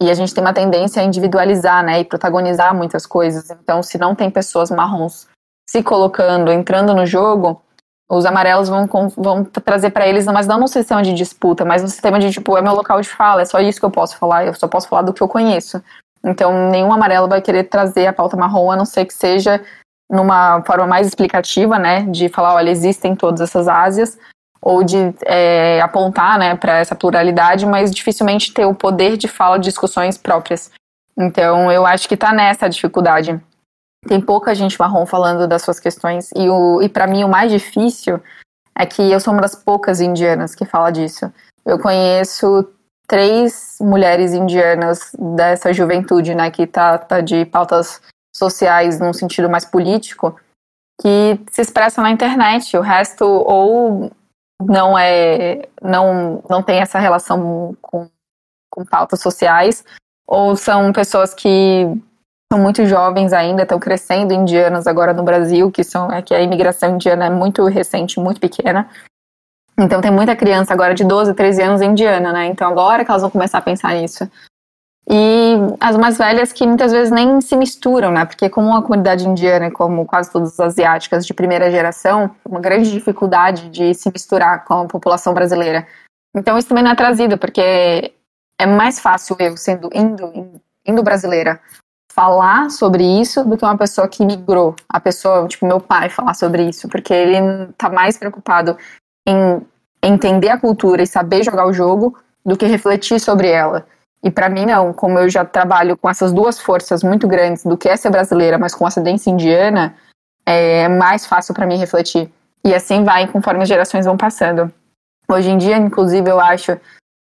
E 0.00 0.10
a 0.10 0.14
gente 0.14 0.32
tem 0.32 0.42
uma 0.42 0.54
tendência 0.54 1.02
a 1.02 1.04
individualizar, 1.04 1.84
né, 1.84 2.00
e 2.00 2.04
protagonizar 2.04 2.74
muitas 2.74 3.04
coisas. 3.04 3.50
Então, 3.50 3.82
se 3.82 3.98
não 3.98 4.14
tem 4.14 4.30
pessoas 4.30 4.70
marrons 4.70 5.26
se 5.68 5.82
colocando, 5.82 6.50
entrando 6.50 6.94
no 6.94 7.04
jogo, 7.04 7.60
os 8.08 8.24
amarelos 8.24 8.68
vão, 8.68 8.88
vão 9.16 9.44
trazer 9.44 9.90
para 9.90 10.06
eles, 10.06 10.24
mas 10.26 10.46
não 10.46 10.58
num 10.58 10.66
sistema 10.66 11.02
de 11.02 11.12
disputa, 11.12 11.64
mas 11.64 11.82
num 11.82 11.88
sistema 11.88 12.18
de 12.18 12.30
tipo, 12.30 12.56
é 12.56 12.62
meu 12.62 12.74
local 12.74 13.00
de 13.00 13.08
fala, 13.08 13.42
é 13.42 13.44
só 13.44 13.60
isso 13.60 13.78
que 13.78 13.84
eu 13.84 13.90
posso 13.90 14.16
falar, 14.16 14.46
eu 14.46 14.54
só 14.54 14.66
posso 14.66 14.88
falar 14.88 15.02
do 15.02 15.12
que 15.12 15.22
eu 15.22 15.28
conheço. 15.28 15.82
Então, 16.24 16.70
nenhum 16.70 16.92
amarelo 16.92 17.28
vai 17.28 17.42
querer 17.42 17.64
trazer 17.64 18.06
a 18.06 18.12
pauta 18.12 18.36
marrom, 18.36 18.70
a 18.70 18.76
não 18.76 18.86
ser 18.86 19.04
que 19.04 19.12
seja 19.12 19.62
numa 20.10 20.62
forma 20.62 20.86
mais 20.86 21.06
explicativa, 21.06 21.78
né, 21.78 22.02
de 22.04 22.30
falar, 22.30 22.54
olha, 22.54 22.70
existem 22.70 23.14
todas 23.14 23.42
essas 23.42 23.68
Ásias, 23.68 24.18
ou 24.60 24.82
de 24.82 24.96
é, 25.24 25.80
apontar 25.80 26.38
né, 26.38 26.54
para 26.56 26.78
essa 26.78 26.94
pluralidade, 26.94 27.64
mas 27.64 27.90
dificilmente 27.90 28.52
ter 28.52 28.64
o 28.64 28.74
poder 28.74 29.16
de 29.16 29.28
fala 29.28 29.58
de 29.58 29.68
discussões 29.68 30.18
próprias. 30.18 30.70
Então, 31.16 31.70
eu 31.70 31.86
acho 31.86 32.08
que 32.08 32.14
está 32.14 32.32
nessa 32.32 32.68
dificuldade. 32.68 33.40
Tem 34.06 34.20
pouca 34.20 34.54
gente 34.54 34.78
marrom 34.78 35.06
falando 35.06 35.48
das 35.48 35.62
suas 35.62 35.80
questões, 35.80 36.30
e, 36.36 36.48
o, 36.48 36.80
e 36.82 36.88
para 36.88 37.06
mim 37.06 37.24
o 37.24 37.28
mais 37.28 37.50
difícil 37.50 38.20
é 38.76 38.86
que 38.86 39.02
eu 39.10 39.18
sou 39.18 39.32
uma 39.32 39.42
das 39.42 39.56
poucas 39.56 40.00
indianas 40.00 40.54
que 40.54 40.64
fala 40.64 40.90
disso. 40.90 41.32
Eu 41.64 41.78
conheço 41.78 42.68
três 43.08 43.78
mulheres 43.80 44.32
indianas 44.32 45.10
dessa 45.18 45.72
juventude, 45.72 46.34
né, 46.34 46.50
que 46.50 46.66
tá, 46.66 46.98
tá 46.98 47.20
de 47.20 47.44
pautas 47.46 48.00
sociais 48.36 49.00
num 49.00 49.12
sentido 49.12 49.48
mais 49.48 49.64
político, 49.64 50.38
que 51.00 51.40
se 51.50 51.60
expressam 51.60 52.04
na 52.04 52.10
internet. 52.10 52.76
O 52.76 52.80
resto 52.80 53.24
ou 53.24 54.10
não 54.60 54.98
é 54.98 55.68
não 55.82 56.42
não 56.48 56.62
tem 56.62 56.80
essa 56.80 56.98
relação 56.98 57.76
com, 57.80 58.08
com 58.70 58.84
pautas 58.84 59.20
sociais 59.20 59.84
ou 60.26 60.56
são 60.56 60.92
pessoas 60.92 61.32
que 61.32 61.86
são 62.52 62.60
muito 62.60 62.86
jovens 62.86 63.32
ainda, 63.32 63.62
estão 63.62 63.78
crescendo 63.78 64.32
indianas 64.32 64.86
agora 64.86 65.12
no 65.12 65.22
Brasil, 65.22 65.70
que 65.70 65.84
são 65.84 66.10
é 66.10 66.22
que 66.22 66.34
a 66.34 66.40
imigração 66.40 66.94
indiana 66.94 67.26
é 67.26 67.30
muito 67.30 67.64
recente, 67.66 68.18
muito 68.18 68.40
pequena. 68.40 68.88
Então 69.78 70.00
tem 70.00 70.10
muita 70.10 70.34
criança 70.34 70.72
agora 70.72 70.94
de 70.94 71.04
12, 71.04 71.34
13 71.34 71.62
anos 71.62 71.82
indiana, 71.82 72.32
né? 72.32 72.46
Então 72.46 72.68
agora 72.68 73.04
que 73.04 73.10
elas 73.10 73.22
vão 73.22 73.30
começar 73.30 73.58
a 73.58 73.62
pensar 73.62 73.94
nisso. 73.94 74.28
E 75.10 75.54
as 75.80 75.96
mais 75.96 76.18
velhas 76.18 76.52
que 76.52 76.66
muitas 76.66 76.92
vezes 76.92 77.10
nem 77.10 77.40
se 77.40 77.56
misturam, 77.56 78.10
né? 78.10 78.26
Porque 78.26 78.50
como 78.50 78.76
a 78.76 78.82
comunidade 78.82 79.26
indiana, 79.26 79.70
como 79.70 80.04
quase 80.04 80.30
todas 80.30 80.52
as 80.52 80.60
asiáticas 80.60 81.24
de 81.24 81.32
primeira 81.32 81.70
geração, 81.70 82.30
uma 82.44 82.60
grande 82.60 82.90
dificuldade 82.90 83.70
de 83.70 83.94
se 83.94 84.10
misturar 84.12 84.66
com 84.66 84.82
a 84.82 84.84
população 84.84 85.32
brasileira. 85.32 85.86
Então 86.36 86.58
isso 86.58 86.68
também 86.68 86.84
não 86.84 86.90
é 86.90 86.94
trazido, 86.94 87.38
porque 87.38 88.12
é 88.60 88.66
mais 88.66 89.00
fácil 89.00 89.34
eu, 89.38 89.56
sendo 89.56 89.88
indo, 89.94 90.60
indo 90.86 91.02
brasileira, 91.02 91.58
falar 92.12 92.68
sobre 92.68 93.02
isso 93.02 93.44
do 93.44 93.56
que 93.56 93.64
uma 93.64 93.78
pessoa 93.78 94.08
que 94.08 94.26
migrou. 94.26 94.76
A 94.90 95.00
pessoa, 95.00 95.48
tipo, 95.48 95.64
meu 95.64 95.80
pai 95.80 96.10
falar 96.10 96.34
sobre 96.34 96.68
isso, 96.68 96.86
porque 96.86 97.14
ele 97.14 97.72
tá 97.78 97.88
mais 97.88 98.18
preocupado 98.18 98.76
em 99.26 99.66
entender 100.02 100.50
a 100.50 100.60
cultura 100.60 101.02
e 101.02 101.06
saber 101.06 101.44
jogar 101.44 101.66
o 101.66 101.72
jogo 101.72 102.18
do 102.44 102.58
que 102.58 102.66
refletir 102.66 103.18
sobre 103.18 103.48
ela. 103.48 103.86
E 104.22 104.30
para 104.30 104.48
mim 104.48 104.66
não, 104.66 104.92
como 104.92 105.18
eu 105.18 105.28
já 105.28 105.44
trabalho 105.44 105.96
com 105.96 106.10
essas 106.10 106.32
duas 106.32 106.60
forças 106.60 107.02
muito 107.02 107.28
grandes 107.28 107.64
do 107.64 107.76
que 107.76 107.96
ser 107.96 108.10
brasileira, 108.10 108.58
mas 108.58 108.74
com 108.74 108.86
ascendência 108.86 109.30
indiana, 109.30 109.94
é 110.44 110.88
mais 110.88 111.24
fácil 111.26 111.54
para 111.54 111.66
mim 111.66 111.76
refletir. 111.76 112.30
E 112.64 112.74
assim 112.74 113.04
vai 113.04 113.26
conforme 113.28 113.62
as 113.62 113.68
gerações 113.68 114.06
vão 114.06 114.16
passando. 114.16 114.72
Hoje 115.30 115.50
em 115.50 115.58
dia, 115.58 115.76
inclusive, 115.76 116.28
eu 116.28 116.40
acho 116.40 116.78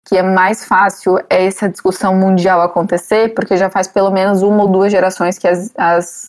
que 0.08 0.16
é 0.16 0.22
mais 0.22 0.64
fácil 0.64 1.20
essa 1.30 1.68
discussão 1.68 2.16
mundial 2.16 2.62
acontecer, 2.62 3.34
porque 3.34 3.58
já 3.58 3.70
faz 3.70 3.88
pelo 3.88 4.12
menos 4.12 4.44
uma 4.44 4.64
ou 4.64 4.70
duas 4.70 4.92
gerações 4.92 5.38
que 5.40 5.48
as, 5.48 5.74
as 5.76 6.26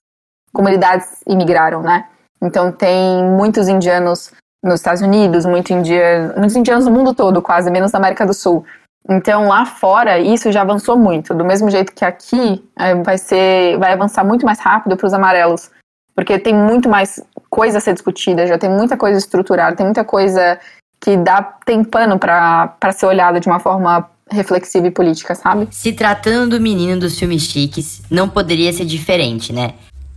comunidades 0.52 1.22
imigraram, 1.26 1.82
né? 1.82 2.06
Então 2.42 2.72
tem 2.72 3.22
muitos 3.22 3.68
indianos 3.68 4.32
nos 4.64 4.80
Estados 4.80 5.02
Unidos, 5.02 5.44
muito 5.44 5.72
indiano, 5.72 6.34
muitos 6.36 6.56
indianos 6.56 6.86
no 6.86 6.90
mundo 6.90 7.14
todo, 7.14 7.42
quase, 7.42 7.70
menos 7.70 7.92
na 7.92 7.98
América 7.98 8.24
do 8.24 8.32
Sul. 8.32 8.64
Então 9.08 9.48
lá 9.48 9.64
fora 9.64 10.18
isso 10.18 10.50
já 10.50 10.62
avançou 10.62 10.98
muito, 10.98 11.32
do 11.32 11.44
mesmo 11.44 11.70
jeito 11.70 11.92
que 11.92 12.04
aqui 12.04 12.64
é, 12.76 12.94
vai 12.94 13.16
ser, 13.16 13.78
vai 13.78 13.92
avançar 13.92 14.24
muito 14.24 14.44
mais 14.44 14.58
rápido 14.58 14.96
para 14.96 15.06
os 15.06 15.14
amarelos, 15.14 15.70
porque 16.14 16.38
tem 16.38 16.54
muito 16.54 16.88
mais 16.88 17.22
coisa 17.48 17.78
a 17.78 17.80
ser 17.80 17.92
discutida, 17.92 18.46
já 18.46 18.58
tem 18.58 18.68
muita 18.68 18.96
coisa 18.96 19.18
estruturada, 19.18 19.76
tem 19.76 19.86
muita 19.86 20.04
coisa 20.04 20.58
que 21.00 21.16
dá 21.16 21.42
tem 21.64 21.84
pano 21.84 22.18
para 22.18 22.92
ser 22.92 23.06
olhada 23.06 23.38
de 23.38 23.46
uma 23.46 23.60
forma 23.60 24.10
reflexiva 24.28 24.88
e 24.88 24.90
política, 24.90 25.34
sabe? 25.34 25.68
Se 25.70 25.92
tratando 25.92 26.56
do 26.56 26.60
menino 26.60 26.98
dos 26.98 27.16
filmes 27.18 27.42
chiques, 27.42 28.02
não 28.10 28.28
poderia 28.28 28.72
ser 28.72 28.84
diferente, 28.84 29.52
né? 29.52 29.74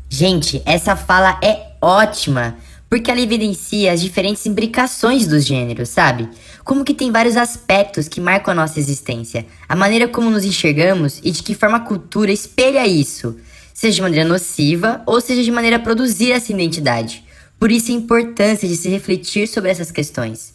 Gente, 0.10 0.64
essa 0.66 0.96
fala 0.96 1.38
é 1.44 1.74
ótima 1.80 2.56
porque 2.90 3.12
ela 3.12 3.22
evidencia 3.22 3.94
as 3.94 4.02
diferentes 4.02 4.44
imbricações 4.48 5.28
dos 5.28 5.46
gêneros, 5.46 5.90
sabe? 5.90 6.28
Como 6.70 6.86
que 6.86 6.94
tem 6.94 7.12
vários 7.12 7.36
aspectos 7.36 8.08
que 8.08 8.22
marcam 8.22 8.52
a 8.52 8.56
nossa 8.56 8.78
existência, 8.78 9.44
a 9.68 9.76
maneira 9.76 10.08
como 10.08 10.30
nos 10.30 10.46
enxergamos 10.46 11.20
e 11.24 11.32
de 11.32 11.42
que 11.42 11.56
forma 11.56 11.78
a 11.78 11.80
cultura 11.80 12.32
espelha 12.32 12.86
isso, 12.86 13.38
seja 13.74 13.96
de 13.96 14.02
maneira 14.04 14.30
nociva 14.30 15.02
ou 15.08 15.20
seja 15.20 15.42
de 15.44 15.52
maneira 15.52 15.78
a 15.78 15.80
produzir 15.80 16.32
essa 16.32 16.52
identidade. 16.52 17.24
Por 17.60 17.72
isso 17.72 17.92
a 17.92 17.96
importância 17.96 18.68
de 18.68 18.76
se 18.76 18.88
refletir 18.88 19.48
sobre 19.48 19.72
essas 19.72 19.90
questões, 19.90 20.54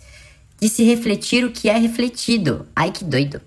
de 0.60 0.68
se 0.68 0.84
refletir 0.84 1.44
o 1.44 1.50
que 1.50 1.68
é 1.68 1.76
refletido. 1.76 2.64
Ai 2.76 2.92
que 2.92 3.02
doido. 3.02 3.40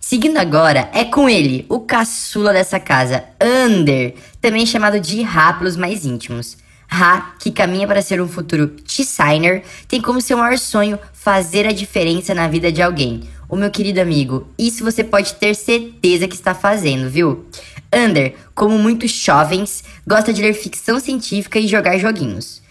Seguindo 0.00 0.38
agora, 0.38 0.90
é 0.92 1.04
com 1.04 1.28
ele, 1.28 1.66
o 1.68 1.78
caçula 1.78 2.52
dessa 2.52 2.80
casa, 2.80 3.26
Ander, 3.40 4.16
também 4.40 4.66
chamado 4.66 4.98
de 4.98 5.22
Rápilos 5.22 5.76
mais 5.76 6.04
íntimos. 6.04 6.56
Ra, 6.90 7.34
que 7.38 7.50
caminha 7.50 7.86
para 7.86 8.00
ser 8.00 8.20
um 8.20 8.26
futuro 8.26 8.66
T-Signer, 8.66 9.62
tem 9.86 10.00
como 10.00 10.22
seu 10.22 10.38
maior 10.38 10.58
sonho 10.58 10.98
fazer 11.12 11.66
a 11.66 11.72
diferença 11.72 12.34
na 12.34 12.48
vida 12.48 12.72
de 12.72 12.80
alguém. 12.80 13.28
O 13.46 13.56
meu 13.56 13.70
querido 13.70 14.00
amigo, 14.00 14.48
isso 14.58 14.82
você 14.82 15.04
pode 15.04 15.34
ter 15.34 15.54
certeza 15.54 16.26
que 16.26 16.34
está 16.34 16.54
fazendo, 16.54 17.10
viu? 17.10 17.46
Under, 17.94 18.34
como 18.54 18.78
muitos 18.78 19.10
jovens, 19.10 19.84
gosta 20.06 20.32
de 20.32 20.42
ler 20.42 20.54
ficção 20.54 20.98
científica 20.98 21.58
e 21.58 21.68
jogar 21.68 21.98
joguinhos. 21.98 22.62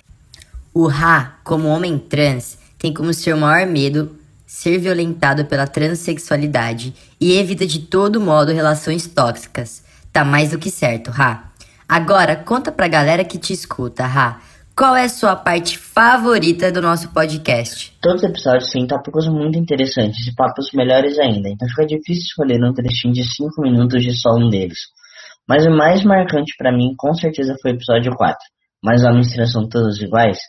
O 0.73 0.87
Ra, 0.87 1.39
como 1.43 1.67
homem 1.67 1.97
trans, 1.97 2.57
tem 2.77 2.93
como 2.93 3.13
seu 3.13 3.37
maior 3.37 3.65
medo 3.67 4.15
ser 4.45 4.79
violentado 4.79 5.45
pela 5.45 5.67
transexualidade 5.67 6.93
e 7.19 7.33
evita 7.37 7.65
de 7.65 7.79
todo 7.79 8.21
modo 8.21 8.51
relações 8.51 9.05
tóxicas. 9.07 9.83
Tá 10.11 10.23
mais 10.23 10.51
do 10.51 10.57
que 10.57 10.71
certo, 10.71 11.11
Ra. 11.11 11.51
Agora, 11.89 12.35
conta 12.35 12.69
pra 12.69 12.89
galera 12.89 13.23
que 13.23 13.37
te 13.37 13.53
escuta, 13.53 14.05
Ra. 14.05 14.41
Qual 14.75 14.93
é 14.93 15.05
a 15.05 15.09
sua 15.09 15.37
parte 15.37 15.77
favorita 15.77 16.69
do 16.69 16.81
nosso 16.81 17.13
podcast? 17.13 17.97
Todos 18.01 18.21
os 18.21 18.29
episódios 18.29 18.69
têm 18.69 18.85
tópicos 18.85 19.25
muito 19.29 19.57
interessantes 19.57 20.27
e 20.27 20.35
papos 20.35 20.69
melhores 20.73 21.17
ainda, 21.17 21.47
então 21.47 21.65
fica 21.69 21.85
difícil 21.85 22.23
escolher 22.23 22.61
um 22.61 22.73
trechinho 22.73 23.13
de 23.13 23.23
5 23.23 23.61
minutos 23.61 24.03
de 24.03 24.13
só 24.13 24.31
um 24.35 24.49
deles. 24.49 24.79
Mas 25.47 25.65
o 25.65 25.71
mais 25.71 26.03
marcante 26.03 26.53
para 26.57 26.75
mim, 26.75 26.93
com 26.97 27.13
certeza, 27.13 27.55
foi 27.61 27.71
o 27.71 27.75
episódio 27.75 28.13
4, 28.17 28.37
Mas 28.83 29.05
homens 29.05 29.33
são 29.49 29.69
todos 29.69 30.01
iguais, 30.01 30.39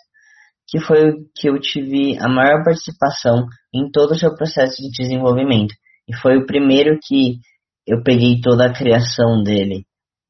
que 0.67 0.81
foi 0.81 1.09
o 1.09 1.15
que 1.37 1.49
eu 1.49 1.61
tive 1.61 2.19
a 2.19 2.29
maior 2.29 2.65
participação 2.65 3.47
em 3.73 3.89
todo 3.93 4.11
o 4.11 4.19
seu 4.19 4.35
processo 4.35 4.83
de 4.83 4.91
desenvolvimento. 4.91 5.73
E 6.09 6.17
foi 6.17 6.37
o 6.37 6.47
primeiro 6.47 6.99
que 7.01 7.39
eu 7.87 8.03
peguei 8.03 8.41
toda 8.41 8.67
a 8.67 8.73
criação 8.73 9.41
dele 9.45 9.88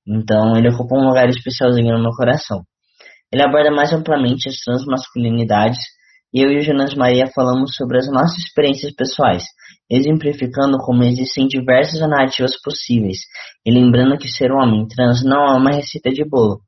então 0.09 0.57
ele 0.57 0.71
ocupa 0.71 0.97
um 0.97 1.07
lugar 1.07 1.29
especialzinho 1.29 1.97
no 1.97 2.03
meu 2.03 2.13
coração. 2.13 2.63
Ele 3.31 3.43
aborda 3.43 3.71
mais 3.71 3.93
amplamente 3.93 4.49
as 4.49 4.57
transmasculinidades 4.57 5.79
e 6.33 6.43
eu 6.43 6.51
e 6.51 6.59
o 6.59 6.63
Jonas 6.63 6.95
Maria 6.95 7.27
falamos 7.35 7.75
sobre 7.75 7.99
as 7.99 8.11
nossas 8.11 8.39
experiências 8.39 8.95
pessoais, 8.95 9.45
exemplificando 9.91 10.79
como 10.79 11.03
existem 11.03 11.47
diversas 11.47 12.01
narrativas 12.01 12.53
possíveis 12.63 13.19
e 13.65 13.73
lembrando 13.73 14.19
que 14.19 14.29
ser 14.29 14.51
um 14.53 14.63
homem 14.63 14.87
trans 14.87 15.23
não 15.25 15.45
é 15.47 15.57
uma 15.57 15.71
receita 15.71 16.11
de 16.11 16.25
bolo. 16.25 16.61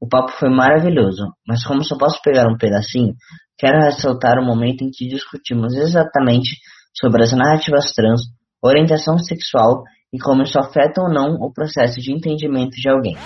O 0.00 0.08
papo 0.08 0.32
foi 0.32 0.48
maravilhoso, 0.48 1.32
mas 1.46 1.64
como 1.64 1.82
só 1.84 1.96
posso 1.98 2.20
pegar 2.22 2.46
um 2.46 2.56
pedacinho, 2.56 3.14
quero 3.58 3.80
ressaltar 3.80 4.38
o 4.38 4.44
momento 4.44 4.82
em 4.82 4.90
que 4.90 5.08
discutimos 5.08 5.74
exatamente 5.74 6.56
sobre 6.94 7.22
as 7.22 7.32
narrativas 7.32 7.92
trans, 7.92 8.20
orientação 8.62 9.18
sexual 9.18 9.82
e 10.12 10.18
como 10.18 10.42
isso 10.42 10.58
afeta 10.58 11.02
ou 11.02 11.08
não 11.08 11.34
o 11.34 11.52
processo 11.52 12.00
de 12.00 12.12
entendimento 12.12 12.76
de 12.76 12.88
alguém. 12.88 13.16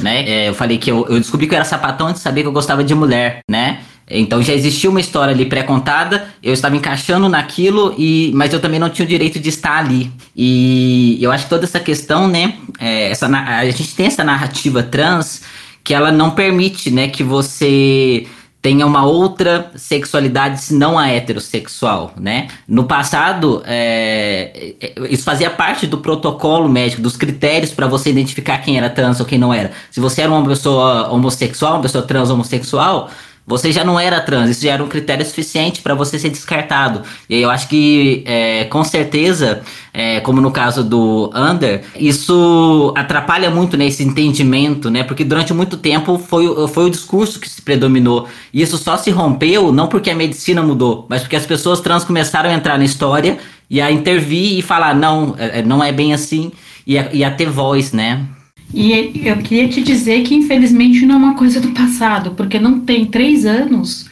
Né? 0.00 0.28
É, 0.28 0.48
eu 0.48 0.54
falei 0.54 0.78
que 0.78 0.90
eu, 0.90 1.06
eu, 1.08 1.18
descobri 1.18 1.46
que 1.46 1.54
eu 1.54 1.56
era 1.56 1.64
sapatão 1.64 2.08
antes 2.08 2.20
de 2.20 2.24
saber 2.24 2.42
que 2.42 2.48
eu 2.48 2.52
gostava 2.52 2.84
de 2.84 2.94
mulher, 2.94 3.40
né? 3.50 3.80
Então 4.08 4.40
já 4.40 4.52
existia 4.52 4.88
uma 4.88 5.00
história 5.00 5.34
ali 5.34 5.46
pré-contada, 5.46 6.28
eu 6.40 6.52
estava 6.52 6.76
encaixando 6.76 7.28
naquilo, 7.28 7.92
e, 7.98 8.30
mas 8.34 8.52
eu 8.52 8.60
também 8.60 8.78
não 8.78 8.88
tinha 8.88 9.04
o 9.04 9.08
direito 9.08 9.40
de 9.40 9.48
estar 9.48 9.78
ali. 9.78 10.12
E 10.34 11.18
eu 11.20 11.32
acho 11.32 11.44
que 11.44 11.50
toda 11.50 11.64
essa 11.64 11.80
questão, 11.80 12.28
né? 12.28 12.54
É, 12.78 13.10
essa, 13.10 13.26
a 13.26 13.64
gente 13.64 13.96
tem 13.96 14.06
essa 14.06 14.22
narrativa 14.22 14.82
trans 14.82 15.42
que 15.82 15.94
ela 15.94 16.12
não 16.12 16.32
permite, 16.32 16.90
né, 16.90 17.06
que 17.06 17.22
você 17.22 18.26
tenha 18.66 18.84
uma 18.84 19.06
outra 19.06 19.70
sexualidade 19.76 20.60
senão 20.60 20.98
a 20.98 21.06
heterossexual, 21.08 22.12
né? 22.18 22.48
No 22.66 22.82
passado, 22.82 23.62
é, 23.64 24.74
é, 24.80 24.92
isso 25.08 25.22
fazia 25.22 25.48
parte 25.48 25.86
do 25.86 25.98
protocolo 25.98 26.68
médico, 26.68 27.00
dos 27.00 27.16
critérios 27.16 27.70
para 27.72 27.86
você 27.86 28.10
identificar 28.10 28.58
quem 28.58 28.76
era 28.76 28.90
trans 28.90 29.20
ou 29.20 29.24
quem 29.24 29.38
não 29.38 29.54
era. 29.54 29.70
Se 29.88 30.00
você 30.00 30.22
era 30.22 30.32
uma 30.32 30.44
pessoa 30.44 31.08
homossexual, 31.12 31.74
uma 31.74 31.82
pessoa 31.82 32.02
trans 32.02 32.28
homossexual, 32.28 33.08
você 33.46 33.70
já 33.70 33.84
não 33.84 33.98
era 33.98 34.20
trans, 34.20 34.50
isso 34.50 34.62
já 34.62 34.72
era 34.72 34.82
um 34.82 34.88
critério 34.88 35.24
suficiente 35.24 35.80
para 35.80 35.94
você 35.94 36.18
ser 36.18 36.30
descartado. 36.30 37.02
E 37.30 37.40
eu 37.40 37.48
acho 37.48 37.68
que, 37.68 38.24
é, 38.26 38.64
com 38.64 38.82
certeza, 38.82 39.62
é, 39.94 40.18
como 40.20 40.40
no 40.40 40.50
caso 40.50 40.82
do 40.82 41.30
Under, 41.32 41.84
isso 41.94 42.92
atrapalha 42.96 43.48
muito 43.48 43.76
nesse 43.76 44.04
né, 44.04 44.10
entendimento, 44.10 44.90
né? 44.90 45.04
Porque 45.04 45.24
durante 45.24 45.54
muito 45.54 45.76
tempo 45.76 46.18
foi, 46.18 46.46
foi 46.68 46.86
o 46.86 46.90
discurso 46.90 47.38
que 47.38 47.48
se 47.48 47.62
predominou. 47.62 48.26
E 48.52 48.60
isso 48.62 48.76
só 48.76 48.96
se 48.96 49.12
rompeu 49.12 49.70
não 49.70 49.86
porque 49.86 50.10
a 50.10 50.14
medicina 50.14 50.60
mudou, 50.60 51.06
mas 51.08 51.22
porque 51.22 51.36
as 51.36 51.46
pessoas 51.46 51.80
trans 51.80 52.02
começaram 52.02 52.50
a 52.50 52.52
entrar 52.52 52.76
na 52.76 52.84
história 52.84 53.38
e 53.70 53.80
a 53.80 53.92
intervir 53.92 54.58
e 54.58 54.62
falar: 54.62 54.92
não, 54.92 55.36
é, 55.38 55.60
é, 55.60 55.62
não 55.62 55.84
é 55.84 55.92
bem 55.92 56.12
assim, 56.12 56.50
e 56.84 56.98
a, 56.98 57.08
e 57.12 57.22
a 57.22 57.30
ter 57.30 57.48
voz, 57.48 57.92
né? 57.92 58.26
E 58.74 59.22
eu 59.24 59.36
queria 59.38 59.68
te 59.68 59.82
dizer 59.82 60.22
que 60.22 60.34
infelizmente 60.34 61.06
não 61.06 61.14
é 61.14 61.18
uma 61.18 61.34
coisa 61.34 61.60
do 61.60 61.70
passado, 61.70 62.32
porque 62.32 62.58
não 62.58 62.80
tem 62.80 63.06
três 63.06 63.46
anos 63.46 64.06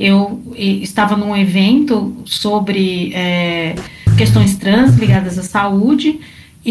eu 0.00 0.42
estava 0.56 1.14
num 1.14 1.36
evento 1.36 2.16
sobre 2.24 3.12
é, 3.12 3.74
questões 4.16 4.56
trans 4.56 4.96
ligadas 4.96 5.38
à 5.38 5.42
saúde 5.42 6.18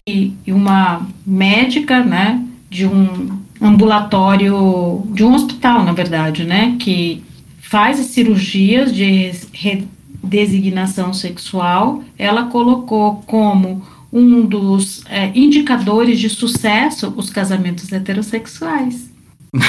e, 0.07 0.33
e, 0.47 0.51
uma 0.51 1.07
médica, 1.23 2.03
né, 2.03 2.43
de 2.71 2.87
um 2.87 3.39
ambulatório, 3.61 5.03
de 5.13 5.23
um 5.23 5.35
hospital, 5.35 5.83
na 5.83 5.93
verdade, 5.93 6.43
né, 6.43 6.75
que 6.79 7.23
faz 7.61 7.97
cirurgias 7.97 8.91
de 8.91 9.31
redesignação 9.53 11.13
sexual, 11.13 12.03
ela 12.17 12.45
colocou 12.45 13.21
como 13.27 13.83
um 14.11 14.45
dos 14.45 15.03
é, 15.05 15.31
indicadores 15.35 16.19
de 16.19 16.29
sucesso 16.29 17.13
os 17.15 17.29
casamentos 17.29 17.91
heterossexuais. 17.91 19.11
Né? 19.53 19.61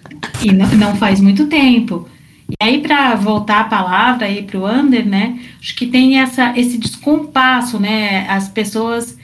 e 0.42 0.52
não, 0.52 0.68
não, 0.76 0.96
faz 0.96 1.20
muito 1.20 1.46
tempo. 1.46 2.08
E 2.50 2.54
aí, 2.62 2.80
para 2.80 3.14
voltar 3.14 3.60
a 3.60 3.64
palavra 3.64 4.26
aí 4.26 4.42
para 4.42 4.58
o 4.58 4.66
Under, 4.66 5.06
né? 5.06 5.38
Acho 5.60 5.74
que 5.74 5.86
tem 5.86 6.18
essa, 6.18 6.58
esse 6.58 6.78
descompasso, 6.78 7.78
né? 7.78 8.26
As 8.28 8.48
pessoas 8.48 9.18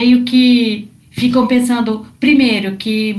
meio 0.00 0.24
que 0.24 0.88
ficam 1.10 1.46
pensando, 1.46 2.06
primeiro, 2.18 2.76
que 2.76 3.16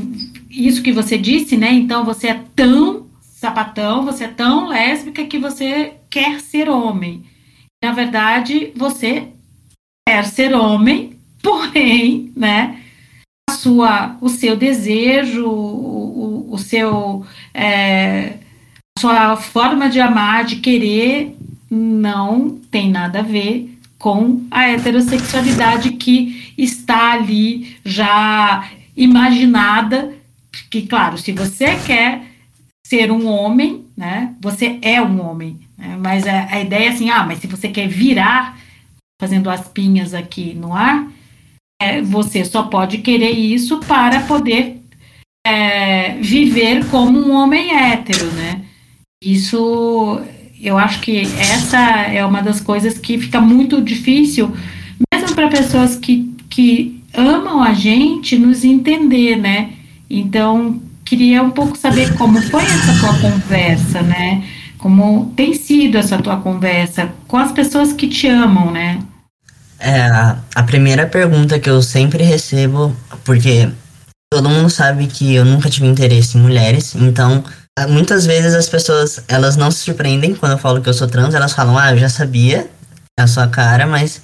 isso 0.50 0.82
que 0.82 0.92
você 0.92 1.18
disse, 1.18 1.58
né? 1.58 1.72
Então 1.72 2.04
você 2.04 2.28
é 2.28 2.44
tão 2.56 3.06
sapatão, 3.22 4.04
você 4.04 4.24
é 4.26 4.28
tão 4.28 4.68
lésbica 4.68 5.26
que 5.26 5.38
você 5.38 5.94
quer 6.10 6.40
ser 6.40 6.70
homem. 6.70 7.24
Na 7.84 7.92
verdade, 7.92 8.72
você 8.76 9.28
quer 10.08 10.26
ser 10.26 10.54
homem, 10.54 11.18
porém, 11.42 12.32
né, 12.36 12.80
a 13.50 13.54
sua, 13.54 14.18
o 14.22 14.30
seu 14.30 14.56
desejo, 14.56 15.48
o, 15.48 16.54
o, 16.54 16.58
seu, 16.58 17.26
é, 17.54 18.38
a 18.98 19.00
sua 19.00 19.38
forma 19.38 19.90
de 19.90 20.00
amar, 20.00 20.46
de 20.46 20.58
querer, 20.58 21.36
não 21.70 22.50
tem 22.70 22.90
nada 22.90 23.20
a 23.20 23.24
ver 23.24 23.78
com 23.98 24.46
a 24.50 24.68
heterossexualidade 24.68 25.92
que 25.92 26.54
está 26.58 27.14
ali 27.14 27.78
já 27.86 28.68
imaginada, 28.98 30.14
que 30.70 30.82
claro, 30.88 31.18
se 31.18 31.32
você 31.32 31.76
quer 31.86 32.24
ser 32.86 33.12
um 33.12 33.28
homem, 33.28 33.86
né, 33.96 34.34
você 34.42 34.80
é 34.82 35.02
um 35.02 35.22
homem, 35.22 35.60
né, 35.78 35.98
mas 36.00 36.28
a, 36.28 36.48
a 36.52 36.60
ideia 36.60 36.86
é 36.86 36.90
assim, 36.90 37.10
ah, 37.10 37.24
mas 37.24 37.40
se 37.40 37.48
você 37.48 37.70
quer 37.70 37.88
virar 37.88 38.61
fazendo 39.22 39.52
as 39.52 39.68
pinhas 39.68 40.16
aqui 40.16 40.56
no 40.56 40.74
ar, 40.74 41.08
é, 41.80 42.02
você 42.02 42.44
só 42.44 42.64
pode 42.64 42.98
querer 42.98 43.30
isso 43.30 43.78
para 43.82 44.22
poder 44.22 44.82
é, 45.46 46.16
viver 46.20 46.88
como 46.88 47.20
um 47.20 47.32
homem 47.32 47.72
hétero, 47.72 48.26
né? 48.32 48.62
Isso, 49.24 50.20
eu 50.60 50.76
acho 50.76 51.02
que 51.02 51.20
essa 51.20 51.78
é 52.08 52.26
uma 52.26 52.42
das 52.42 52.60
coisas 52.60 52.98
que 52.98 53.20
fica 53.20 53.40
muito 53.40 53.80
difícil, 53.80 54.52
mesmo 55.14 55.36
para 55.36 55.50
pessoas 55.50 55.96
que, 55.96 56.34
que 56.50 57.00
amam 57.14 57.62
a 57.62 57.76
gente, 57.76 58.40
nos 58.40 58.64
entender, 58.64 59.36
né? 59.36 59.74
Então, 60.10 60.82
queria 61.06 61.44
um 61.44 61.52
pouco 61.52 61.78
saber 61.78 62.18
como 62.18 62.42
foi 62.42 62.64
essa 62.64 63.00
tua 63.00 63.20
conversa, 63.20 64.02
né? 64.02 64.44
Como 64.80 65.32
tem 65.36 65.54
sido 65.54 66.00
essa 66.00 66.18
tua 66.18 66.38
conversa 66.38 67.14
com 67.28 67.38
as 67.38 67.52
pessoas 67.52 67.94
que 67.94 68.08
te 68.08 68.26
amam, 68.26 68.72
né? 68.72 68.98
É, 69.84 70.06
a 70.54 70.64
primeira 70.64 71.08
pergunta 71.08 71.60
que 71.60 71.68
eu 71.68 71.82
sempre 71.82 72.24
recebo, 72.24 72.96
porque 73.26 73.68
todo 74.32 74.48
mundo 74.48 74.70
sabe 74.70 75.08
que 75.08 75.34
eu 75.34 75.44
nunca 75.44 75.72
tive 75.72 75.88
interesse 75.88 76.38
em 76.38 76.42
mulheres, 76.42 76.94
então 76.94 77.44
muitas 77.90 78.28
vezes 78.28 78.54
as 78.54 78.70
pessoas, 78.70 79.24
elas 79.28 79.56
não 79.56 79.72
se 79.72 79.80
surpreendem 79.80 80.36
quando 80.36 80.52
eu 80.52 80.58
falo 80.60 80.82
que 80.82 80.88
eu 80.88 80.94
sou 80.94 81.08
trans, 81.08 81.34
elas 81.34 81.54
falam, 81.54 81.80
ah, 81.80 81.92
eu 81.94 81.98
já 81.98 82.10
sabia 82.10 82.70
a 83.20 83.26
sua 83.26 83.48
cara, 83.48 83.88
mas 83.88 84.22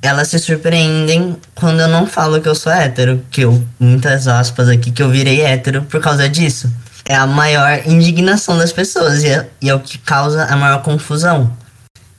elas 0.00 0.28
se 0.28 0.38
surpreendem 0.38 1.36
quando 1.56 1.80
eu 1.80 1.88
não 1.88 2.06
falo 2.06 2.40
que 2.40 2.48
eu 2.48 2.54
sou 2.54 2.70
hétero, 2.70 3.20
que 3.28 3.40
eu, 3.40 3.60
muitas 3.80 4.28
aspas 4.28 4.68
aqui, 4.68 4.92
que 4.92 5.02
eu 5.02 5.10
virei 5.10 5.40
hétero 5.40 5.82
por 5.82 6.00
causa 6.00 6.28
disso. 6.28 6.72
É 7.08 7.16
a 7.16 7.26
maior 7.26 7.82
indignação 7.86 8.56
das 8.56 8.72
pessoas 8.72 9.24
e 9.24 9.30
é, 9.30 9.48
e 9.60 9.68
é 9.68 9.74
o 9.74 9.80
que 9.80 9.98
causa 9.98 10.44
a 10.44 10.56
maior 10.56 10.80
confusão 10.82 11.52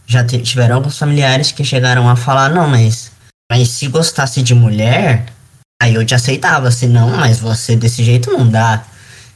já 0.08 0.24
tiveram 0.24 0.78
alguns 0.78 0.97
familiares 0.97 1.51
que 1.51 1.66
chegaram 1.66 2.10
a 2.10 2.16
falar, 2.16 2.49
não, 2.49 2.68
mas, 2.68 3.12
mas 3.51 3.68
se 3.70 3.88
gostasse 3.89 4.41
de 4.41 4.55
mulher, 4.55 5.26
aí 5.84 5.93
eu 5.93 6.05
te 6.05 6.16
aceitava, 6.16 6.72
se 6.72 6.88
não, 6.88 7.10
mas 7.18 7.39
você 7.39 7.76
desse 7.76 8.03
jeito 8.03 8.32
não 8.32 8.47
dá. 8.49 8.84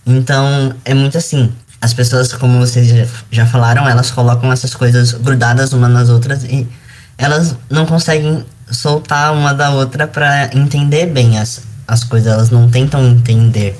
Então, 0.05 0.73
é 0.85 0.93
muito 0.93 1.17
assim. 1.17 1.51
As 1.81 1.93
pessoas, 1.93 2.31
como 2.31 2.59
vocês 2.59 3.09
já 3.29 3.45
falaram, 3.45 3.87
elas 3.87 4.11
colocam 4.11 4.51
essas 4.51 4.73
coisas 4.73 5.11
grudadas 5.13 5.73
umas 5.73 5.91
nas 5.91 6.09
outras 6.09 6.43
e 6.45 6.67
elas 7.17 7.55
não 7.69 7.85
conseguem 7.85 8.45
soltar 8.71 9.33
uma 9.33 9.53
da 9.53 9.71
outra 9.71 10.07
para 10.07 10.49
entender 10.55 11.07
bem 11.07 11.37
as, 11.37 11.63
as 11.87 12.03
coisas, 12.03 12.31
elas 12.31 12.49
não 12.49 12.69
tentam 12.69 13.05
entender. 13.05 13.77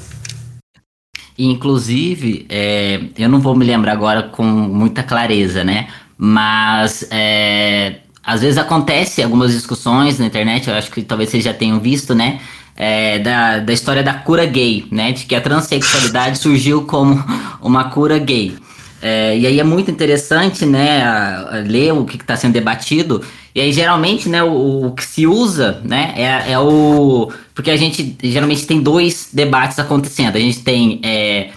Inclusive, 1.38 2.46
é, 2.50 3.02
eu 3.18 3.30
não 3.30 3.40
vou 3.40 3.56
me 3.56 3.66
lembrar 3.66 3.94
agora 3.94 4.24
com 4.24 4.44
muita 4.44 5.02
clareza, 5.02 5.64
né? 5.64 5.88
Mas 6.24 7.04
é, 7.10 7.96
às 8.24 8.42
vezes 8.42 8.60
acontece 8.60 9.24
algumas 9.24 9.52
discussões 9.52 10.20
na 10.20 10.28
internet, 10.28 10.70
eu 10.70 10.76
acho 10.76 10.92
que 10.92 11.02
talvez 11.02 11.32
vocês 11.32 11.44
já 11.44 11.52
tenham 11.52 11.80
visto, 11.80 12.14
né? 12.14 12.40
É, 12.76 13.18
da, 13.18 13.58
da 13.58 13.74
história 13.74 14.04
da 14.04 14.14
cura 14.14 14.46
gay, 14.46 14.86
né? 14.92 15.14
De 15.14 15.26
que 15.26 15.34
a 15.34 15.42
transexualidade 15.42 16.38
surgiu 16.40 16.84
como 16.84 17.24
uma 17.60 17.86
cura 17.86 18.20
gay. 18.20 18.56
É, 19.02 19.36
e 19.36 19.48
aí 19.48 19.60
é 19.60 19.64
muito 19.64 19.90
interessante, 19.90 20.64
né, 20.64 21.02
a, 21.02 21.56
a 21.56 21.56
ler 21.58 21.92
o 21.92 22.06
que 22.06 22.18
está 22.18 22.36
sendo 22.36 22.54
debatido. 22.54 23.24
E 23.56 23.60
aí, 23.60 23.74
geralmente, 23.74 24.30
né, 24.30 24.44
o, 24.44 24.86
o 24.86 24.92
que 24.92 25.04
se 25.04 25.26
usa, 25.26 25.82
né, 25.84 26.14
é, 26.16 26.52
é, 26.52 26.60
o... 26.60 27.32
Porque 27.56 27.72
a 27.72 27.78
gente, 27.78 28.16
geralmente, 28.24 28.68
tem 28.68 28.80
dois 28.80 29.30
debates 29.34 29.80
acontecendo. 29.80 30.36
A 30.36 30.40
gente 30.40 30.60
tem 30.60 31.02
é, 31.04 31.50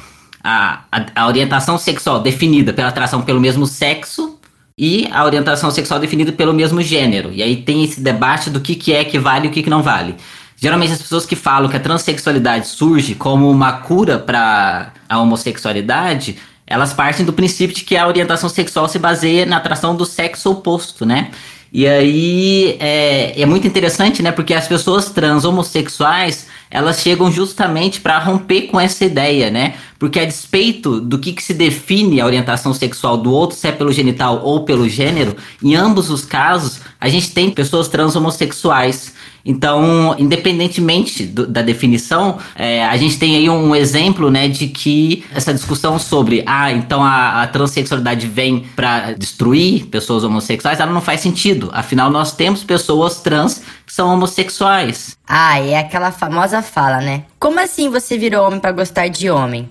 a, 0.42 0.84
a, 0.90 1.06
a 1.14 1.26
orientação 1.26 1.76
sexual 1.76 2.20
definida 2.20 2.72
pela 2.72 2.88
atração 2.88 3.20
pelo 3.20 3.42
mesmo 3.42 3.66
sexo 3.66 4.33
e 4.76 5.08
a 5.12 5.24
orientação 5.24 5.70
sexual 5.70 6.00
definida 6.00 6.32
pelo 6.32 6.52
mesmo 6.52 6.82
gênero. 6.82 7.30
E 7.32 7.42
aí 7.42 7.56
tem 7.56 7.84
esse 7.84 8.00
debate 8.00 8.50
do 8.50 8.60
que, 8.60 8.74
que 8.74 8.92
é 8.92 9.04
que 9.04 9.18
vale 9.18 9.46
e 9.46 9.48
o 9.48 9.52
que, 9.52 9.62
que 9.62 9.70
não 9.70 9.82
vale. 9.82 10.16
Geralmente 10.56 10.92
as 10.92 11.02
pessoas 11.02 11.26
que 11.26 11.36
falam 11.36 11.68
que 11.68 11.76
a 11.76 11.80
transexualidade 11.80 12.68
surge 12.68 13.14
como 13.14 13.50
uma 13.50 13.72
cura 13.72 14.18
para 14.18 14.92
a 15.08 15.18
homossexualidade, 15.18 16.38
elas 16.66 16.92
partem 16.92 17.24
do 17.24 17.32
princípio 17.32 17.76
de 17.76 17.84
que 17.84 17.96
a 17.96 18.06
orientação 18.06 18.48
sexual 18.48 18.88
se 18.88 18.98
baseia 18.98 19.44
na 19.46 19.58
atração 19.58 19.94
do 19.94 20.04
sexo 20.04 20.50
oposto, 20.50 21.04
né? 21.04 21.30
E 21.72 21.86
aí 21.86 22.76
é, 22.80 23.40
é 23.40 23.46
muito 23.46 23.66
interessante, 23.66 24.22
né? 24.22 24.32
Porque 24.32 24.54
as 24.54 24.66
pessoas 24.66 25.10
trans 25.10 25.44
homossexuais 25.44 26.46
elas 26.74 27.00
chegam 27.00 27.30
justamente 27.30 28.00
para 28.00 28.18
romper 28.18 28.62
com 28.62 28.80
essa 28.80 29.04
ideia, 29.04 29.48
né? 29.48 29.74
Porque 29.96 30.18
a 30.18 30.24
despeito 30.24 31.00
do 31.00 31.20
que, 31.20 31.32
que 31.32 31.40
se 31.40 31.54
define 31.54 32.20
a 32.20 32.26
orientação 32.26 32.74
sexual 32.74 33.16
do 33.16 33.30
outro, 33.30 33.56
se 33.56 33.68
é 33.68 33.70
pelo 33.70 33.92
genital 33.92 34.40
ou 34.42 34.64
pelo 34.64 34.88
gênero, 34.88 35.36
em 35.62 35.76
ambos 35.76 36.10
os 36.10 36.24
casos, 36.24 36.80
a 37.00 37.08
gente 37.08 37.30
tem 37.30 37.48
pessoas 37.48 37.86
trans 37.86 38.16
homossexuais. 38.16 39.14
Então, 39.44 40.16
independentemente 40.18 41.26
do, 41.26 41.46
da 41.46 41.60
definição, 41.60 42.38
é, 42.56 42.82
a 42.84 42.96
gente 42.96 43.18
tem 43.18 43.36
aí 43.36 43.50
um 43.50 43.76
exemplo, 43.76 44.30
né, 44.30 44.48
de 44.48 44.68
que 44.68 45.24
essa 45.34 45.52
discussão 45.52 45.98
sobre, 45.98 46.42
ah, 46.46 46.72
então 46.72 47.02
a, 47.02 47.42
a 47.42 47.46
transexualidade 47.46 48.26
vem 48.26 48.60
para 48.74 49.12
destruir 49.12 49.86
pessoas 49.86 50.24
homossexuais, 50.24 50.80
ela 50.80 50.92
não 50.92 51.02
faz 51.02 51.20
sentido. 51.20 51.68
Afinal, 51.74 52.10
nós 52.10 52.32
temos 52.32 52.64
pessoas 52.64 53.20
trans 53.20 53.62
que 53.84 53.92
são 53.92 54.14
homossexuais. 54.14 55.16
Ah, 55.28 55.60
é 55.60 55.78
aquela 55.78 56.10
famosa 56.10 56.62
fala, 56.62 57.00
né? 57.00 57.24
Como 57.38 57.60
assim 57.60 57.90
você 57.90 58.16
virou 58.16 58.46
homem 58.46 58.60
para 58.60 58.72
gostar 58.72 59.08
de 59.08 59.30
homem? 59.30 59.68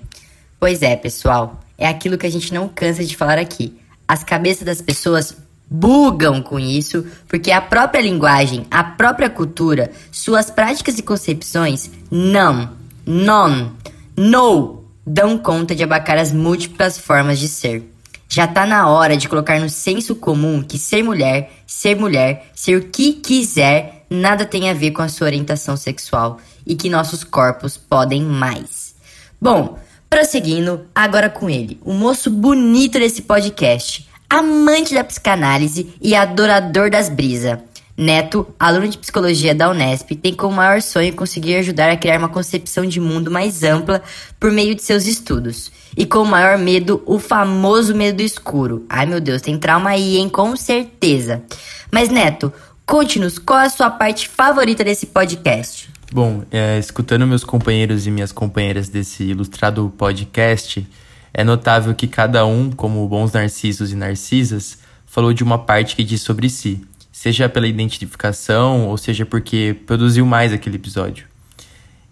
Pois 0.59 0.84
é, 0.84 0.95
pessoal, 0.95 1.59
é 1.78 1.88
aquilo 1.88 2.17
que 2.17 2.28
a 2.28 2.32
gente 2.32 2.53
não 2.53 2.69
cansa 2.69 3.03
de 3.03 3.17
falar 3.17 3.39
aqui. 3.39 3.76
As 4.07 4.24
cabeças 4.24 4.63
das 4.63 4.82
pessoas 4.82 5.36
bugam 5.70 6.41
com 6.41 6.59
isso, 6.59 7.05
porque 7.28 7.51
a 7.51 7.61
própria 7.61 8.01
linguagem, 8.01 8.66
a 8.70 8.84
própria 8.84 9.30
cultura, 9.30 9.91
suas 10.11 10.49
práticas 10.49 10.97
e 10.99 11.03
concepções 11.03 11.89
não, 12.11 12.70
non, 13.05 13.72
no 14.16 14.84
dão 15.05 15.38
conta 15.38 15.76
de 15.76 15.84
abacar 15.84 16.18
as 16.18 16.32
múltiplas 16.32 16.97
formas 16.97 17.39
de 17.39 17.47
ser. 17.47 17.89
Já 18.30 18.47
tá 18.47 18.66
na 18.66 18.88
hora 18.88 19.16
de 19.16 19.30
colocar 19.30 19.59
no 19.59 19.70
senso 19.70 20.16
comum 20.16 20.64
que 20.64 20.80
ser 20.80 21.03
mulher, 21.03 21.51
ser 21.68 21.95
mulher, 21.95 22.51
ser 22.55 22.78
o 22.78 22.86
que 22.86 23.14
quiser, 23.14 24.05
nada 24.09 24.45
tem 24.45 24.70
a 24.70 24.74
ver 24.74 24.91
com 24.91 25.01
a 25.01 25.09
sua 25.09 25.28
orientação 25.28 25.78
sexual 25.78 26.39
e 26.66 26.76
que 26.76 26.89
nossos 26.89 27.24
corpos 27.24 27.78
podem 27.78 28.24
mais. 28.24 28.95
Bom, 29.39 29.78
prosseguindo, 30.09 30.86
agora 30.95 31.30
com 31.30 31.49
ele, 31.49 31.80
o 31.84 31.93
moço 31.93 32.30
bonito 32.30 32.97
desse 32.97 33.24
podcast, 33.24 34.09
amante 34.34 34.95
da 34.95 35.03
psicanálise 35.03 35.93
e 36.01 36.15
adorador 36.15 36.89
das 36.89 37.07
brisas. 37.07 37.59
Neto, 37.95 38.47
aluno 38.59 38.88
de 38.88 38.97
psicologia 38.97 39.53
da 39.53 39.69
Unesp, 39.69 40.15
tem 40.15 40.34
como 40.34 40.55
maior 40.55 40.81
sonho 40.81 41.13
conseguir 41.13 41.57
ajudar 41.57 41.91
a 41.91 41.95
criar 41.95 42.17
uma 42.17 42.27
concepção 42.27 42.84
de 42.84 42.99
mundo 42.99 43.29
mais 43.29 43.61
ampla 43.61 44.01
por 44.39 44.51
meio 44.51 44.73
de 44.73 44.81
seus 44.81 45.05
estudos. 45.05 45.71
E 45.95 46.03
com 46.07 46.23
o 46.23 46.25
maior 46.25 46.57
medo, 46.57 47.03
o 47.05 47.19
famoso 47.19 47.93
medo 47.93 48.23
escuro. 48.23 48.84
Ai 48.89 49.05
meu 49.05 49.21
Deus, 49.21 49.39
tem 49.39 49.59
trauma 49.59 49.91
aí, 49.91 50.17
hein? 50.17 50.27
Com 50.27 50.55
certeza. 50.55 51.43
Mas 51.91 52.09
Neto, 52.09 52.51
conte-nos 52.88 53.38
qual 53.38 53.59
a 53.59 53.69
sua 53.69 53.91
parte 53.91 54.27
favorita 54.27 54.84
desse 54.84 55.05
podcast. 55.05 55.91
Bom, 56.11 56.41
é, 56.49 56.79
escutando 56.79 57.27
meus 57.27 57.43
companheiros 57.43 58.07
e 58.07 58.11
minhas 58.11 58.31
companheiras 58.31 58.89
desse 58.89 59.25
ilustrado 59.25 59.93
podcast, 59.95 60.88
é 61.34 61.43
notável 61.43 61.93
que 61.95 62.07
cada 62.07 62.45
um, 62.45 62.71
como 62.71 63.07
bons 63.07 63.31
narcisos 63.31 63.91
e 63.91 63.95
narcisas, 63.95 64.77
falou 65.05 65.34
de 65.34 65.43
uma 65.43 65.57
parte 65.57 65.95
que 65.95 66.03
diz 66.03 66.21
sobre 66.21 66.49
si 66.49 66.81
seja 67.23 67.47
pela 67.47 67.67
identificação 67.67 68.88
ou 68.88 68.97
seja 68.97 69.25
porque 69.25 69.77
produziu 69.86 70.25
mais 70.25 70.51
aquele 70.51 70.75
episódio. 70.75 71.25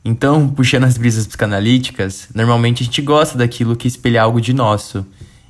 Então, 0.05 0.47
puxando 0.55 0.85
as 0.85 0.97
brisas 0.97 1.27
psicanalíticas, 1.27 2.29
normalmente 2.33 2.83
a 2.83 2.85
gente 2.85 3.01
gosta 3.01 3.37
daquilo 3.37 3.75
que 3.75 3.89
espelha 3.89 4.21
algo 4.21 4.39
de 4.39 4.53
nosso, 4.53 5.05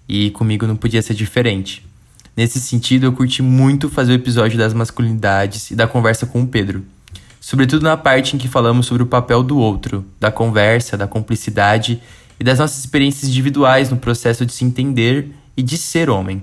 e 0.10 0.32
comigo 0.32 0.66
não 0.66 0.76
podia 0.76 1.02
ser 1.02 1.14
diferente. 1.14 1.86
Nesse 2.36 2.60
sentido, 2.60 3.06
eu 3.06 3.14
curti 3.14 3.44
muito 3.44 3.88
fazer 3.88 4.14
o 4.14 4.16
episódio 4.16 4.58
das 4.58 4.74
masculinidades 4.74 5.70
e 5.70 5.76
da 5.76 5.86
conversa 5.86 6.26
com 6.26 6.42
o 6.42 6.48
Pedro. 6.48 6.84
Sobretudo 7.40 7.84
na 7.84 7.96
parte 7.96 8.36
em 8.36 8.40
que 8.40 8.48
falamos 8.48 8.88
sobre 8.88 9.04
o 9.04 9.06
papel 9.06 9.44
do 9.44 9.58
outro, 9.58 10.06
da 10.20 10.32
conversa, 10.32 10.98
da 10.98 11.08
cumplicidade 11.08 12.02
e 12.42 12.44
das 12.44 12.58
nossas 12.58 12.80
experiências 12.80 13.30
individuais 13.30 13.92
no 13.92 13.98
processo 13.98 14.44
de 14.48 14.52
se 14.52 14.66
entender 14.66 15.30
e 15.56 15.62
de 15.62 15.78
ser 15.78 16.10
homem. 16.10 16.42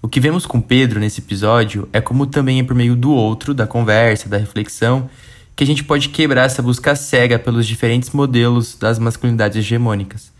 O 0.00 0.08
que 0.08 0.18
vemos 0.18 0.46
com 0.46 0.58
Pedro 0.58 0.98
nesse 0.98 1.20
episódio 1.20 1.86
é 1.92 2.00
como 2.00 2.26
também 2.26 2.60
é 2.60 2.64
por 2.64 2.74
meio 2.74 2.96
do 2.96 3.12
outro, 3.12 3.52
da 3.52 3.66
conversa, 3.66 4.26
da 4.26 4.38
reflexão, 4.38 5.10
que 5.54 5.62
a 5.62 5.66
gente 5.66 5.84
pode 5.84 6.08
quebrar 6.08 6.46
essa 6.46 6.62
busca 6.62 6.96
cega 6.96 7.38
pelos 7.38 7.66
diferentes 7.66 8.08
modelos 8.12 8.74
das 8.74 8.98
masculinidades 8.98 9.58
hegemônicas. 9.58 10.32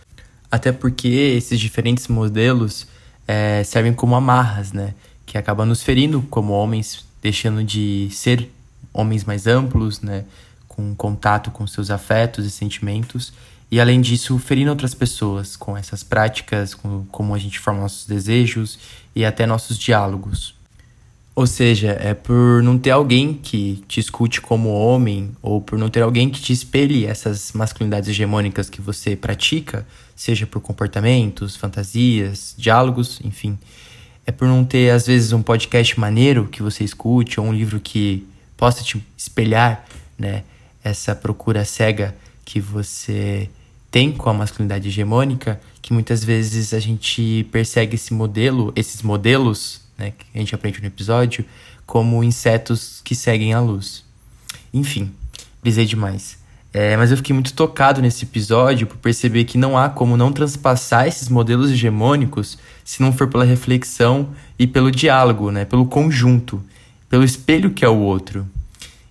Até 0.50 0.72
porque 0.72 1.06
esses 1.06 1.60
diferentes 1.60 2.08
modelos 2.08 2.86
é, 3.28 3.62
servem 3.64 3.92
como 3.92 4.16
amarras, 4.16 4.72
né? 4.72 4.94
Que 5.26 5.36
acabam 5.36 5.68
nos 5.68 5.82
ferindo 5.82 6.22
como 6.30 6.54
homens, 6.54 7.04
deixando 7.20 7.62
de 7.62 8.08
ser 8.10 8.50
homens 8.90 9.22
mais 9.22 9.46
amplos, 9.46 10.00
né? 10.00 10.24
Com 10.66 10.94
contato 10.94 11.50
com 11.50 11.66
seus 11.66 11.90
afetos 11.90 12.46
e 12.46 12.50
sentimentos 12.50 13.34
e 13.72 13.80
além 13.80 14.02
disso, 14.02 14.38
ferindo 14.38 14.68
outras 14.68 14.92
pessoas 14.92 15.56
com 15.56 15.74
essas 15.74 16.02
práticas, 16.02 16.74
com 16.74 17.06
como 17.06 17.34
a 17.34 17.38
gente 17.38 17.58
forma 17.58 17.80
nossos 17.80 18.06
desejos 18.06 18.78
e 19.16 19.24
até 19.24 19.46
nossos 19.46 19.78
diálogos. 19.78 20.54
Ou 21.34 21.46
seja, 21.46 21.96
é 21.98 22.12
por 22.12 22.62
não 22.62 22.78
ter 22.78 22.90
alguém 22.90 23.32
que 23.32 23.82
te 23.88 23.98
escute 23.98 24.42
como 24.42 24.68
homem, 24.68 25.34
ou 25.40 25.58
por 25.58 25.78
não 25.78 25.88
ter 25.88 26.02
alguém 26.02 26.28
que 26.28 26.38
te 26.38 26.52
espelhe 26.52 27.06
essas 27.06 27.52
masculinidades 27.52 28.10
hegemônicas 28.10 28.68
que 28.68 28.82
você 28.82 29.16
pratica, 29.16 29.86
seja 30.14 30.46
por 30.46 30.60
comportamentos, 30.60 31.56
fantasias, 31.56 32.54
diálogos, 32.58 33.22
enfim. 33.24 33.58
É 34.26 34.30
por 34.30 34.46
não 34.46 34.66
ter, 34.66 34.90
às 34.90 35.06
vezes, 35.06 35.32
um 35.32 35.40
podcast 35.40 35.98
maneiro 35.98 36.46
que 36.46 36.62
você 36.62 36.84
escute, 36.84 37.40
ou 37.40 37.46
um 37.46 37.54
livro 37.54 37.80
que 37.80 38.28
possa 38.54 38.84
te 38.84 39.02
espelhar, 39.16 39.86
né? 40.18 40.44
Essa 40.84 41.14
procura 41.14 41.64
cega 41.64 42.14
que 42.44 42.60
você 42.60 43.48
tem 43.92 44.10
com 44.10 44.30
a 44.30 44.32
masculinidade 44.32 44.88
hegemônica, 44.88 45.60
que 45.82 45.92
muitas 45.92 46.24
vezes 46.24 46.72
a 46.72 46.80
gente 46.80 47.46
persegue 47.52 47.96
esse 47.96 48.14
modelo, 48.14 48.72
esses 48.74 49.02
modelos, 49.02 49.82
né, 49.98 50.12
que 50.12 50.24
a 50.34 50.38
gente 50.38 50.54
aprende 50.54 50.80
no 50.80 50.86
episódio, 50.86 51.44
como 51.84 52.24
insetos 52.24 53.02
que 53.04 53.14
seguem 53.14 53.52
a 53.52 53.60
luz. 53.60 54.02
Enfim, 54.72 55.12
brisei 55.60 55.84
demais. 55.84 56.38
É, 56.72 56.96
mas 56.96 57.10
eu 57.10 57.18
fiquei 57.18 57.34
muito 57.34 57.52
tocado 57.52 58.00
nesse 58.00 58.24
episódio 58.24 58.86
por 58.86 58.96
perceber 58.96 59.44
que 59.44 59.58
não 59.58 59.76
há 59.76 59.90
como 59.90 60.16
não 60.16 60.32
transpassar 60.32 61.06
esses 61.06 61.28
modelos 61.28 61.70
hegemônicos 61.70 62.56
se 62.82 63.02
não 63.02 63.12
for 63.12 63.28
pela 63.28 63.44
reflexão 63.44 64.30
e 64.58 64.66
pelo 64.66 64.90
diálogo, 64.90 65.50
né, 65.50 65.66
pelo 65.66 65.84
conjunto, 65.84 66.64
pelo 67.10 67.24
espelho 67.24 67.70
que 67.70 67.84
é 67.84 67.88
o 67.88 67.98
outro. 67.98 68.48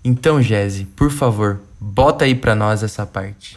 Então, 0.04 0.42
Jesse, 0.42 0.86
por 0.86 1.12
favor, 1.12 1.62
bota 1.80 2.26
aí 2.26 2.34
para 2.34 2.56
nós 2.56 2.82
essa 2.82 3.06
parte 3.06 3.56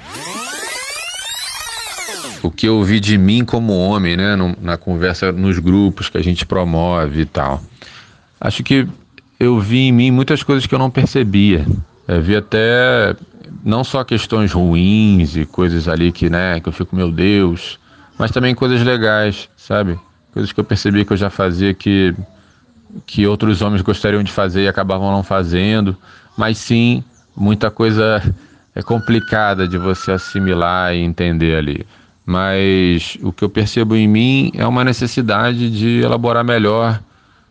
o 2.44 2.50
que 2.50 2.66
eu 2.66 2.82
vi 2.82 3.00
de 3.00 3.16
mim 3.16 3.44
como 3.44 3.72
homem, 3.72 4.16
né, 4.16 4.36
no, 4.36 4.54
na 4.60 4.76
conversa 4.76 5.32
nos 5.32 5.58
grupos 5.58 6.10
que 6.10 6.18
a 6.18 6.22
gente 6.22 6.44
promove 6.44 7.22
e 7.22 7.24
tal. 7.24 7.62
Acho 8.40 8.62
que 8.62 8.86
eu 9.40 9.58
vi 9.58 9.88
em 9.88 9.92
mim 9.92 10.10
muitas 10.10 10.42
coisas 10.42 10.66
que 10.66 10.74
eu 10.74 10.78
não 10.78 10.90
percebia, 10.90 11.64
É, 12.06 12.20
vi 12.20 12.36
até 12.36 13.16
não 13.64 13.82
só 13.82 14.04
questões 14.04 14.52
ruins 14.52 15.36
e 15.36 15.46
coisas 15.46 15.88
ali 15.88 16.12
que, 16.12 16.28
né, 16.28 16.60
que 16.60 16.68
eu 16.68 16.72
fico, 16.72 16.94
meu 16.94 17.10
Deus, 17.10 17.78
mas 18.18 18.30
também 18.30 18.54
coisas 18.54 18.82
legais, 18.82 19.48
sabe? 19.56 19.98
Coisas 20.34 20.52
que 20.52 20.60
eu 20.60 20.64
percebi 20.64 21.02
que 21.02 21.14
eu 21.14 21.16
já 21.16 21.30
fazia 21.30 21.72
que, 21.72 22.14
que 23.06 23.26
outros 23.26 23.62
homens 23.62 23.80
gostariam 23.80 24.22
de 24.22 24.30
fazer 24.30 24.64
e 24.64 24.68
acabavam 24.68 25.10
não 25.10 25.22
fazendo, 25.22 25.96
mas 26.36 26.58
sim, 26.58 27.02
muita 27.34 27.70
coisa 27.70 28.22
é 28.74 28.82
complicada 28.82 29.66
de 29.66 29.78
você 29.78 30.12
assimilar 30.12 30.94
e 30.94 30.98
entender 30.98 31.56
ali. 31.56 31.86
Mas 32.26 33.18
o 33.22 33.32
que 33.32 33.44
eu 33.44 33.48
percebo 33.48 33.94
em 33.94 34.08
mim 34.08 34.50
é 34.54 34.66
uma 34.66 34.82
necessidade 34.82 35.70
de 35.70 36.00
elaborar 36.00 36.44
melhor 36.44 37.00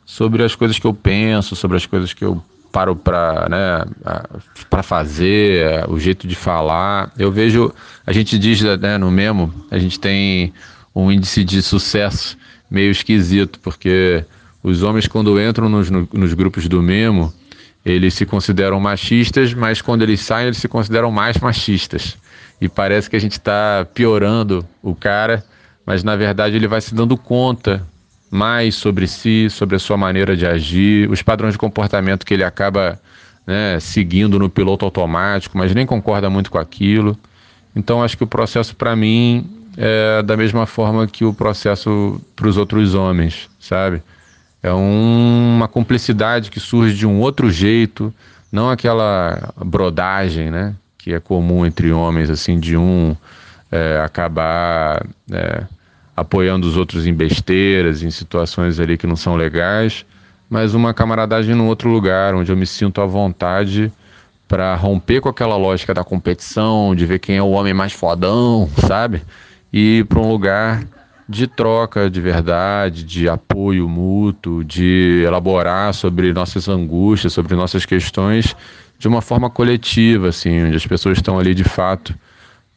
sobre 0.06 0.44
as 0.44 0.56
coisas 0.56 0.80
que 0.80 0.86
eu 0.86 0.94
penso, 0.94 1.56
sobre 1.56 1.78
as 1.78 1.86
coisas 1.86 2.14
que 2.14 2.26
eu 2.26 2.44
paro 2.72 2.96
para 2.96 3.48
né, 3.50 3.86
para 4.68 4.82
fazer, 4.82 5.86
o 5.88 6.00
jeito 6.00 6.28
de 6.28 6.36
falar. 6.36 7.12
Eu 7.18 7.32
vejo, 7.32 7.72
a 8.06 8.12
gente 8.12 8.38
diz 8.40 8.62
né, 8.62 8.98
no 8.98 9.12
Memo, 9.12 9.54
a 9.70 9.78
gente 9.78 10.00
tem 10.00 10.52
um 10.94 11.12
índice 11.12 11.44
de 11.44 11.62
sucesso 11.62 12.36
meio 12.70 12.90
esquisito, 12.92 13.60
porque 13.60 14.26
os 14.64 14.82
homens 14.82 15.08
quando 15.08 15.40
entram 15.40 15.70
nos, 15.70 15.92
nos 15.92 16.34
grupos 16.34 16.68
do 16.68 16.82
Memo, 16.82 17.32
eles 17.86 18.16
se 18.16 18.26
consideram 18.26 18.80
machistas, 18.80 19.54
mas 19.54 19.82
quando 19.82 20.02
eles 20.02 20.22
saem, 20.22 20.48
eles 20.48 20.58
se 20.58 20.68
consideram 20.68 21.12
mais 21.12 21.38
machistas. 21.38 22.18
E 22.64 22.70
parece 22.70 23.10
que 23.10 23.16
a 23.18 23.20
gente 23.20 23.34
está 23.34 23.86
piorando 23.94 24.66
o 24.82 24.96
cara, 24.96 25.44
mas 25.86 26.02
na 26.02 26.16
verdade 26.16 26.56
ele 26.56 26.66
vai 26.66 26.80
se 26.80 26.96
dando 26.96 27.18
conta 27.18 27.86
mais 28.32 28.74
sobre 28.74 29.06
si, 29.06 29.50
sobre 29.50 29.76
a 29.76 29.80
sua 29.80 29.98
maneira 29.98 30.34
de 30.38 30.48
agir, 30.48 31.12
os 31.12 31.22
padrões 31.22 31.56
de 31.56 31.58
comportamento 31.58 32.26
que 32.26 32.34
ele 32.34 32.44
acaba 32.44 32.98
né, 33.46 33.78
seguindo 33.82 34.40
no 34.40 34.50
piloto 34.50 34.86
automático, 34.86 35.58
mas 35.58 35.76
nem 35.76 35.86
concorda 35.86 36.30
muito 36.30 36.50
com 36.50 36.58
aquilo. 36.58 37.18
Então 37.76 38.02
acho 38.02 38.16
que 38.16 38.24
o 38.24 38.28
processo 38.28 38.74
para 38.78 38.96
mim 38.96 39.46
é 39.76 40.24
da 40.24 40.38
mesma 40.38 40.66
forma 40.66 41.06
que 41.06 41.26
o 41.26 41.34
processo 41.34 42.22
para 42.34 42.48
os 42.48 42.56
outros 42.56 42.96
homens, 42.96 43.50
sabe? 43.60 44.02
É 44.64 44.74
um, 44.74 45.58
uma 45.58 45.68
cumplicidade 45.68 46.50
que 46.50 46.62
surge 46.62 46.96
de 46.96 47.06
um 47.06 47.20
outro 47.20 47.52
jeito, 47.52 48.14
não 48.50 48.70
aquela 48.70 49.54
brodagem, 49.66 50.50
né, 50.50 50.74
que 51.04 51.14
é 51.14 51.20
comum 51.20 51.66
entre 51.66 51.92
homens, 51.92 52.30
assim, 52.30 52.58
de 52.58 52.78
um 52.78 53.14
é, 53.70 54.00
acabar 54.02 55.06
é, 55.30 55.64
apoiando 56.16 56.66
os 56.66 56.78
outros 56.78 57.06
em 57.06 57.14
besteiras, 57.14 58.02
em 58.02 58.10
situações 58.10 58.80
ali 58.80 58.98
que 58.98 59.06
não 59.06 59.18
são 59.18 59.36
legais, 59.36 60.06
mas 60.50 60.74
uma 60.74 60.94
camaradagem 60.94 61.56
num 61.56 61.68
outro 61.68 61.90
lugar, 61.90 62.34
onde 62.34 62.54
eu 62.54 62.56
me 62.56 62.66
sinto 62.66 63.02
à 63.02 63.06
vontade 63.06 63.92
para 64.48 64.74
romper 64.76 65.20
com 65.20 65.28
aquela 65.28 65.58
lógica 65.58 65.94
da 65.94 66.06
competição, 66.06 66.96
de 66.96 67.06
ver 67.06 67.20
quem 67.20 67.36
é 67.36 67.44
o 67.44 67.50
homem 67.50 67.74
mais 67.74 67.92
fodão, 67.92 68.70
sabe? 68.88 69.22
E 69.74 70.00
ir 70.00 70.06
para 70.06 70.20
um 70.20 70.30
lugar 70.30 70.86
de 71.28 71.48
troca 71.48 72.10
de 72.10 72.22
verdade, 72.22 73.04
de 73.04 73.28
apoio 73.28 73.90
mútuo, 73.90 74.64
de 74.64 75.22
elaborar 75.26 75.94
sobre 75.94 76.32
nossas 76.32 76.70
angústias, 76.70 77.34
sobre 77.34 77.56
nossas 77.56 77.86
questões 77.86 78.56
de 79.04 79.08
uma 79.10 79.22
forma 79.22 79.50
coletiva, 79.50 80.30
assim, 80.30 80.64
onde 80.64 80.78
as 80.78 80.88
pessoas 80.88 81.18
estão 81.18 81.38
ali 81.38 81.54
de 81.54 81.66
fato 81.66 82.16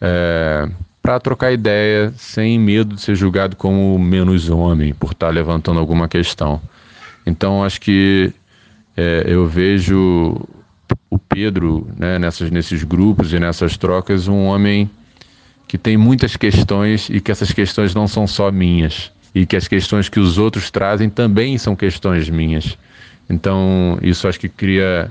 é, 0.01 0.69
para 1.01 1.21
trocar 1.21 1.53
ideia 1.53 2.13
sem 2.17 2.59
medo 2.59 2.97
de 2.97 3.01
ser 3.01 3.15
julgado 3.15 3.55
como 3.55 3.97
menos 3.97 4.51
homem 4.51 4.93
por 4.93 5.13
estar 5.13 5.29
tá 5.29 5.33
levantando 5.33 5.79
alguma 5.79 6.09
questão. 6.09 6.61
Então 7.25 7.63
acho 7.63 7.81
que 7.81 8.33
é, 8.97 9.23
eu 9.25 9.47
vejo 9.47 10.45
o 11.09 11.17
Pedro 11.17 11.87
né, 11.97 12.19
nessas, 12.19 12.51
nesses 12.51 12.83
grupos 12.83 13.33
e 13.33 13.39
nessas 13.39 13.77
trocas 13.77 14.27
um 14.27 14.47
homem 14.47 14.91
que 15.69 15.79
tem 15.79 15.97
muitas 15.97 16.37
questões 16.37 17.09
e 17.09 17.21
que 17.21 17.31
essas 17.31 17.53
questões 17.53 17.95
não 17.95 18.09
são 18.09 18.27
só 18.27 18.51
minhas 18.51 19.13
e 19.33 19.47
que 19.47 19.55
as 19.55 19.69
questões 19.69 20.09
que 20.09 20.19
os 20.19 20.39
outros 20.39 20.73
trazem 20.73 21.09
também 21.09 21.57
são 21.57 21.77
questões 21.77 22.29
minhas. 22.29 22.77
Então 23.31 23.97
isso 24.03 24.27
acho 24.27 24.41
que 24.41 24.49
cria 24.49 25.09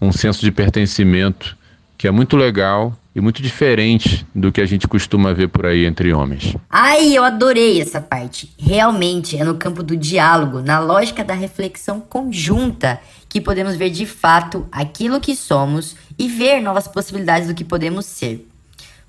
um 0.00 0.12
senso 0.12 0.40
de 0.40 0.50
pertencimento 0.50 1.56
que 1.98 2.06
é 2.06 2.10
muito 2.12 2.36
legal 2.36 2.96
e 3.12 3.20
muito 3.20 3.42
diferente 3.42 4.24
do 4.32 4.52
que 4.52 4.60
a 4.60 4.66
gente 4.66 4.86
costuma 4.86 5.34
ver 5.34 5.48
por 5.48 5.66
aí 5.66 5.84
entre 5.84 6.12
homens. 6.12 6.54
Ai, 6.70 7.12
eu 7.12 7.24
adorei 7.24 7.80
essa 7.80 8.00
parte. 8.00 8.54
Realmente 8.56 9.36
é 9.36 9.42
no 9.42 9.56
campo 9.56 9.82
do 9.82 9.96
diálogo, 9.96 10.60
na 10.60 10.78
lógica 10.78 11.24
da 11.24 11.34
reflexão 11.34 12.00
conjunta, 12.00 13.00
que 13.28 13.40
podemos 13.40 13.74
ver 13.74 13.90
de 13.90 14.06
fato 14.06 14.68
aquilo 14.70 15.20
que 15.20 15.34
somos 15.34 15.96
e 16.16 16.28
ver 16.28 16.60
novas 16.60 16.86
possibilidades 16.86 17.48
do 17.48 17.54
que 17.54 17.64
podemos 17.64 18.06
ser. 18.06 18.46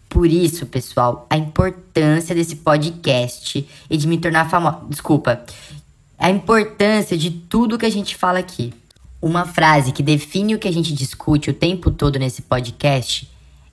Por 0.09 0.25
isso, 0.25 0.65
pessoal, 0.65 1.27
a 1.29 1.37
importância 1.37 2.33
desse 2.33 2.55
podcast 2.55 3.67
e 3.87 3.95
de 3.95 4.07
me 4.07 4.17
tornar 4.17 4.49
famosa. 4.49 4.79
Desculpa. 4.89 5.43
A 6.17 6.31
importância 6.31 7.15
de 7.15 7.29
tudo 7.29 7.77
que 7.77 7.85
a 7.85 7.91
gente 7.91 8.15
fala 8.15 8.39
aqui. 8.39 8.73
Uma 9.21 9.45
frase 9.45 9.91
que 9.91 10.01
define 10.01 10.55
o 10.55 10.59
que 10.59 10.67
a 10.67 10.71
gente 10.71 10.93
discute 10.93 11.49
o 11.49 11.53
tempo 11.53 11.91
todo 11.91 12.17
nesse 12.17 12.41
podcast 12.41 13.29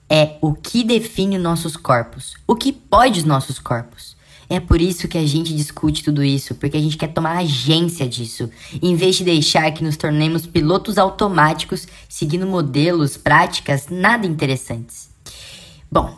é 0.09 0.37
o 0.41 0.53
que 0.53 0.83
define 0.83 1.37
nossos 1.37 1.77
corpos, 1.77 2.35
o 2.45 2.55
que 2.55 2.73
pode 2.73 3.19
os 3.19 3.25
nossos 3.25 3.57
corpos. 3.57 4.17
É 4.49 4.59
por 4.59 4.81
isso 4.81 5.07
que 5.07 5.17
a 5.17 5.25
gente 5.25 5.53
discute 5.53 6.03
tudo 6.03 6.23
isso, 6.23 6.55
porque 6.55 6.77
a 6.77 6.81
gente 6.81 6.97
quer 6.97 7.07
tomar 7.07 7.37
agência 7.37 8.07
disso, 8.07 8.49
em 8.81 8.95
vez 8.95 9.15
de 9.17 9.25
deixar 9.25 9.71
que 9.71 9.83
nos 9.83 9.97
tornemos 9.97 10.45
pilotos 10.45 10.97
automáticos 10.97 11.87
seguindo 12.07 12.47
modelos, 12.47 13.17
práticas 13.17 13.87
nada 13.89 14.25
interessantes. 14.25 15.09
Bom, 15.91 16.17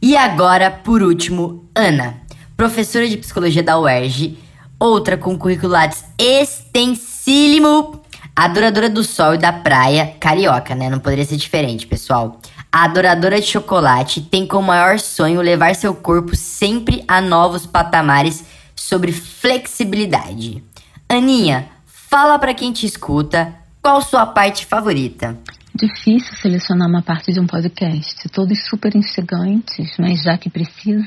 e 0.00 0.16
agora, 0.16 0.70
por 0.70 1.02
último, 1.02 1.64
Ana, 1.74 2.20
professora 2.56 3.08
de 3.08 3.16
psicologia 3.16 3.62
da 3.62 3.78
UERJ, 3.78 4.38
outra 4.78 5.16
com 5.16 5.38
currículo 5.38 5.74
extensílimo, 6.18 8.02
adoradora 8.34 8.88
do 8.88 9.04
sol 9.04 9.34
e 9.34 9.38
da 9.38 9.52
praia, 9.52 10.14
carioca, 10.18 10.74
né? 10.74 10.88
Não 10.88 10.98
poderia 10.98 11.24
ser 11.24 11.36
diferente, 11.36 11.86
pessoal. 11.86 12.40
A 12.70 12.84
adoradora 12.84 13.40
de 13.40 13.46
chocolate 13.46 14.22
tem 14.22 14.46
como 14.46 14.68
maior 14.68 14.98
sonho 14.98 15.42
levar 15.42 15.74
seu 15.74 15.94
corpo 15.94 16.34
sempre 16.34 17.04
a 17.06 17.20
novos 17.20 17.66
patamares 17.66 18.44
sobre 18.74 19.12
flexibilidade. 19.12 20.64
Aninha, 21.08 21.68
fala 21.84 22.38
para 22.38 22.54
quem 22.54 22.72
te 22.72 22.86
escuta 22.86 23.54
qual 23.82 24.00
sua 24.00 24.24
parte 24.24 24.64
favorita. 24.64 25.38
Difícil 25.74 26.34
selecionar 26.36 26.88
uma 26.88 27.02
parte 27.02 27.32
de 27.32 27.40
um 27.40 27.46
podcast, 27.46 28.28
todos 28.30 28.58
super 28.66 28.94
instigantes, 28.94 29.96
mas 29.98 30.22
já 30.22 30.36
que 30.38 30.50
precisa. 30.50 31.06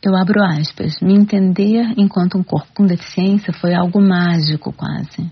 Eu 0.00 0.14
abro 0.16 0.42
aspas. 0.42 1.00
Me 1.00 1.14
entender 1.14 1.84
enquanto 1.96 2.38
um 2.38 2.42
corpo 2.42 2.72
com 2.74 2.86
deficiência 2.86 3.52
foi 3.52 3.74
algo 3.74 4.00
mágico, 4.00 4.72
quase. 4.72 5.30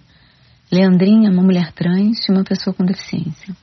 Leandrinha 0.70 1.28
é 1.28 1.32
uma 1.32 1.42
mulher 1.42 1.72
trans 1.72 2.28
e 2.28 2.32
uma 2.32 2.42
pessoa 2.42 2.74
com 2.74 2.84
deficiência. 2.84 3.54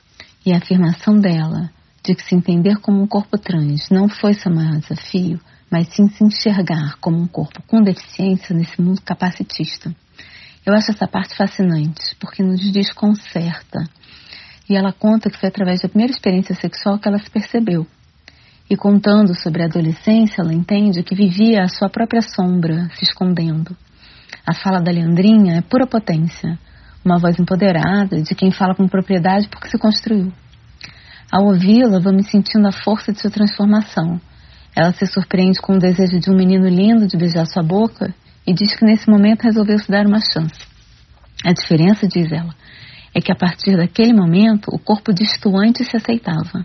E 0.46 0.52
a 0.52 0.56
afirmação 0.56 1.18
dela 1.18 1.70
de 2.02 2.14
que 2.14 2.22
se 2.22 2.34
entender 2.34 2.76
como 2.80 3.02
um 3.02 3.06
corpo 3.06 3.36
trans 3.36 3.88
não 3.90 4.08
foi 4.08 4.34
seu 4.34 4.52
maior 4.52 4.78
desafio, 4.78 5.40
mas 5.70 5.88
sim 5.88 6.08
se 6.08 6.24
enxergar 6.24 6.96
como 7.00 7.18
um 7.18 7.26
corpo 7.26 7.62
com 7.66 7.82
deficiência 7.82 8.54
nesse 8.54 8.80
mundo 8.80 9.00
capacitista. 9.02 9.94
Eu 10.64 10.72
acho 10.72 10.90
essa 10.90 11.06
parte 11.06 11.36
fascinante, 11.36 12.16
porque 12.18 12.42
nos 12.42 12.60
desconcerta. 12.72 13.84
E 14.68 14.74
ela 14.74 14.92
conta 14.92 15.28
que 15.28 15.38
foi 15.38 15.50
através 15.50 15.82
da 15.82 15.88
primeira 15.88 16.12
experiência 16.12 16.54
sexual 16.54 16.98
que 16.98 17.06
ela 17.06 17.18
se 17.18 17.30
percebeu. 17.30 17.86
E 18.68 18.76
contando 18.76 19.34
sobre 19.34 19.62
a 19.62 19.66
adolescência, 19.66 20.40
ela 20.40 20.54
entende 20.54 21.02
que 21.02 21.14
vivia 21.14 21.62
a 21.62 21.68
sua 21.68 21.88
própria 21.88 22.22
sombra 22.22 22.88
se 22.94 23.04
escondendo. 23.04 23.76
A 24.46 24.54
fala 24.54 24.80
da 24.80 24.90
Leandrinha 24.90 25.56
é 25.56 25.60
pura 25.60 25.86
potência 25.86 26.58
uma 27.04 27.18
voz 27.18 27.38
empoderada 27.38 28.22
de 28.22 28.34
quem 28.34 28.50
fala 28.50 28.74
com 28.74 28.88
propriedade 28.88 29.48
porque 29.48 29.68
se 29.68 29.78
construiu. 29.78 30.32
Ao 31.30 31.44
ouvi-la, 31.44 32.00
vou 32.00 32.14
me 32.14 32.22
sentindo 32.22 32.66
a 32.66 32.72
força 32.72 33.12
de 33.12 33.20
sua 33.20 33.30
transformação. 33.30 34.20
Ela 34.74 34.92
se 34.92 35.06
surpreende 35.06 35.60
com 35.60 35.74
o 35.74 35.78
desejo 35.78 36.18
de 36.18 36.30
um 36.30 36.36
menino 36.36 36.66
lindo 36.66 37.06
de 37.06 37.16
beijar 37.16 37.46
sua 37.46 37.62
boca 37.62 38.14
e 38.46 38.54
diz 38.54 38.74
que 38.74 38.84
nesse 38.84 39.08
momento 39.08 39.42
resolveu 39.42 39.78
se 39.78 39.90
dar 39.90 40.06
uma 40.06 40.20
chance. 40.20 40.66
A 41.44 41.52
diferença, 41.52 42.08
diz 42.08 42.32
ela, 42.32 42.54
é 43.14 43.20
que 43.20 43.30
a 43.30 43.36
partir 43.36 43.76
daquele 43.76 44.14
momento 44.14 44.68
o 44.72 44.78
corpo 44.78 45.12
distoante 45.12 45.84
se 45.84 45.96
aceitava. 45.96 46.64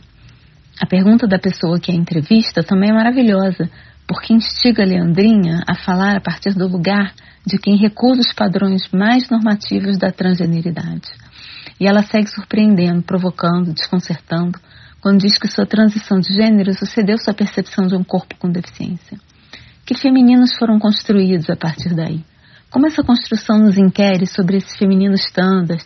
A 0.82 0.86
pergunta 0.86 1.28
da 1.28 1.38
pessoa 1.38 1.80
que 1.80 1.92
a 1.92 1.96
entrevista 1.96 2.64
também 2.64 2.90
é 2.90 2.94
maravilhosa, 2.94 3.70
porque 4.08 4.34
instiga 4.34 4.82
a 4.82 4.86
Leandrinha 4.86 5.62
a 5.68 5.76
falar 5.76 6.16
a 6.16 6.22
partir 6.22 6.54
do 6.54 6.68
lugar 6.68 7.14
de 7.46 7.58
quem 7.58 7.78
recusa 7.78 8.22
os 8.22 8.34
padrões 8.34 8.90
mais 8.94 9.30
normativos 9.30 9.98
da 9.98 10.10
transgeneridade. 10.10 11.10
E 11.80 11.86
ela 11.86 12.02
segue 12.02 12.30
surpreendendo, 12.30 13.04
provocando, 13.04 13.74
desconcertando, 13.74 14.58
quando 15.02 15.20
diz 15.20 15.38
que 15.38 15.48
sua 15.48 15.66
transição 15.66 16.20
de 16.20 16.34
gênero 16.34 16.74
sucedeu 16.74 17.18
sua 17.18 17.34
percepção 17.34 17.86
de 17.86 17.96
um 17.96 18.04
corpo 18.04 18.36
com 18.38 18.50
deficiência. 18.50 19.20
Que 19.86 19.96
femininos 19.96 20.56
foram 20.58 20.80
construídos 20.80 21.50
a 21.50 21.58
partir 21.58 21.94
daí? 21.94 22.24
Como 22.70 22.88
essa 22.88 23.04
construção 23.04 23.60
nos 23.60 23.78
inquere 23.78 24.26
sobre 24.28 24.58
esse 24.58 24.78
feminino 24.78 25.16
standard, 25.16 25.86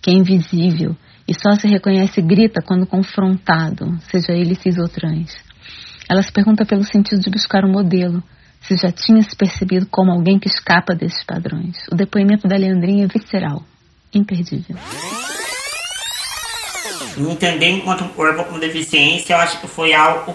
que 0.00 0.10
é 0.10 0.14
invisível 0.14 0.96
e 1.30 1.34
só 1.34 1.54
se 1.54 1.68
reconhece 1.68 2.18
e 2.18 2.22
grita 2.24 2.60
quando 2.60 2.84
confrontado, 2.84 3.96
seja 4.10 4.32
ele 4.32 4.56
cis 4.56 4.76
ou 4.76 4.88
trans. 4.88 5.32
Ela 6.10 6.24
se 6.24 6.32
pergunta 6.32 6.66
pelo 6.66 6.82
sentido 6.82 7.20
de 7.20 7.30
buscar 7.30 7.64
um 7.64 7.70
modelo, 7.70 8.20
se 8.60 8.74
já 8.74 8.90
tinha 8.90 9.22
se 9.22 9.36
percebido 9.36 9.86
como 9.86 10.10
alguém 10.10 10.40
que 10.40 10.48
escapa 10.48 10.92
desses 10.92 11.24
padrões. 11.24 11.76
O 11.92 11.94
depoimento 11.94 12.48
da 12.48 12.56
Leandrinha 12.56 13.04
é 13.04 13.06
visceral, 13.06 13.62
imperdível. 14.12 14.76
Me 17.16 17.30
entender 17.30 17.68
enquanto 17.68 18.02
um 18.02 18.08
corpo 18.08 18.42
com 18.44 18.58
deficiência, 18.58 19.34
eu 19.34 19.38
acho 19.38 19.60
que 19.60 19.68
foi 19.68 19.94
algo 19.94 20.34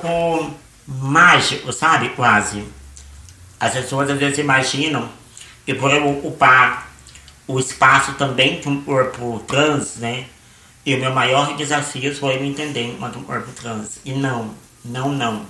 mágico, 0.88 1.74
sabe? 1.74 2.08
Quase. 2.10 2.64
As 3.60 3.74
pessoas 3.74 4.10
às 4.10 4.18
vezes 4.18 4.38
imaginam 4.38 5.10
que 5.66 5.74
por 5.74 5.92
eu 5.92 6.10
ocupar 6.10 6.90
o 7.46 7.60
espaço 7.60 8.14
também 8.14 8.62
de 8.62 8.70
um 8.70 8.82
corpo 8.82 9.44
trans, 9.46 9.98
né? 9.98 10.28
E 10.86 10.94
o 10.94 11.00
meu 11.00 11.12
maior 11.12 11.56
desafio 11.56 12.16
foi 12.16 12.38
me 12.40 12.50
entender 12.50 12.84
enquanto 12.84 13.18
um 13.18 13.24
corpo 13.24 13.52
trans. 13.54 14.00
E 14.06 14.14
não, 14.14 14.54
não, 14.84 15.12
não. 15.12 15.46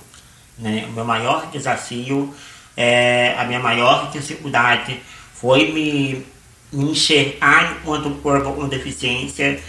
Né? 0.58 0.86
O 0.88 0.92
meu 0.92 1.04
maior 1.04 1.50
desafio, 1.50 2.34
é, 2.74 3.34
a 3.38 3.44
minha 3.44 3.60
maior 3.60 4.10
dificuldade 4.10 4.98
foi 5.34 5.70
me, 5.72 6.24
me 6.72 6.90
enxergar 6.92 7.72
enquanto 7.72 8.08
um 8.08 8.18
corpo 8.20 8.54
com 8.54 8.66
deficiência 8.66 9.60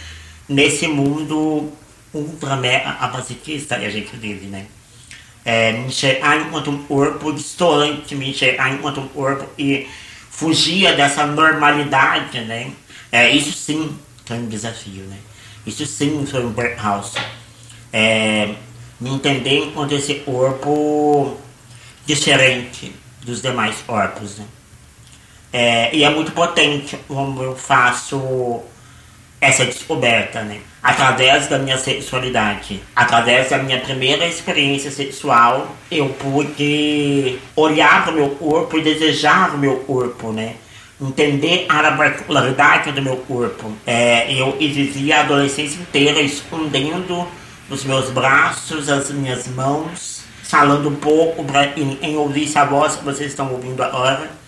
nesse 0.48 0.88
mundo 0.88 1.70
ultra 2.14 2.56
mega 2.56 2.96
que 3.36 3.60
a 3.70 3.90
gente 3.90 4.16
vive, 4.16 4.46
né? 4.46 4.66
É, 5.44 5.72
me 5.72 5.86
enxergar 5.86 6.38
enquanto 6.38 6.70
um 6.70 6.82
corpo 6.84 7.32
distante, 7.32 8.14
me 8.14 8.30
enxergar 8.30 8.72
enquanto 8.72 9.00
um 9.00 9.08
corpo 9.08 9.46
e 9.58 9.86
fugia 10.30 10.94
dessa 10.94 11.26
normalidade, 11.26 12.40
né? 12.40 12.72
É, 13.12 13.30
isso 13.30 13.52
sim 13.52 13.96
foi 14.24 14.38
um 14.38 14.48
desafio, 14.48 15.04
né? 15.04 15.16
Isso 15.68 15.86
sim 15.86 16.24
foi 16.26 16.44
um 16.44 16.52
percalço. 16.52 17.18
É, 17.92 18.54
me 19.00 19.10
entender 19.10 19.58
enquanto 19.66 19.92
esse 19.92 20.14
corpo 20.16 21.36
diferente 22.04 22.92
dos 23.22 23.42
demais 23.42 23.76
corpos, 23.86 24.38
né? 24.38 24.44
É, 25.52 25.94
e 25.94 26.04
é 26.04 26.10
muito 26.10 26.32
potente 26.32 26.96
como 27.06 27.42
eu 27.42 27.56
faço 27.56 28.62
essa 29.40 29.64
descoberta, 29.64 30.42
né? 30.42 30.60
Através 30.82 31.48
da 31.48 31.58
minha 31.58 31.78
sexualidade, 31.78 32.82
através 32.94 33.50
da 33.50 33.58
minha 33.58 33.78
primeira 33.80 34.26
experiência 34.26 34.90
sexual, 34.90 35.74
eu 35.90 36.08
pude 36.10 37.38
olhar 37.54 38.04
para 38.04 38.12
o 38.12 38.16
meu 38.16 38.30
corpo 38.30 38.78
e 38.78 38.82
desejar 38.82 39.54
o 39.54 39.58
meu 39.58 39.76
corpo, 39.80 40.32
né? 40.32 40.56
Entender 41.00 41.66
a 41.68 41.92
particularidade 41.92 42.92
do 42.92 43.00
meu 43.00 43.16
corpo. 43.18 43.72
É, 43.86 44.32
eu 44.32 44.56
vivia 44.58 45.18
a 45.18 45.20
adolescência 45.20 45.80
inteira 45.80 46.20
escondendo 46.20 47.26
os 47.70 47.84
meus 47.84 48.10
braços, 48.10 48.88
as 48.88 49.10
minhas 49.10 49.46
mãos, 49.48 50.22
falando 50.42 50.88
um 50.88 50.96
pouco 50.96 51.44
para 51.44 51.66
em, 51.78 51.98
em 52.02 52.16
ouvir 52.16 52.44
essa 52.44 52.64
voz 52.64 52.96
que 52.96 53.04
vocês 53.04 53.30
estão 53.30 53.52
ouvindo 53.52 53.82
agora 53.82 54.38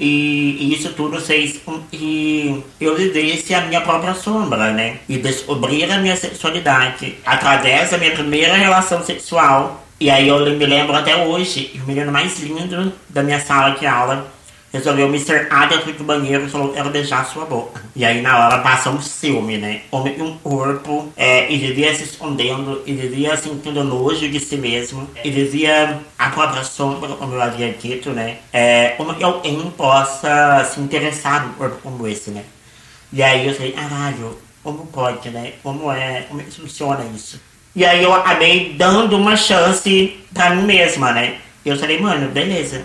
e, 0.00 0.56
e 0.58 0.74
isso 0.74 0.94
tudo 0.94 1.20
fez 1.20 1.58
com 1.58 1.78
que 1.82 2.64
eu 2.80 2.96
vivesse 2.96 3.52
a 3.52 3.60
minha 3.60 3.82
própria 3.82 4.14
sombra, 4.14 4.72
né? 4.72 4.96
E 5.06 5.18
descobrir 5.18 5.92
a 5.92 5.98
minha 5.98 6.16
sexualidade 6.16 7.18
através 7.24 7.90
da 7.90 7.98
minha 7.98 8.12
primeira 8.12 8.54
relação 8.54 9.04
sexual. 9.04 9.86
E 10.00 10.08
aí 10.08 10.26
eu 10.26 10.38
me 10.56 10.64
lembro 10.64 10.96
até 10.96 11.14
hoje, 11.14 11.78
o 11.84 11.86
menino 11.86 12.10
mais 12.10 12.40
lindo 12.40 12.90
da 13.10 13.22
minha 13.22 13.38
sala 13.38 13.78
de 13.78 13.86
aula 13.86 14.26
resolveu 14.72 15.08
me 15.08 15.18
cercar 15.18 15.68
dentro 15.68 15.92
do 15.92 16.04
banheiro 16.04 16.44
e 16.44 16.48
falou, 16.48 16.72
quero 16.72 16.90
beijar 16.90 17.26
sua 17.26 17.44
boca. 17.44 17.82
E 17.94 18.04
aí 18.04 18.22
na 18.22 18.46
hora 18.46 18.58
passa 18.58 18.90
um 18.90 19.00
ciúme, 19.00 19.58
né? 19.58 19.82
Homem 19.90 20.20
um 20.22 20.36
corpo, 20.38 21.12
é, 21.16 21.50
e 21.52 21.58
vivia 21.58 21.94
se 21.94 22.04
escondendo, 22.04 22.82
e 22.86 22.92
vivia 22.92 23.36
sentindo 23.36 23.82
nojo 23.82 24.28
de 24.28 24.38
si 24.38 24.56
mesmo, 24.56 25.08
e 25.24 25.30
vivia 25.30 26.00
a 26.18 26.30
própria 26.30 26.62
sombra, 26.62 27.10
como 27.10 27.34
eu 27.34 27.42
havia 27.42 27.72
dito, 27.72 28.10
né? 28.10 28.38
É, 28.52 28.90
como 28.90 29.14
que 29.14 29.24
alguém 29.24 29.58
possa 29.76 30.64
se 30.72 30.80
interessar 30.80 31.46
num 31.46 31.54
corpo 31.54 31.78
como 31.82 32.06
esse, 32.06 32.30
né? 32.30 32.44
E 33.12 33.22
aí 33.22 33.48
eu 33.48 33.54
falei, 33.54 33.72
caralho, 33.72 34.38
como 34.62 34.86
pode, 34.86 35.30
né? 35.30 35.54
Como 35.62 35.90
é, 35.90 36.22
como 36.28 36.40
é 36.40 36.44
que 36.44 36.52
funciona 36.52 37.04
isso? 37.14 37.40
E 37.74 37.84
aí 37.84 38.02
eu 38.02 38.12
acabei 38.12 38.74
dando 38.74 39.16
uma 39.16 39.36
chance 39.36 40.18
pra 40.32 40.50
mim 40.50 40.64
mesma, 40.64 41.12
né? 41.12 41.38
Eu 41.64 41.76
falei, 41.76 42.00
mano, 42.00 42.28
beleza. 42.28 42.84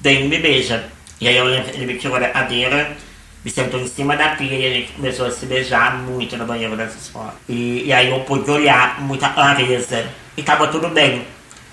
Daí 0.00 0.26
me 0.28 0.38
beija. 0.38 0.95
E 1.20 1.28
aí 1.28 1.36
eu 1.36 1.48
ele 1.48 1.86
me 1.86 1.98
tirou 1.98 2.20
da 2.20 2.28
cadeira, 2.28 2.96
me 3.44 3.50
sentou 3.50 3.80
em 3.80 3.86
cima 3.86 4.16
da 4.16 4.30
pia 4.30 4.52
e 4.52 4.66
a 4.66 4.74
gente 4.74 4.92
começou 4.92 5.26
a 5.26 5.30
se 5.30 5.46
beijar 5.46 5.98
muito 5.98 6.36
no 6.36 6.44
banheiro 6.44 6.76
dessa 6.76 6.98
escola. 6.98 7.34
E, 7.48 7.84
e 7.84 7.92
aí 7.92 8.10
eu 8.10 8.20
pude 8.20 8.50
olhar 8.50 9.00
muita 9.00 9.28
clareza. 9.28 10.06
E 10.36 10.42
tava 10.42 10.68
tudo 10.68 10.88
bem 10.88 11.24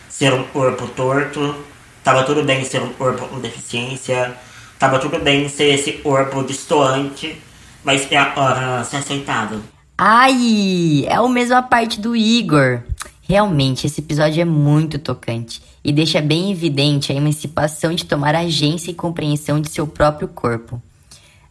ser 0.07 0.33
um 0.33 0.43
corpo 0.43 0.87
torto, 0.87 1.55
tava 2.03 2.23
tudo 2.23 2.43
bem 2.43 2.63
ser 2.63 2.81
um 2.81 2.93
corpo 2.93 3.27
com 3.27 3.39
deficiência, 3.39 4.33
tava 4.79 4.99
tudo 4.99 5.19
bem 5.19 5.49
ser 5.49 5.73
esse 5.73 5.93
corpo 5.93 6.43
distoante, 6.43 7.41
mas 7.83 8.09
é 8.11 8.17
agora 8.17 8.83
ser 8.83 8.97
aceitado. 8.97 9.63
Ai, 9.97 11.05
é 11.07 11.15
a 11.15 11.27
mesma 11.27 11.61
parte 11.63 11.99
do 11.99 12.15
Igor. 12.15 12.81
Realmente, 13.25 13.87
esse 13.87 14.01
episódio 14.01 14.41
é 14.41 14.45
muito 14.45 14.99
tocante 14.99 15.61
e 15.81 15.93
deixa 15.93 16.21
bem 16.21 16.51
evidente 16.51 17.11
a 17.11 17.15
emancipação 17.15 17.95
de 17.95 18.05
tomar 18.05 18.35
agência 18.35 18.91
e 18.91 18.93
compreensão 18.93 19.61
de 19.61 19.69
seu 19.69 19.87
próprio 19.87 20.27
corpo. 20.27 20.81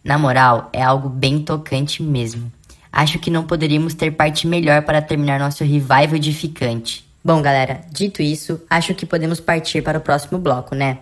Na 0.05 0.19
moral, 0.19 0.69
é 0.73 0.83
algo 0.83 1.09
bem 1.09 1.41
tocante 1.41 2.03
mesmo. 2.03 2.53
Acho 2.93 3.19
que 3.19 3.31
não 3.31 3.45
poderíamos 3.45 3.95
ter 3.95 4.11
parte 4.11 4.47
melhor 4.47 4.83
para 4.83 5.01
terminar 5.01 5.41
nosso 5.41 5.65
revival 5.65 6.15
edificante. 6.15 7.09
Bom, 7.25 7.41
galera, 7.41 7.81
dito 7.91 8.21
isso, 8.21 8.61
acho 8.69 8.95
que 8.95 9.07
podemos 9.07 9.41
partir 9.41 9.81
para 9.81 9.97
o 9.97 10.03
próximo 10.03 10.39
bloco, 10.39 10.75
né? 10.75 10.99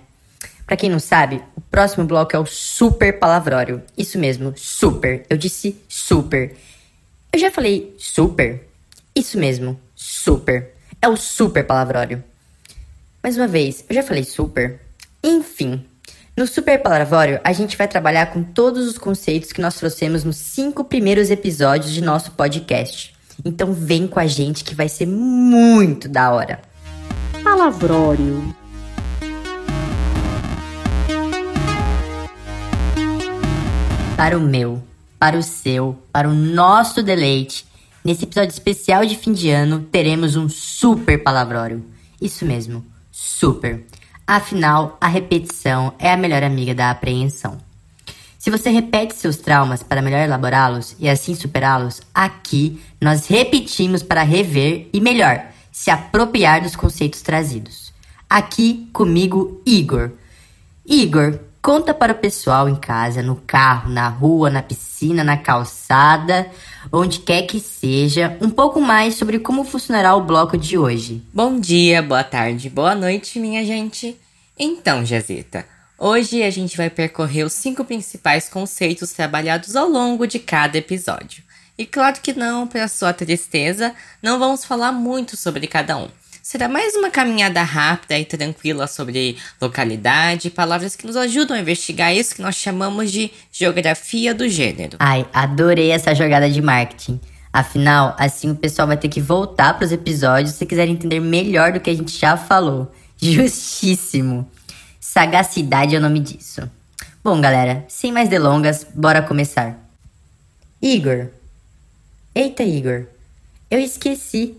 Para 0.64 0.77
quem 0.77 0.89
não 0.89 1.01
sabe, 1.01 1.43
o 1.57 1.61
próximo 1.61 2.05
bloco 2.05 2.37
é 2.37 2.39
o 2.39 2.47
super 2.47 3.18
palavrório. 3.18 3.83
Isso 3.99 4.18
mesmo, 4.21 4.53
super. 4.57 5.27
Eu 5.29 5.37
disse 5.37 5.77
super. 5.89 6.57
Eu 7.33 7.41
já 7.41 7.51
falei 7.51 7.93
super? 7.99 8.68
Isso 9.16 9.37
mesmo, 9.37 9.81
super. 10.01 10.75
É 11.03 11.09
o 11.09 11.17
super 11.17 11.63
palavrório. 11.67 12.25
Mais 13.23 13.37
uma 13.37 13.47
vez, 13.47 13.85
eu 13.87 13.95
já 13.95 14.03
falei 14.03 14.25
super? 14.25 14.81
Enfim, 15.23 15.85
no 16.35 16.47
Super 16.47 16.81
Palavrório 16.81 17.39
a 17.45 17.53
gente 17.53 17.77
vai 17.77 17.87
trabalhar 17.87 18.33
com 18.33 18.43
todos 18.43 18.89
os 18.89 18.97
conceitos 18.97 19.53
que 19.53 19.61
nós 19.61 19.75
trouxemos 19.75 20.25
nos 20.25 20.37
cinco 20.37 20.83
primeiros 20.85 21.31
episódios 21.31 21.93
de 21.93 22.01
nosso 22.01 22.31
podcast. 22.31 23.15
Então 23.45 23.75
vem 23.75 24.07
com 24.07 24.19
a 24.19 24.27
gente 24.27 24.65
que 24.65 24.75
vai 24.75 24.89
ser 24.89 25.07
muito 25.07 26.09
da 26.09 26.33
hora. 26.33 26.63
Palavrório. 27.45 28.55
Para 34.17 34.39
o 34.39 34.41
meu, 34.41 34.83
para 35.19 35.37
o 35.37 35.43
seu, 35.43 35.99
para 36.11 36.27
o 36.27 36.33
nosso 36.33 37.03
deleite, 37.03 37.67
nesse 38.05 38.25
episódio 38.25 38.51
especial 38.51 39.05
de 39.05 39.17
fim 39.17 39.33
de 39.33 39.51
ano 39.51 39.81
teremos 39.91 40.37
um 40.37 40.49
super 40.49 41.23
palavrório. 41.23 41.85
Isso 42.21 42.45
mesmo, 42.45 42.85
super. 43.11 43.85
Afinal, 44.27 44.97
a 45.01 45.09
repetição 45.09 45.95
é 45.99 46.13
a 46.13 46.17
melhor 46.17 46.43
amiga 46.43 46.75
da 46.75 46.91
apreensão. 46.91 47.59
Se 48.39 48.51
você 48.51 48.71
repete 48.71 49.15
seus 49.15 49.37
traumas 49.37 49.83
para 49.83 50.01
melhor 50.01 50.21
elaborá-los 50.21 50.97
e 50.99 51.09
assim 51.09 51.35
superá-los, 51.35 52.01
aqui 52.15 52.81
nós 53.01 53.27
repetimos 53.27 54.03
para 54.03 54.23
rever 54.23 54.89
e 54.93 55.01
melhor, 55.01 55.45
se 55.71 55.91
apropriar 55.91 56.63
dos 56.63 56.75
conceitos 56.75 57.23
trazidos. 57.23 57.93
Aqui 58.29 58.89
comigo, 58.93 59.61
Igor. 59.67 60.13
Igor, 60.87 61.39
Conta 61.63 61.93
para 61.93 62.13
o 62.13 62.17
pessoal 62.17 62.71
em 62.71 62.75
casa, 62.75 63.23
no 63.23 63.37
carro, 63.37 63.91
na 63.91 64.09
rua, 64.09 64.49
na 64.49 64.63
piscina, 64.63 65.23
na 65.23 65.37
calçada, 65.37 66.51
onde 66.93 67.20
quer 67.20 67.43
que 67.43 67.61
seja, 67.61 68.37
um 68.41 68.51
pouco 68.51 68.81
mais 68.81 69.14
sobre 69.14 69.39
como 69.39 69.64
funcionará 69.64 70.14
o 70.14 70.24
bloco 70.24 70.57
de 70.57 70.78
hoje. 70.78 71.22
Bom 71.33 71.59
dia, 71.59 72.03
boa 72.03 72.24
tarde, 72.24 72.70
boa 72.70 72.95
noite, 72.95 73.39
minha 73.39 73.64
gente. 73.64 74.16
Então, 74.59 75.05
Jazeta, 75.05 75.66
hoje 75.99 76.43
a 76.43 76.51
gente 76.51 76.76
vai 76.76 76.91
percorrer 76.91 77.45
os 77.45 77.53
cinco 77.53 77.85
principais 77.85 78.49
conceitos 78.49 79.12
trabalhados 79.12 79.76
ao 79.76 79.89
longo 79.89 80.26
de 80.26 80.39
cada 80.39 80.78
episódio. 80.78 81.43
E 81.76 81.87
claro 81.87 82.20
que 82.20 82.33
não, 82.33 82.66
para 82.66 82.89
sua 82.89 83.12
tristeza, 83.12 83.95
não 84.22 84.39
vamos 84.39 84.64
falar 84.64 84.93
muito 84.93 85.37
sobre 85.37 85.66
cada 85.66 85.97
um 85.97 86.09
será 86.43 86.68
mais 86.68 86.95
uma 86.95 87.11
caminhada 87.11 87.62
rápida 87.62 88.18
e 88.18 88.24
tranquila 88.24 88.86
sobre 88.86 89.36
localidade 89.61 90.49
e 90.49 90.51
palavras 90.51 90.97
que 90.97 91.07
nos 91.07 91.16
ajudam 91.16 91.57
a 91.57 91.61
investigar 91.61 92.14
isso 92.14 92.34
que 92.34 92.43
nós 92.43 92.57
chamamos 92.57 93.11
de 93.11 93.30
geografia 93.53 94.34
do 94.34 94.49
gênero. 94.49 94.97
Ai, 94.99 95.26
adorei 95.32 95.91
essa 95.91 96.14
jogada 96.14 96.51
de 96.51 96.61
marketing. 96.61 97.20
Afinal, 97.53 98.14
assim 98.18 98.51
o 98.51 98.57
pessoal 98.57 98.86
vai 98.88 98.97
ter 98.97 99.09
que 99.09 99.20
voltar 99.20 99.74
para 99.74 99.84
os 99.84 99.93
episódios 99.93 100.55
se 100.55 100.66
quiser 100.66 100.88
entender 100.88 101.20
melhor 101.20 101.72
do 101.72 101.80
que 101.80 101.91
a 101.91 101.95
gente 101.95 102.16
já 102.16 102.36
falou. 102.36 102.93
Justíssimo. 103.20 104.49
Sagacidade 105.01 105.95
é 105.95 105.99
o 105.99 106.03
nome 106.03 106.20
disso. 106.20 106.62
Bom, 107.22 107.41
galera, 107.41 107.84
sem 107.88 108.12
mais 108.12 108.28
delongas, 108.28 108.86
bora 108.95 109.20
começar. 109.20 109.78
Igor, 110.80 111.28
Eita, 112.34 112.62
Igor, 112.62 113.07
eu 113.70 113.80
esqueci. 113.80 114.57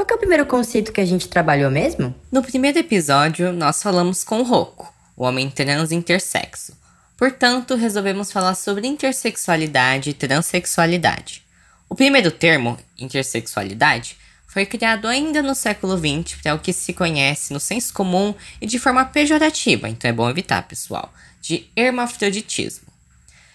Qual 0.00 0.06
é 0.12 0.14
o 0.14 0.18
primeiro 0.18 0.46
conceito 0.46 0.94
que 0.94 1.00
a 1.02 1.04
gente 1.04 1.28
trabalhou 1.28 1.70
mesmo? 1.70 2.14
No 2.32 2.42
primeiro 2.42 2.78
episódio, 2.78 3.52
nós 3.52 3.82
falamos 3.82 4.24
com 4.24 4.40
o 4.40 4.42
Rocco, 4.42 4.90
o 5.14 5.24
homem 5.24 5.50
trans 5.50 5.92
intersexo. 5.92 6.74
Portanto, 7.18 7.74
resolvemos 7.74 8.32
falar 8.32 8.54
sobre 8.54 8.86
intersexualidade 8.86 10.08
e 10.08 10.14
transexualidade. 10.14 11.44
O 11.86 11.94
primeiro 11.94 12.30
termo, 12.30 12.78
intersexualidade, 12.98 14.16
foi 14.46 14.64
criado 14.64 15.06
ainda 15.06 15.42
no 15.42 15.54
século 15.54 15.98
XX 15.98 16.40
para 16.40 16.54
o 16.54 16.58
que 16.58 16.72
se 16.72 16.94
conhece 16.94 17.52
no 17.52 17.60
senso 17.60 17.92
comum 17.92 18.34
e 18.58 18.66
de 18.66 18.78
forma 18.78 19.04
pejorativa, 19.04 19.86
então 19.86 20.08
é 20.08 20.14
bom 20.14 20.30
evitar, 20.30 20.66
pessoal, 20.66 21.12
de 21.42 21.68
hermafroditismo. 21.76 22.89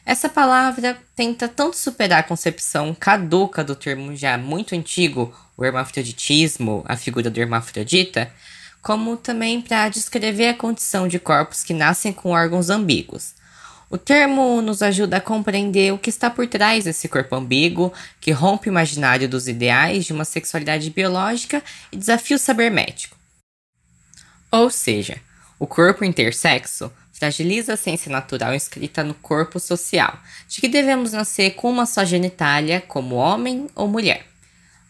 Essa 0.06 0.30
palavra 0.30 1.02
tenta 1.16 1.48
tanto 1.48 1.76
superar 1.76 2.20
a 2.20 2.24
concepção 2.24 2.94
caduca 2.94 3.64
do 3.64 3.76
termo 3.76 4.16
já 4.16 4.38
muito 4.38 4.76
antigo, 4.76 5.34
o 5.58 5.66
hermafroditismo, 5.66 6.86
a 6.88 6.96
figura 6.96 7.32
do 7.32 7.40
hermafrodita, 7.40 8.32
como 8.84 9.18
também 9.18 9.60
para 9.60 9.90
descrever 9.90 10.50
a 10.50 10.54
condição 10.54 11.08
de 11.08 11.18
corpos 11.18 11.64
que 11.64 11.74
nascem 11.74 12.14
com 12.14 12.30
órgãos 12.30 12.70
ambíguos. 12.70 13.34
O 13.90 13.98
termo 13.98 14.62
nos 14.62 14.84
ajuda 14.84 15.18
a 15.18 15.22
compreender 15.22 15.92
o 15.92 15.98
que 15.98 16.12
está 16.12 16.30
por 16.30 16.46
trás 16.46 16.84
desse 16.84 17.08
corpo 17.08 17.36
ambíguo, 17.36 17.92
que 18.22 18.32
rompe 18.32 18.70
o 18.70 18.72
imaginário 18.72 19.28
dos 19.28 19.48
ideais 19.48 20.06
de 20.06 20.14
uma 20.14 20.26
sexualidade 20.26 20.88
biológica 20.92 21.64
e 21.92 21.98
desafia 21.98 22.36
o 22.36 22.40
saber 22.40 22.70
médico. 22.70 23.18
Ou 24.52 24.70
seja, 24.70 25.18
o 25.58 25.66
corpo 25.66 26.06
intersexo 26.06 26.92
fragiliza 27.16 27.74
a 27.74 27.78
ciência 27.78 28.12
natural 28.12 28.54
inscrita 28.54 29.04
no 29.04 29.14
corpo 29.14 29.60
social, 29.60 30.20
de 30.48 30.60
que 30.60 30.68
devemos 30.68 31.14
nascer 31.14 31.52
com 31.52 31.72
uma 31.72 31.86
só 31.86 32.04
genitália, 32.04 32.84
como 32.86 33.16
homem 33.16 33.68
ou 33.74 33.88
mulher. 33.88 34.28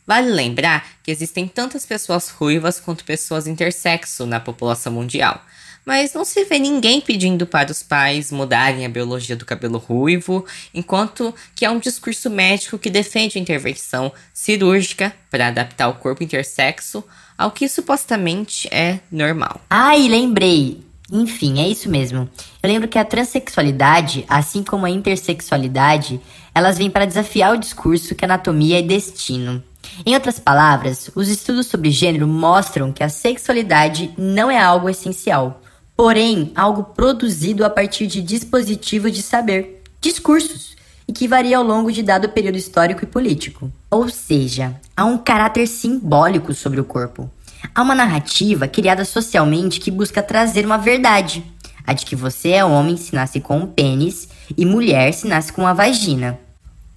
Vale 0.08 0.30
lembrar 0.30 0.86
que 1.04 1.12
existem 1.12 1.48
tantas 1.48 1.86
pessoas 1.86 2.30
ruivas 2.30 2.80
quanto 2.80 3.06
pessoas 3.06 3.48
intersexo 3.48 4.26
na 4.26 4.40
população 4.40 4.92
mundial, 4.92 5.44
mas 5.86 6.14
não 6.14 6.26
se 6.26 6.44
vê 6.46 6.58
ninguém 6.58 7.00
pedindo 7.00 7.46
para 7.46 7.72
os 7.72 7.84
pais 7.84 8.32
mudarem 8.32 8.86
a 8.86 8.90
biologia 8.90 9.36
do 9.36 9.46
cabelo 9.46 9.78
ruivo, 9.78 10.46
enquanto 10.74 11.34
que 11.54 11.64
há 11.64 11.72
um 11.72 11.80
discurso 11.80 12.30
médico 12.30 12.80
que 12.80 12.90
defende 12.90 13.40
intervenção 13.40 14.12
cirúrgica 14.34 15.14
para 15.30 15.48
adaptar 15.48 15.88
o 15.90 15.96
corpo 15.96 16.24
intersexo 16.24 17.04
ao 17.38 17.52
que 17.52 17.68
supostamente 17.70 18.68
é 18.72 19.00
normal. 19.12 19.62
Ai, 19.70 20.08
lembrei! 20.08 20.85
Enfim, 21.12 21.60
é 21.60 21.68
isso 21.68 21.90
mesmo. 21.90 22.30
Eu 22.64 22.70
lembro 22.70 22.88
que 22.88 22.98
a 22.98 23.06
transexualidade, 23.06 24.26
assim 24.28 24.64
como 24.64 24.86
a 24.86 24.90
intersexualidade, 24.90 26.20
elas 26.54 26.78
vêm 26.78 26.90
para 26.90 27.06
desafiar 27.06 27.54
o 27.54 27.60
discurso 27.60 28.16
que 28.16 28.26
anatomia 28.26 28.80
é 28.80 28.82
destino. 28.82 29.64
Em 30.06 30.16
outras 30.16 30.40
palavras, 30.40 31.12
os 31.16 31.28
estudos 31.28 31.68
sobre 31.68 31.92
gênero 31.92 32.28
mostram 32.28 32.92
que 32.92 33.04
a 33.04 33.10
sexualidade 33.10 34.14
não 34.18 34.50
é 34.50 34.60
algo 34.60 34.90
essencial, 34.90 35.62
porém 35.96 36.52
algo 36.56 36.84
produzido 36.84 37.64
a 37.64 37.70
partir 37.70 38.08
de 38.08 38.22
dispositivos 38.22 39.12
de 39.12 39.22
saber, 39.22 39.84
discursos, 40.02 40.76
e 41.08 41.14
que 41.14 41.28
varia 41.28 41.58
ao 41.58 41.64
longo 41.64 41.92
de 41.92 42.02
dado 42.02 42.30
período 42.30 42.58
histórico 42.58 43.04
e 43.04 43.08
político. 43.08 43.72
Ou 43.92 44.10
seja, 44.10 44.76
há 44.98 45.06
um 45.06 45.18
caráter 45.18 45.68
simbólico 45.68 46.54
sobre 46.54 46.82
o 46.82 46.86
corpo. 46.86 47.30
Há 47.74 47.82
uma 47.82 47.96
narrativa 47.96 48.68
criada 48.68 49.06
socialmente 49.06 49.80
que 49.80 49.92
busca 49.92 50.22
trazer 50.22 50.66
uma 50.66 50.78
verdade, 50.78 51.44
a 51.86 51.94
de 51.94 52.06
que 52.06 52.16
você 52.16 52.50
é 52.50 52.66
homem 52.66 52.98
se 52.98 53.16
nasce 53.16 53.40
com 53.40 53.58
um 53.60 53.68
pênis 53.68 54.30
e 54.58 54.66
mulher 54.66 55.14
se 55.14 55.28
nasce 55.28 55.52
com 55.52 55.62
uma 55.62 55.74
vagina. 55.74 56.40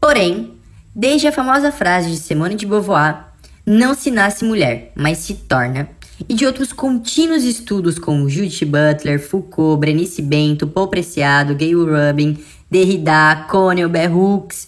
Porém, 0.01 0.59
Desde 1.01 1.29
a 1.29 1.33
famosa 1.33 1.71
frase 1.71 2.11
de 2.11 2.17
Simone 2.17 2.57
de 2.57 2.67
Beauvoir, 2.67 3.29
não 3.65 3.95
se 3.95 4.11
nasce 4.11 4.45
mulher, 4.45 4.91
mas 4.97 5.19
se 5.19 5.33
torna, 5.35 5.89
e 6.29 6.35
de 6.35 6.45
outros 6.45 6.73
contínuos 6.73 7.45
estudos 7.45 8.01
como 8.01 8.29
Judith 8.29 8.65
Butler, 8.65 9.25
Foucault, 9.25 9.79
Berenice 9.79 10.21
Bento, 10.21 10.67
Paul 10.67 10.89
Preciado, 10.89 11.55
Gayle 11.55 11.75
Rubin, 11.75 12.37
Derrida, 12.69 13.47
Conel, 13.49 13.89
Bell 13.89 14.13
Hooks, 14.13 14.67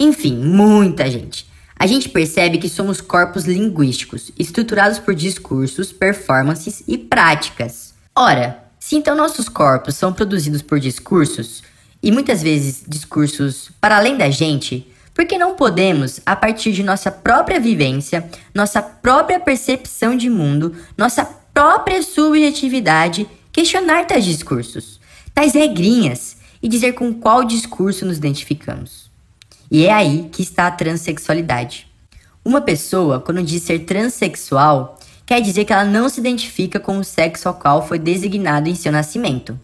enfim, 0.00 0.34
muita 0.36 1.10
gente. 1.10 1.46
A 1.78 1.86
gente 1.86 2.08
percebe 2.08 2.58
que 2.58 2.68
somos 2.68 3.00
corpos 3.00 3.44
linguísticos, 3.44 4.32
estruturados 4.38 4.98
por 4.98 5.14
discursos, 5.14 5.92
performances 5.92 6.82
e 6.88 6.96
práticas. 6.96 7.94
Ora, 8.14 8.64
se 8.80 8.96
então 8.96 9.14
nossos 9.14 9.48
corpos 9.48 9.94
são 9.94 10.12
produzidos 10.12 10.62
por 10.62 10.80
discursos, 10.80 11.62
e 12.02 12.10
muitas 12.10 12.42
vezes 12.42 12.84
discursos 12.86 13.70
para 13.80 13.96
além 13.96 14.16
da 14.16 14.30
gente, 14.30 14.90
porque 15.12 15.36
não 15.36 15.54
podemos, 15.54 16.20
a 16.24 16.36
partir 16.36 16.72
de 16.72 16.82
nossa 16.82 17.10
própria 17.10 17.58
vivência, 17.58 18.28
nossa 18.54 18.80
própria 18.82 19.40
percepção 19.40 20.16
de 20.16 20.30
mundo, 20.30 20.74
nossa 20.96 21.24
própria 21.24 22.02
subjetividade, 22.02 23.28
questionar 23.50 24.06
tais 24.06 24.24
discursos, 24.24 25.00
tais 25.34 25.54
regrinhas 25.54 26.36
e 26.62 26.68
dizer 26.68 26.92
com 26.92 27.12
qual 27.14 27.44
discurso 27.44 28.04
nos 28.04 28.18
identificamos. 28.18 29.05
E 29.70 29.86
é 29.86 29.92
aí 29.92 30.28
que 30.30 30.42
está 30.42 30.66
a 30.66 30.70
transexualidade. 30.70 31.86
Uma 32.44 32.60
pessoa, 32.60 33.20
quando 33.20 33.42
diz 33.42 33.62
ser 33.62 33.80
transexual, 33.80 34.98
quer 35.24 35.40
dizer 35.40 35.64
que 35.64 35.72
ela 35.72 35.84
não 35.84 36.08
se 36.08 36.20
identifica 36.20 36.78
com 36.78 36.98
o 36.98 37.04
sexo 37.04 37.48
ao 37.48 37.54
qual 37.54 37.86
foi 37.86 37.98
designado 37.98 38.68
em 38.68 38.74
seu 38.74 38.92
nascimento. 38.92 39.58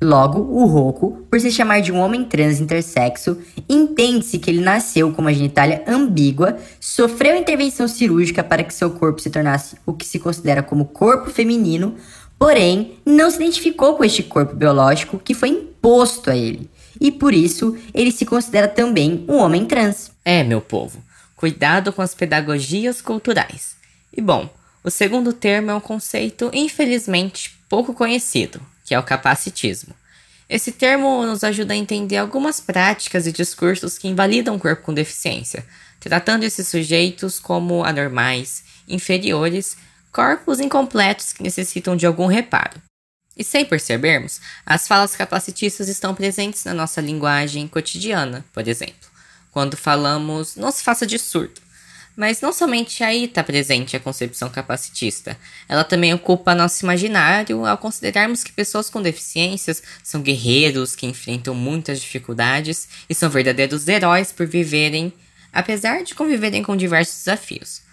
Logo, 0.00 0.40
o 0.40 0.66
Roku, 0.66 1.24
por 1.30 1.40
se 1.40 1.50
chamar 1.50 1.80
de 1.80 1.90
um 1.90 1.98
homem 1.98 2.22
trans 2.22 2.60
intersexo, 2.60 3.38
entende-se 3.66 4.38
que 4.38 4.50
ele 4.50 4.60
nasceu 4.60 5.10
com 5.10 5.22
uma 5.22 5.32
genitália 5.32 5.82
ambígua, 5.88 6.58
sofreu 6.78 7.34
intervenção 7.34 7.88
cirúrgica 7.88 8.44
para 8.44 8.62
que 8.62 8.74
seu 8.74 8.90
corpo 8.90 9.22
se 9.22 9.30
tornasse 9.30 9.76
o 9.86 9.94
que 9.94 10.04
se 10.04 10.18
considera 10.18 10.62
como 10.62 10.84
corpo 10.84 11.30
feminino, 11.30 11.94
porém 12.38 12.98
não 13.06 13.30
se 13.30 13.36
identificou 13.36 13.94
com 13.94 14.04
este 14.04 14.22
corpo 14.22 14.54
biológico 14.54 15.18
que 15.18 15.32
foi 15.32 15.48
imposto 15.48 16.30
a 16.30 16.36
ele. 16.36 16.68
E 17.00 17.10
por 17.10 17.34
isso, 17.34 17.76
ele 17.92 18.10
se 18.10 18.24
considera 18.24 18.68
também 18.68 19.24
um 19.28 19.36
homem 19.36 19.66
trans. 19.66 20.10
É, 20.24 20.42
meu 20.42 20.60
povo, 20.60 21.02
cuidado 21.36 21.92
com 21.92 22.02
as 22.02 22.14
pedagogias 22.14 23.00
culturais. 23.00 23.76
E 24.16 24.20
bom, 24.20 24.48
o 24.82 24.90
segundo 24.90 25.32
termo 25.32 25.70
é 25.70 25.74
um 25.74 25.80
conceito 25.80 26.50
infelizmente 26.52 27.58
pouco 27.68 27.92
conhecido, 27.92 28.60
que 28.84 28.94
é 28.94 28.98
o 28.98 29.02
capacitismo. 29.02 29.94
Esse 30.48 30.70
termo 30.70 31.26
nos 31.26 31.42
ajuda 31.42 31.74
a 31.74 31.76
entender 31.76 32.16
algumas 32.16 32.60
práticas 32.60 33.26
e 33.26 33.32
discursos 33.32 33.98
que 33.98 34.06
invalidam 34.06 34.54
o 34.54 34.60
corpo 34.60 34.84
com 34.84 34.94
deficiência, 34.94 35.66
tratando 35.98 36.44
esses 36.44 36.68
sujeitos 36.68 37.40
como 37.40 37.84
anormais, 37.84 38.62
inferiores, 38.88 39.76
corpos 40.12 40.60
incompletos 40.60 41.32
que 41.32 41.42
necessitam 41.42 41.96
de 41.96 42.06
algum 42.06 42.26
reparo. 42.26 42.80
E 43.36 43.44
sem 43.44 43.64
percebermos, 43.64 44.40
as 44.64 44.88
falas 44.88 45.14
capacitistas 45.14 45.88
estão 45.88 46.14
presentes 46.14 46.64
na 46.64 46.72
nossa 46.72 47.00
linguagem 47.00 47.68
cotidiana, 47.68 48.44
por 48.52 48.66
exemplo. 48.66 49.10
Quando 49.50 49.76
falamos 49.76 50.56
não 50.56 50.70
se 50.70 50.82
faça 50.82 51.06
de 51.06 51.18
surdo, 51.18 51.60
mas 52.16 52.40
não 52.40 52.52
somente 52.52 53.04
aí 53.04 53.24
está 53.24 53.44
presente 53.44 53.94
a 53.94 54.00
concepção 54.00 54.48
capacitista, 54.48 55.36
ela 55.68 55.84
também 55.84 56.14
ocupa 56.14 56.54
nosso 56.54 56.82
imaginário 56.82 57.66
ao 57.66 57.76
considerarmos 57.76 58.42
que 58.42 58.52
pessoas 58.52 58.88
com 58.88 59.02
deficiências 59.02 59.82
são 60.02 60.22
guerreiros 60.22 60.96
que 60.96 61.06
enfrentam 61.06 61.54
muitas 61.54 62.00
dificuldades 62.00 62.88
e 63.08 63.14
são 63.14 63.28
verdadeiros 63.28 63.86
heróis 63.86 64.32
por 64.32 64.46
viverem, 64.46 65.12
apesar 65.52 66.02
de 66.02 66.14
conviverem 66.14 66.62
com 66.62 66.74
diversos 66.74 67.18
desafios. 67.18 67.85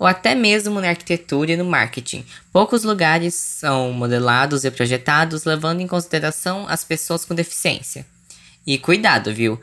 Ou 0.00 0.06
até 0.06 0.34
mesmo 0.34 0.80
na 0.80 0.88
arquitetura 0.88 1.52
e 1.52 1.56
no 1.56 1.64
marketing, 1.64 2.26
poucos 2.52 2.82
lugares 2.82 3.34
são 3.34 3.92
modelados 3.92 4.64
e 4.64 4.70
projetados 4.72 5.44
levando 5.44 5.80
em 5.80 5.86
consideração 5.86 6.66
as 6.68 6.82
pessoas 6.82 7.24
com 7.24 7.36
deficiência. 7.36 8.04
E 8.66 8.78
cuidado, 8.78 9.32
viu? 9.32 9.60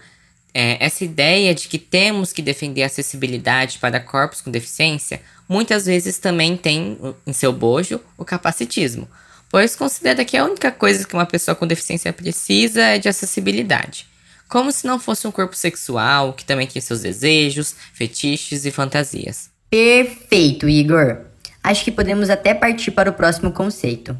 é, 0.60 0.84
essa 0.84 1.04
ideia 1.04 1.54
de 1.54 1.68
que 1.68 1.78
temos 1.78 2.34
que 2.34 2.42
defender 2.42 2.82
a 2.82 2.88
acessibilidade 2.88 3.78
para 3.78 4.00
corpos 4.00 4.42
com 4.42 4.50
deficiência 4.50 5.22
muitas 5.48 5.86
vezes 5.86 6.18
também 6.18 6.58
tem 6.58 6.98
em 7.28 7.32
seu 7.32 7.54
bojo 7.54 8.00
o 8.18 8.26
capacitismo, 8.26 9.08
pois 9.52 9.76
considera 9.76 10.26
que 10.26 10.36
a 10.36 10.44
única 10.44 10.72
coisa 10.72 11.06
que 11.06 11.14
uma 11.14 11.28
pessoa 11.28 11.54
com 11.54 11.68
deficiência 11.68 12.12
precisa 12.12 12.82
é 12.82 12.98
de 12.98 13.08
acessibilidade. 13.08 14.08
Como 14.50 14.72
se 14.72 14.88
não 14.88 15.00
fosse 15.00 15.28
um 15.28 15.32
corpo 15.32 15.56
sexual 15.56 16.34
que 16.34 16.44
também 16.44 16.66
tem 16.66 16.82
seus 16.82 17.02
desejos, 17.02 17.76
fetiches 17.94 18.66
e 18.66 18.72
fantasias. 18.72 19.52
Perfeito, 19.70 20.70
Igor! 20.70 21.18
Acho 21.62 21.84
que 21.84 21.92
podemos 21.92 22.30
até 22.30 22.54
partir 22.54 22.92
para 22.92 23.10
o 23.10 23.14
próximo 23.14 23.52
conceito. 23.52 24.18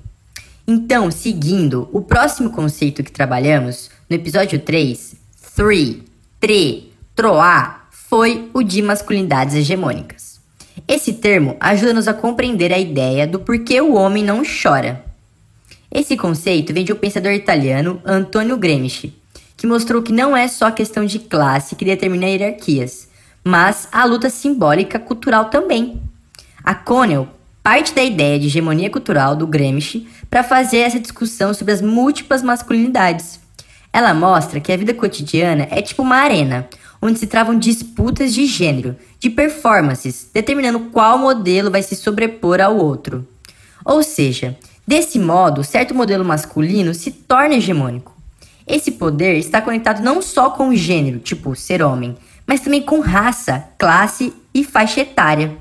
Então, 0.68 1.10
seguindo, 1.10 1.88
o 1.94 2.02
próximo 2.02 2.50
conceito 2.50 3.02
que 3.02 3.12
trabalhamos 3.12 3.90
no 4.10 4.16
episódio 4.18 4.60
3, 4.60 5.16
3, 5.56 5.98
tre, 6.40 6.92
troar, 7.16 7.88
foi 7.90 8.50
o 8.54 8.62
de 8.62 8.82
masculinidades 8.82 9.56
hegemônicas. 9.56 10.42
Esse 10.86 11.14
termo 11.14 11.56
ajuda-nos 11.60 12.10
a 12.10 12.14
compreender 12.14 12.74
a 12.74 12.78
ideia 12.78 13.26
do 13.26 13.40
porquê 13.40 13.80
o 13.80 13.94
homem 13.94 14.24
não 14.24 14.44
chora. 14.44 15.06
Esse 15.90 16.18
conceito 16.18 16.74
vem 16.74 16.84
de 16.84 16.92
um 16.92 16.98
pensador 16.98 17.32
italiano, 17.32 18.02
Antonio 18.06 18.58
Gramsci, 18.58 19.14
que 19.56 19.66
mostrou 19.66 20.04
que 20.04 20.12
não 20.12 20.36
é 20.36 20.48
só 20.50 20.70
questão 20.70 21.06
de 21.06 21.20
classe 21.20 21.76
que 21.76 21.86
determina 21.86 22.28
hierarquias, 22.28 23.07
mas 23.48 23.88
a 23.94 24.04
luta 24.04 24.30
simbólica 24.30 25.00
cultural 25.00 25.46
também. 25.46 26.02
A 26.62 26.76
Connell 26.76 27.30
parte 27.64 27.96
da 27.96 28.04
ideia 28.04 28.38
de 28.38 28.48
hegemonia 28.48 28.90
cultural 28.90 29.38
do 29.38 29.48
Gramsci 29.48 30.06
para 30.30 30.44
fazer 30.44 30.80
essa 30.80 31.00
discussão 31.00 31.54
sobre 31.54 31.74
as 31.74 31.82
múltiplas 31.82 32.44
masculinidades. 32.44 33.40
Ela 33.94 34.14
mostra 34.14 34.60
que 34.60 34.70
a 34.70 34.76
vida 34.76 34.94
cotidiana 34.94 35.66
é 35.72 35.82
tipo 35.82 36.04
uma 36.04 36.18
arena, 36.18 36.68
onde 37.02 37.20
se 37.20 37.26
travam 37.26 37.58
disputas 37.58 38.34
de 38.34 38.46
gênero, 38.46 38.98
de 39.18 39.30
performances, 39.30 40.30
determinando 40.34 40.82
qual 40.92 41.18
modelo 41.18 41.72
vai 41.72 41.82
se 41.82 41.96
sobrepor 41.96 42.60
ao 42.60 42.76
outro. 42.76 43.26
Ou 43.86 44.04
seja, 44.04 44.58
desse 44.86 45.18
modo, 45.18 45.64
certo 45.64 45.96
modelo 45.96 46.26
masculino 46.26 46.94
se 46.94 47.12
torna 47.12 47.56
hegemônico. 47.56 48.14
Esse 48.68 48.92
poder 48.92 49.38
está 49.38 49.62
conectado 49.62 50.04
não 50.04 50.22
só 50.22 50.50
com 50.50 50.68
o 50.68 50.76
gênero, 50.76 51.20
tipo 51.20 51.56
ser 51.56 51.82
homem, 51.82 52.14
mas 52.48 52.62
também 52.62 52.82
com 52.82 53.02
raça, 53.02 53.66
classe 53.78 54.34
e 54.54 54.64
faixa 54.64 55.02
etária. 55.02 55.56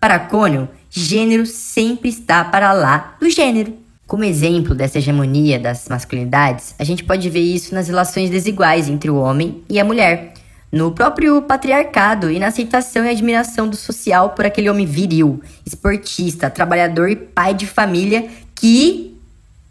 Para 0.00 0.18
Connell, 0.18 0.68
gênero 0.90 1.46
sempre 1.46 2.08
está 2.08 2.44
para 2.44 2.72
lá 2.72 3.16
do 3.20 3.30
gênero. 3.30 3.74
Como 4.06 4.24
exemplo 4.24 4.74
dessa 4.74 4.98
hegemonia 4.98 5.58
das 5.58 5.88
masculinidades, 5.88 6.74
a 6.78 6.84
gente 6.84 7.02
pode 7.02 7.28
ver 7.30 7.40
isso 7.40 7.74
nas 7.74 7.88
relações 7.88 8.30
desiguais 8.30 8.88
entre 8.88 9.10
o 9.10 9.16
homem 9.16 9.62
e 9.68 9.80
a 9.80 9.84
mulher, 9.84 10.32
no 10.70 10.92
próprio 10.92 11.42
patriarcado 11.42 12.30
e 12.30 12.38
na 12.38 12.48
aceitação 12.48 13.04
e 13.04 13.08
admiração 13.08 13.68
do 13.68 13.76
social 13.76 14.30
por 14.30 14.44
aquele 14.44 14.70
homem 14.70 14.86
viril, 14.86 15.42
esportista, 15.64 16.50
trabalhador 16.50 17.08
e 17.08 17.16
pai 17.16 17.54
de 17.54 17.66
família 17.66 18.28
que, 18.54 19.16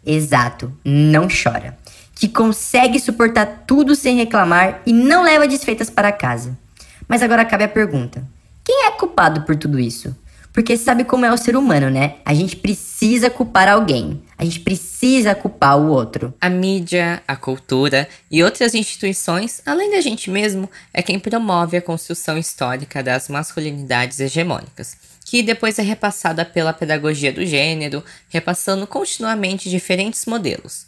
exato, 0.04 0.72
não 0.84 1.28
chora, 1.28 1.76
que 2.16 2.26
consegue 2.26 2.98
suportar 2.98 3.64
tudo 3.66 3.94
sem 3.94 4.16
reclamar 4.16 4.80
e 4.86 4.92
não 4.92 5.22
leva 5.22 5.46
desfeitas 5.46 5.90
para 5.90 6.10
casa. 6.10 6.58
Mas 7.06 7.22
agora 7.22 7.44
cabe 7.44 7.64
a 7.64 7.68
pergunta: 7.68 8.26
quem 8.64 8.86
é 8.86 8.90
culpado 8.90 9.42
por 9.42 9.54
tudo 9.54 9.78
isso? 9.78 10.16
Porque 10.56 10.78
sabe 10.78 11.04
como 11.04 11.26
é 11.26 11.30
o 11.30 11.36
ser 11.36 11.54
humano, 11.54 11.90
né? 11.90 12.14
A 12.24 12.32
gente 12.32 12.56
precisa 12.56 13.28
culpar 13.28 13.68
alguém. 13.68 14.22
A 14.38 14.44
gente 14.44 14.60
precisa 14.60 15.34
culpar 15.34 15.78
o 15.78 15.90
outro. 15.90 16.32
A 16.40 16.48
mídia, 16.48 17.22
a 17.28 17.36
cultura 17.36 18.08
e 18.30 18.42
outras 18.42 18.74
instituições, 18.74 19.60
além 19.66 19.90
da 19.90 20.00
gente 20.00 20.30
mesmo, 20.30 20.70
é 20.94 21.02
quem 21.02 21.18
promove 21.18 21.76
a 21.76 21.82
construção 21.82 22.38
histórica 22.38 23.02
das 23.02 23.28
masculinidades 23.28 24.18
hegemônicas, 24.18 24.96
que 25.26 25.42
depois 25.42 25.78
é 25.78 25.82
repassada 25.82 26.42
pela 26.42 26.72
pedagogia 26.72 27.30
do 27.30 27.44
gênero, 27.44 28.02
repassando 28.30 28.86
continuamente 28.86 29.68
diferentes 29.68 30.24
modelos. 30.24 30.86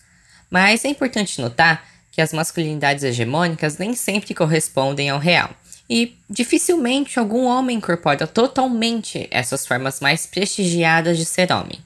Mas 0.50 0.84
é 0.84 0.88
importante 0.88 1.40
notar 1.40 1.86
que 2.10 2.20
as 2.20 2.32
masculinidades 2.32 3.04
hegemônicas 3.04 3.78
nem 3.78 3.94
sempre 3.94 4.34
correspondem 4.34 5.10
ao 5.10 5.18
real 5.18 5.50
e 5.88 6.16
dificilmente 6.28 7.18
algum 7.18 7.44
homem 7.44 7.78
incorpora 7.78 8.26
totalmente 8.26 9.26
essas 9.30 9.66
formas 9.66 10.00
mais 10.00 10.26
prestigiadas 10.26 11.16
de 11.16 11.24
ser 11.24 11.50
homem. 11.50 11.78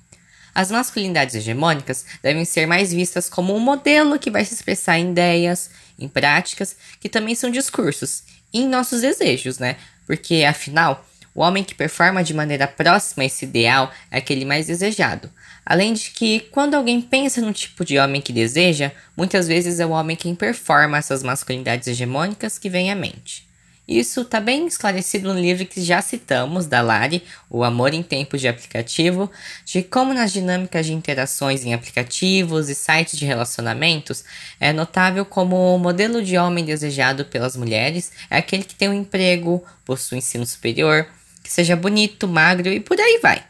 As 0.55 0.71
masculinidades 0.71 1.35
hegemônicas 1.35 2.05
devem 2.23 2.45
ser 2.45 2.67
mais 2.67 2.93
vistas 2.93 3.29
como 3.29 3.55
um 3.55 3.61
modelo 3.61 4.19
que 4.19 4.31
vai 4.31 4.45
se 4.45 4.55
expressar 4.55 4.99
em 4.99 5.11
ideias, 5.11 5.71
em 5.99 6.09
práticas, 6.09 6.77
que 7.01 7.09
também 7.09 7.35
são 7.35 7.51
discursos, 7.51 8.25
e 8.53 8.61
em 8.61 8.69
nossos 8.69 9.01
desejos, 9.01 9.59
né? 9.59 9.77
Porque, 10.07 10.45
afinal, 10.45 11.07
o 11.35 11.41
homem 11.41 11.65
que 11.65 11.75
performa 11.75 12.23
de 12.23 12.35
maneira 12.35 12.69
próxima 12.69 13.23
a 13.23 13.27
esse 13.27 13.47
ideal 13.47 13.91
é 14.11 14.19
aquele 14.19 14.45
mais 14.45 14.67
desejado. 14.67 15.31
Além 15.65 15.93
de 15.93 16.11
que, 16.11 16.41
quando 16.51 16.75
alguém 16.75 17.01
pensa 17.01 17.41
no 17.41 17.53
tipo 17.53 17.85
de 17.85 17.99
homem 17.99 18.21
que 18.21 18.33
deseja, 18.33 18.93
muitas 19.17 19.47
vezes 19.47 19.79
é 19.79 19.87
o 19.87 19.91
homem 19.91 20.17
quem 20.17 20.35
performa 20.35 20.99
essas 20.99 21.23
masculinidades 21.23 21.87
hegemônicas 21.87 22.59
que 22.59 22.69
vem 22.69 22.91
à 22.91 22.95
mente. 22.95 23.51
Isso 23.87 24.21
está 24.21 24.39
bem 24.39 24.67
esclarecido 24.67 25.35
no 25.35 25.41
livro 25.41 25.67
que 25.67 25.83
já 25.83 26.01
citamos, 26.01 26.67
da 26.67 26.81
Lari, 26.81 27.23
O 27.51 27.65
Amor 27.65 27.93
em 27.93 28.03
Tempos 28.03 28.41
de 28.41 28.47
Aplicativo, 28.47 29.31
de 29.65 29.83
como 29.83 30.15
nas 30.15 30.33
dinâmicas 30.33 30.87
de 30.87 30.93
interações 30.93 31.65
em 31.65 31.75
aplicativos 31.75 32.69
e 32.69 32.75
sites 32.77 33.19
de 33.19 33.27
relacionamentos 33.27 34.25
é 34.61 34.73
notável 34.73 35.25
como 35.25 35.75
o 35.75 35.79
modelo 35.79 36.23
de 36.23 36.39
homem 36.39 36.65
desejado 36.65 37.25
pelas 37.25 37.57
mulheres 37.57 38.13
é 38.31 38.39
aquele 38.39 38.63
que 38.63 38.75
tem 38.75 38.89
um 38.89 38.95
emprego, 38.95 39.65
possui 39.85 40.19
ensino 40.19 40.47
superior, 40.47 41.07
que 41.43 41.53
seja 41.53 41.75
bonito, 41.75 42.29
magro 42.29 42.69
e 42.69 42.79
por 42.79 42.99
aí 43.01 43.19
vai. 43.21 43.45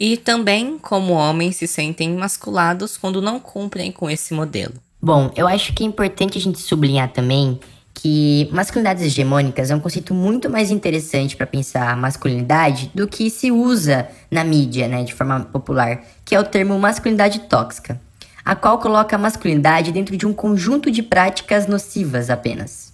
E 0.00 0.16
também 0.16 0.78
como 0.78 1.12
homens 1.12 1.56
se 1.56 1.66
sentem 1.66 2.16
masculados 2.16 2.96
quando 2.96 3.20
não 3.20 3.38
cumprem 3.38 3.92
com 3.92 4.08
esse 4.08 4.32
modelo. 4.32 4.72
Bom, 5.00 5.30
eu 5.36 5.46
acho 5.46 5.74
que 5.74 5.84
é 5.84 5.86
importante 5.86 6.38
a 6.38 6.40
gente 6.40 6.58
sublinhar 6.58 7.12
também 7.12 7.60
que 7.92 8.48
masculinidades 8.50 9.04
hegemônicas 9.04 9.70
é 9.70 9.76
um 9.76 9.80
conceito 9.80 10.14
muito 10.14 10.48
mais 10.48 10.70
interessante 10.70 11.36
para 11.36 11.46
pensar 11.46 11.94
masculinidade 11.98 12.90
do 12.94 13.06
que 13.06 13.28
se 13.28 13.50
usa 13.50 14.08
na 14.30 14.42
mídia, 14.42 14.88
né, 14.88 15.04
de 15.04 15.12
forma 15.12 15.40
popular, 15.40 16.02
que 16.24 16.34
é 16.34 16.40
o 16.40 16.44
termo 16.44 16.78
masculinidade 16.78 17.40
tóxica, 17.40 18.00
a 18.42 18.54
qual 18.54 18.78
coloca 18.78 19.16
a 19.16 19.18
masculinidade 19.18 19.92
dentro 19.92 20.16
de 20.16 20.26
um 20.26 20.32
conjunto 20.32 20.90
de 20.90 21.02
práticas 21.02 21.66
nocivas 21.66 22.30
apenas. 22.30 22.90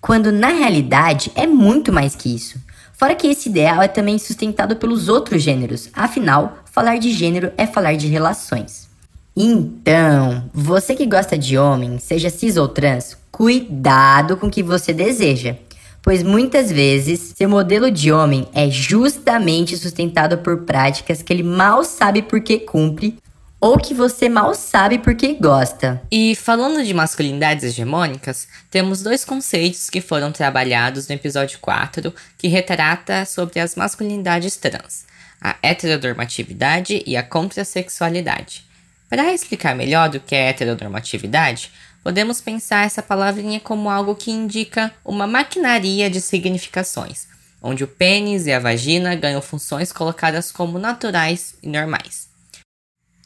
Quando 0.00 0.32
na 0.32 0.48
realidade 0.48 1.30
é 1.36 1.46
muito 1.46 1.92
mais 1.92 2.16
que 2.16 2.34
isso. 2.34 2.58
Fora 2.98 3.14
que 3.14 3.28
esse 3.28 3.48
ideal 3.48 3.80
é 3.80 3.86
também 3.86 4.18
sustentado 4.18 4.74
pelos 4.74 5.08
outros 5.08 5.40
gêneros, 5.40 5.88
afinal, 5.92 6.58
falar 6.64 6.98
de 6.98 7.12
gênero 7.12 7.52
é 7.56 7.64
falar 7.64 7.96
de 7.96 8.08
relações. 8.08 8.88
Então, 9.36 10.50
você 10.52 10.96
que 10.96 11.06
gosta 11.06 11.38
de 11.38 11.56
homem, 11.56 12.00
seja 12.00 12.28
cis 12.28 12.56
ou 12.56 12.66
trans, 12.66 13.16
cuidado 13.30 14.36
com 14.36 14.48
o 14.48 14.50
que 14.50 14.64
você 14.64 14.92
deseja, 14.92 15.54
pois 16.02 16.24
muitas 16.24 16.72
vezes 16.72 17.34
seu 17.36 17.48
modelo 17.48 17.88
de 17.88 18.10
homem 18.10 18.48
é 18.52 18.68
justamente 18.68 19.76
sustentado 19.76 20.38
por 20.38 20.64
práticas 20.64 21.22
que 21.22 21.32
ele 21.32 21.44
mal 21.44 21.84
sabe 21.84 22.20
por 22.20 22.40
que 22.40 22.58
cumpre 22.58 23.16
ou 23.60 23.76
que 23.76 23.92
você 23.92 24.28
mal 24.28 24.54
sabe 24.54 24.98
por 24.98 25.14
que 25.14 25.34
gosta. 25.34 26.00
E 26.10 26.34
falando 26.36 26.84
de 26.84 26.94
masculinidades 26.94 27.64
hegemônicas, 27.64 28.46
temos 28.70 29.02
dois 29.02 29.24
conceitos 29.24 29.90
que 29.90 30.00
foram 30.00 30.30
trabalhados 30.30 31.08
no 31.08 31.14
episódio 31.14 31.58
4 31.60 32.14
que 32.36 32.48
retrata 32.48 33.24
sobre 33.24 33.58
as 33.58 33.74
masculinidades 33.74 34.56
trans: 34.56 35.04
a 35.40 35.56
heteronormatividade 35.62 37.02
e 37.06 37.16
a 37.16 37.22
contrasexualidade. 37.22 38.64
Para 39.08 39.32
explicar 39.32 39.74
melhor 39.74 40.08
do 40.10 40.20
que 40.20 40.34
é 40.34 40.50
heteronormatividade, 40.50 41.72
podemos 42.04 42.40
pensar 42.40 42.84
essa 42.84 43.02
palavrinha 43.02 43.58
como 43.58 43.90
algo 43.90 44.14
que 44.14 44.30
indica 44.30 44.92
uma 45.04 45.26
maquinaria 45.26 46.08
de 46.10 46.20
significações, 46.20 47.26
onde 47.60 47.82
o 47.82 47.88
pênis 47.88 48.46
e 48.46 48.52
a 48.52 48.60
vagina 48.60 49.16
ganham 49.16 49.42
funções 49.42 49.90
colocadas 49.92 50.52
como 50.52 50.78
naturais 50.78 51.54
e 51.62 51.68
normais. 51.68 52.27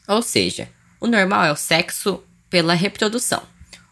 Ou 0.07 0.21
seja, 0.21 0.69
o 0.99 1.07
normal 1.07 1.45
é 1.45 1.51
o 1.51 1.55
sexo 1.55 2.23
pela 2.49 2.73
reprodução, 2.73 3.43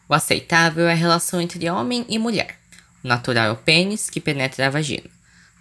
o 0.08 0.14
aceitável 0.14 0.88
é 0.88 0.92
a 0.92 0.96
relação 0.96 1.42
entre 1.42 1.70
homem 1.70 2.06
e 2.08 2.20
mulher, 2.20 2.58
o 3.04 3.08
natural 3.08 3.46
é 3.46 3.52
o 3.52 3.58
pênis 3.58 4.10
que 4.10 4.20
penetra 4.20 4.68
a 4.68 4.70
vagina. 4.70 5.10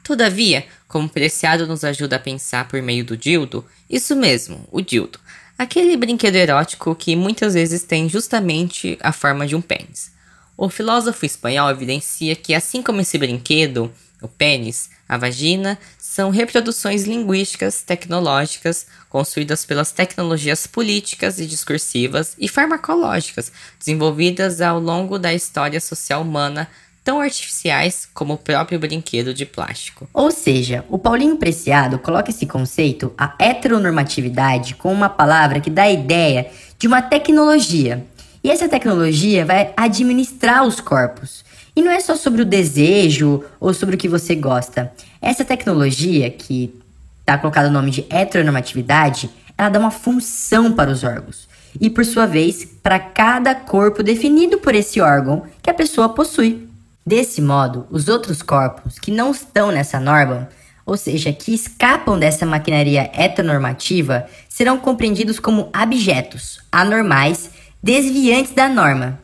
Todavia, 0.03 0.67
como 0.89 1.07
o 1.07 1.11
Preciado 1.11 1.67
nos 1.67 1.85
ajuda 1.85 2.17
a 2.17 2.21
pensar 2.21 2.67
por 2.67 2.83
meio 2.83 3.05
do 3.05 3.17
dildo, 3.17 3.65
isso 3.89 4.17
mesmo, 4.17 4.67
o 4.73 4.81
dildo, 4.81 5.21
Aquele 5.61 5.95
brinquedo 5.95 6.37
erótico 6.37 6.95
que 6.95 7.15
muitas 7.15 7.53
vezes 7.53 7.83
tem 7.83 8.09
justamente 8.09 8.97
a 9.03 9.13
forma 9.13 9.47
de 9.47 9.55
um 9.55 9.61
pênis. 9.61 10.11
O 10.57 10.71
filósofo 10.71 11.27
espanhol 11.27 11.69
evidencia 11.69 12.35
que, 12.35 12.55
assim 12.55 12.83
como 12.83 13.03
esse 13.03 13.19
brinquedo, 13.19 13.93
o 14.23 14.27
pênis, 14.27 14.89
a 15.07 15.19
vagina, 15.19 15.79
são 16.11 16.29
reproduções 16.31 17.05
linguísticas 17.05 17.83
tecnológicas 17.83 18.85
construídas 19.09 19.65
pelas 19.65 19.93
tecnologias 19.93 20.67
políticas 20.67 21.39
e 21.39 21.47
discursivas 21.47 22.35
e 22.37 22.49
farmacológicas 22.49 23.53
desenvolvidas 23.79 24.61
ao 24.61 24.81
longo 24.81 25.21
da 25.21 25.33
história 25.33 25.81
social 25.81 26.23
humana 26.23 26.69
tão 27.05 27.21
artificiais 27.21 28.09
como 28.13 28.35
o 28.35 28.39
próprio 28.39 28.81
brinquedo 28.81 29.33
de 29.33 29.47
plástico. 29.47 30.09
Ou 30.13 30.33
seja, 30.33 30.85
o 30.89 30.99
Paulinho 30.99 31.37
Preciado 31.37 31.97
coloca 31.97 32.31
esse 32.31 32.45
conceito, 32.45 33.15
a 33.17 33.33
heteronormatividade, 33.39 34.75
com 34.75 34.93
uma 34.93 35.09
palavra 35.09 35.61
que 35.61 35.71
dá 35.71 35.85
a 35.85 35.93
ideia 35.93 36.51
de 36.77 36.89
uma 36.89 37.01
tecnologia. 37.01 38.05
E 38.43 38.51
essa 38.51 38.69
tecnologia 38.69 39.45
vai 39.45 39.73
administrar 39.77 40.65
os 40.65 40.81
corpos. 40.81 41.45
E 41.77 41.83
não 41.83 41.91
é 41.91 42.01
só 42.01 42.17
sobre 42.17 42.43
o 42.43 42.47
desejo 42.47 43.45
ou 43.61 43.73
sobre 43.75 43.95
o 43.95 43.99
que 43.99 44.09
você 44.09 44.35
gosta. 44.35 44.93
Essa 45.21 45.45
tecnologia, 45.45 46.31
que 46.31 46.75
está 47.21 47.37
colocado 47.39 47.67
o 47.67 47.71
nome 47.71 47.91
de 47.91 48.07
heteronormatividade, 48.11 49.31
ela 49.57 49.69
dá 49.69 49.79
uma 49.79 49.91
função 49.91 50.73
para 50.73 50.91
os 50.91 51.05
órgãos. 51.05 51.49
E 51.79 51.89
por 51.91 52.05
sua 52.05 52.27
vez, 52.27 52.65
para 52.65 52.99
cada 52.99 53.55
corpo 53.55 54.03
definido 54.03 54.59
por 54.59 54.75
esse 54.75 55.01
órgão 55.01 55.45
que 55.63 55.71
a 55.71 55.75
pessoa 55.75 56.09
possui. 56.09 56.67
Desse 57.07 57.41
modo, 57.41 57.87
os 57.91 58.09
outros 58.09 58.43
corpos 58.43 58.99
que 58.99 59.11
não 59.11 59.31
estão 59.31 59.71
nessa 59.71 60.01
norma, 60.01 60.49
ou 60.85 60.97
seja, 60.97 61.33
que 61.33 61.55
escapam 61.55 62.19
dessa 62.19 62.45
maquinaria 62.45 63.11
heteronormativa, 63.15 64.27
serão 64.49 64.79
compreendidos 64.79 65.39
como 65.39 65.69
abjetos, 65.73 66.61
anormais, 66.73 67.51
desviantes 67.83 68.53
da 68.53 68.69
norma. 68.69 69.19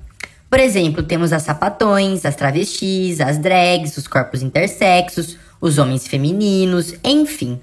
Por 0.49 0.61
exemplo, 0.61 1.03
temos 1.03 1.33
as 1.33 1.43
sapatões, 1.43 2.25
as 2.25 2.37
travestis, 2.37 3.21
as 3.21 3.39
drags, 3.39 3.97
os 3.97 4.07
corpos 4.07 4.43
intersexos, 4.43 5.37
os 5.61 5.79
homens 5.79 6.07
femininos, 6.07 6.95
enfim. 7.05 7.61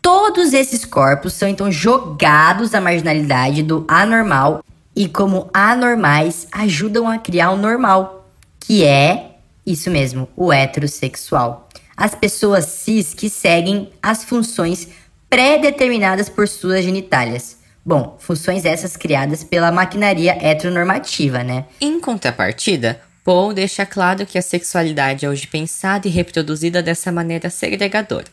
Todos 0.00 0.52
esses 0.52 0.84
corpos 0.84 1.32
são 1.32 1.48
então 1.48 1.72
jogados 1.72 2.74
à 2.74 2.80
marginalidade 2.80 3.62
do 3.62 3.84
anormal 3.88 4.62
e, 4.94 5.08
como 5.08 5.50
anormais, 5.52 6.46
ajudam 6.52 7.08
a 7.08 7.18
criar 7.18 7.50
o 7.50 7.56
normal, 7.56 8.28
que 8.60 8.84
é 8.84 9.32
isso 9.66 9.90
mesmo, 9.90 10.28
o 10.36 10.52
heterossexual. 10.52 11.68
As 11.96 12.14
pessoas 12.14 12.66
cis 12.66 13.14
que 13.14 13.28
seguem 13.28 13.90
as 14.02 14.22
funções 14.22 14.88
pré-determinadas 15.28 16.28
por 16.28 16.46
suas 16.46 16.84
genitálias. 16.84 17.55
Bom, 17.86 18.16
funções 18.18 18.64
essas 18.64 18.96
criadas 18.96 19.44
pela 19.44 19.70
maquinaria 19.70 20.36
heteronormativa, 20.44 21.44
né? 21.44 21.66
Em 21.80 22.00
contrapartida, 22.00 23.00
Paul 23.22 23.54
deixa 23.54 23.86
claro 23.86 24.26
que 24.26 24.36
a 24.36 24.42
sexualidade 24.42 25.24
é 25.24 25.28
hoje 25.28 25.46
pensada 25.46 26.08
e 26.08 26.10
reproduzida 26.10 26.82
dessa 26.82 27.12
maneira 27.12 27.48
segregadora. 27.48 28.26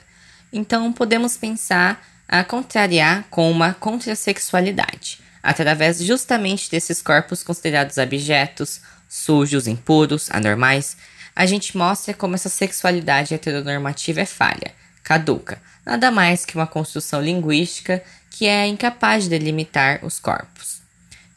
Então, 0.52 0.92
podemos 0.92 1.38
pensar 1.38 2.04
a 2.28 2.44
contrariar 2.44 3.26
com 3.30 3.52
uma 3.52 3.76
contrasexualidade, 3.76 5.20
através 5.44 6.04
justamente 6.04 6.72
desses 6.72 7.00
corpos 7.00 7.44
considerados 7.44 8.00
abjetos, 8.00 8.82
sujos, 9.08 9.68
impuros, 9.68 10.32
anormais, 10.32 10.98
a 11.36 11.46
gente 11.46 11.78
mostra 11.78 12.12
como 12.16 12.34
essa 12.34 12.50
sexualidade 12.50 13.36
heteronormativa 13.36 14.22
é 14.22 14.26
falha, 14.26 14.72
caduca, 15.04 15.62
nada 15.86 16.10
mais 16.10 16.44
que 16.44 16.56
uma 16.56 16.66
construção 16.66 17.22
linguística 17.22 18.02
que 18.34 18.48
é 18.48 18.66
incapaz 18.68 19.26
de 19.26 19.30
delimitar 19.30 20.04
os 20.04 20.20
corpos. 20.20 20.82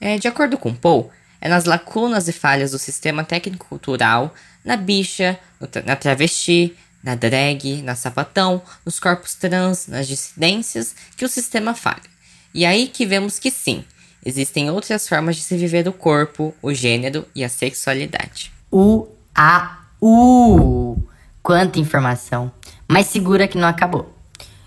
É, 0.01 0.18
de 0.18 0.27
acordo 0.27 0.56
com 0.56 0.74
Paul, 0.74 1.10
é 1.40 1.48
nas 1.48 1.66
lacunas 1.66 2.27
e 2.27 2.32
falhas 2.32 2.70
do 2.70 2.78
sistema 2.78 3.23
técnico-cultural, 3.23 4.35
na 4.64 4.77
bicha, 4.77 5.39
na 5.85 5.94
travesti, 5.94 6.74
na 7.05 7.14
drag, 7.14 7.82
na 7.82 7.94
sapatão, 7.94 8.62
nos 8.85 8.98
corpos 8.98 9.35
trans, 9.35 9.86
nas 9.86 10.09
dissidências, 10.09 10.97
que 11.16 11.24
o 11.24 11.28
sistema 11.28 11.74
falha. 11.74 12.16
E 12.55 12.64
aí 12.64 12.89
que 12.89 13.05
vemos 13.05 13.39
que 13.39 13.51
sim, 13.51 13.85
existem 14.24 14.70
outras 14.70 15.06
formas 15.06 15.36
de 15.36 15.43
se 15.43 15.56
viver 15.56 15.86
o 15.86 15.93
corpo, 15.93 16.55
o 16.62 16.73
gênero 16.73 17.28
e 17.35 17.44
a 17.44 17.48
sexualidade. 17.48 18.51
O 18.70 19.06
A 19.35 19.82
Uh! 20.01 21.01
Quanta 21.43 21.78
informação! 21.78 22.51
Mas 22.89 23.06
segura 23.06 23.47
que 23.47 23.59
não 23.59 23.68
acabou. 23.68 24.15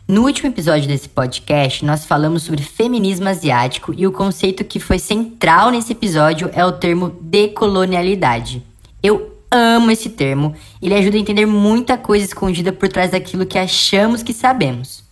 No 0.10 0.23
último 0.23 0.49
episódio 0.49 0.88
desse 0.88 1.07
podcast, 1.07 1.86
nós 1.86 2.03
falamos 2.03 2.41
sobre 2.41 2.64
feminismo 2.64 3.30
asiático 3.30 3.94
e 3.95 4.07
o 4.07 4.11
conceito 4.11 4.64
que 4.64 4.80
foi 4.80 4.98
central 4.98 5.69
nesse 5.69 5.91
episódio 5.91 6.49
é 6.52 6.65
o 6.65 6.72
termo 6.72 7.15
decolonialidade. 7.22 8.64
Eu 9.03 9.38
amo 9.52 9.91
esse 9.91 10.10
termo, 10.10 10.56
ele 10.81 10.95
ajuda 10.95 11.15
a 11.15 11.19
entender 11.19 11.45
muita 11.45 11.95
coisa 11.95 12.26
escondida 12.26 12.73
por 12.73 12.90
trás 12.90 13.11
daquilo 13.11 13.45
que 13.45 13.60
achamos 13.60 14.23
que 14.23 14.34
sabemos. 14.34 15.03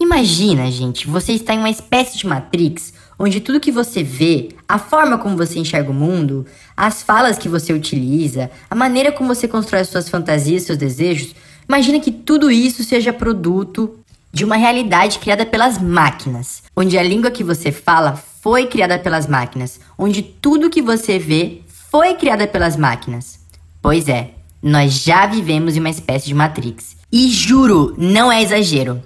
Imagina, 0.00 0.70
gente, 0.70 1.06
você 1.06 1.32
está 1.32 1.52
em 1.52 1.58
uma 1.58 1.68
espécie 1.68 2.16
de 2.16 2.26
Matrix 2.26 2.94
onde 3.18 3.38
tudo 3.38 3.60
que 3.60 3.70
você 3.70 4.02
vê, 4.02 4.48
a 4.66 4.78
forma 4.78 5.18
como 5.18 5.36
você 5.36 5.58
enxerga 5.58 5.90
o 5.90 5.94
mundo, 5.94 6.46
as 6.74 7.02
falas 7.02 7.36
que 7.36 7.50
você 7.50 7.74
utiliza, 7.74 8.50
a 8.70 8.74
maneira 8.74 9.12
como 9.12 9.34
você 9.34 9.46
constrói 9.46 9.84
suas 9.84 10.08
fantasias, 10.08 10.62
seus 10.62 10.78
desejos, 10.78 11.34
imagina 11.68 12.00
que 12.00 12.10
tudo 12.10 12.50
isso 12.50 12.82
seja 12.82 13.12
produto 13.12 13.98
de 14.32 14.44
uma 14.44 14.56
realidade 14.56 15.18
criada 15.18 15.44
pelas 15.44 15.78
máquinas, 15.78 16.62
onde 16.74 16.96
a 16.96 17.02
língua 17.02 17.30
que 17.30 17.44
você 17.44 17.70
fala 17.70 18.16
foi 18.40 18.66
criada 18.66 18.98
pelas 18.98 19.26
máquinas, 19.26 19.78
onde 19.98 20.22
tudo 20.22 20.70
que 20.70 20.80
você 20.80 21.18
vê 21.18 21.60
foi 21.90 22.14
criada 22.14 22.46
pelas 22.46 22.76
máquinas. 22.76 23.38
Pois 23.80 24.08
é, 24.08 24.30
nós 24.62 25.02
já 25.02 25.26
vivemos 25.26 25.76
em 25.76 25.80
uma 25.80 25.90
espécie 25.90 26.26
de 26.26 26.34
Matrix. 26.34 26.96
E 27.12 27.28
juro, 27.28 27.94
não 27.98 28.32
é 28.32 28.42
exagero. 28.42 29.02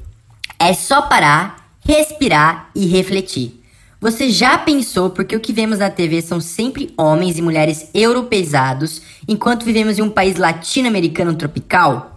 É 0.58 0.72
só 0.72 1.02
parar, 1.02 1.72
respirar 1.84 2.70
e 2.74 2.86
refletir. 2.86 3.60
Você 4.00 4.30
já 4.30 4.56
pensou 4.56 5.10
porque 5.10 5.34
o 5.34 5.40
que 5.40 5.52
vemos 5.52 5.80
na 5.80 5.90
TV 5.90 6.22
são 6.22 6.40
sempre 6.40 6.94
homens 6.96 7.38
e 7.38 7.42
mulheres 7.42 7.88
europeizados, 7.92 9.02
enquanto 9.26 9.64
vivemos 9.64 9.98
em 9.98 10.02
um 10.02 10.10
país 10.10 10.36
latino-americano 10.36 11.34
tropical? 11.34 12.15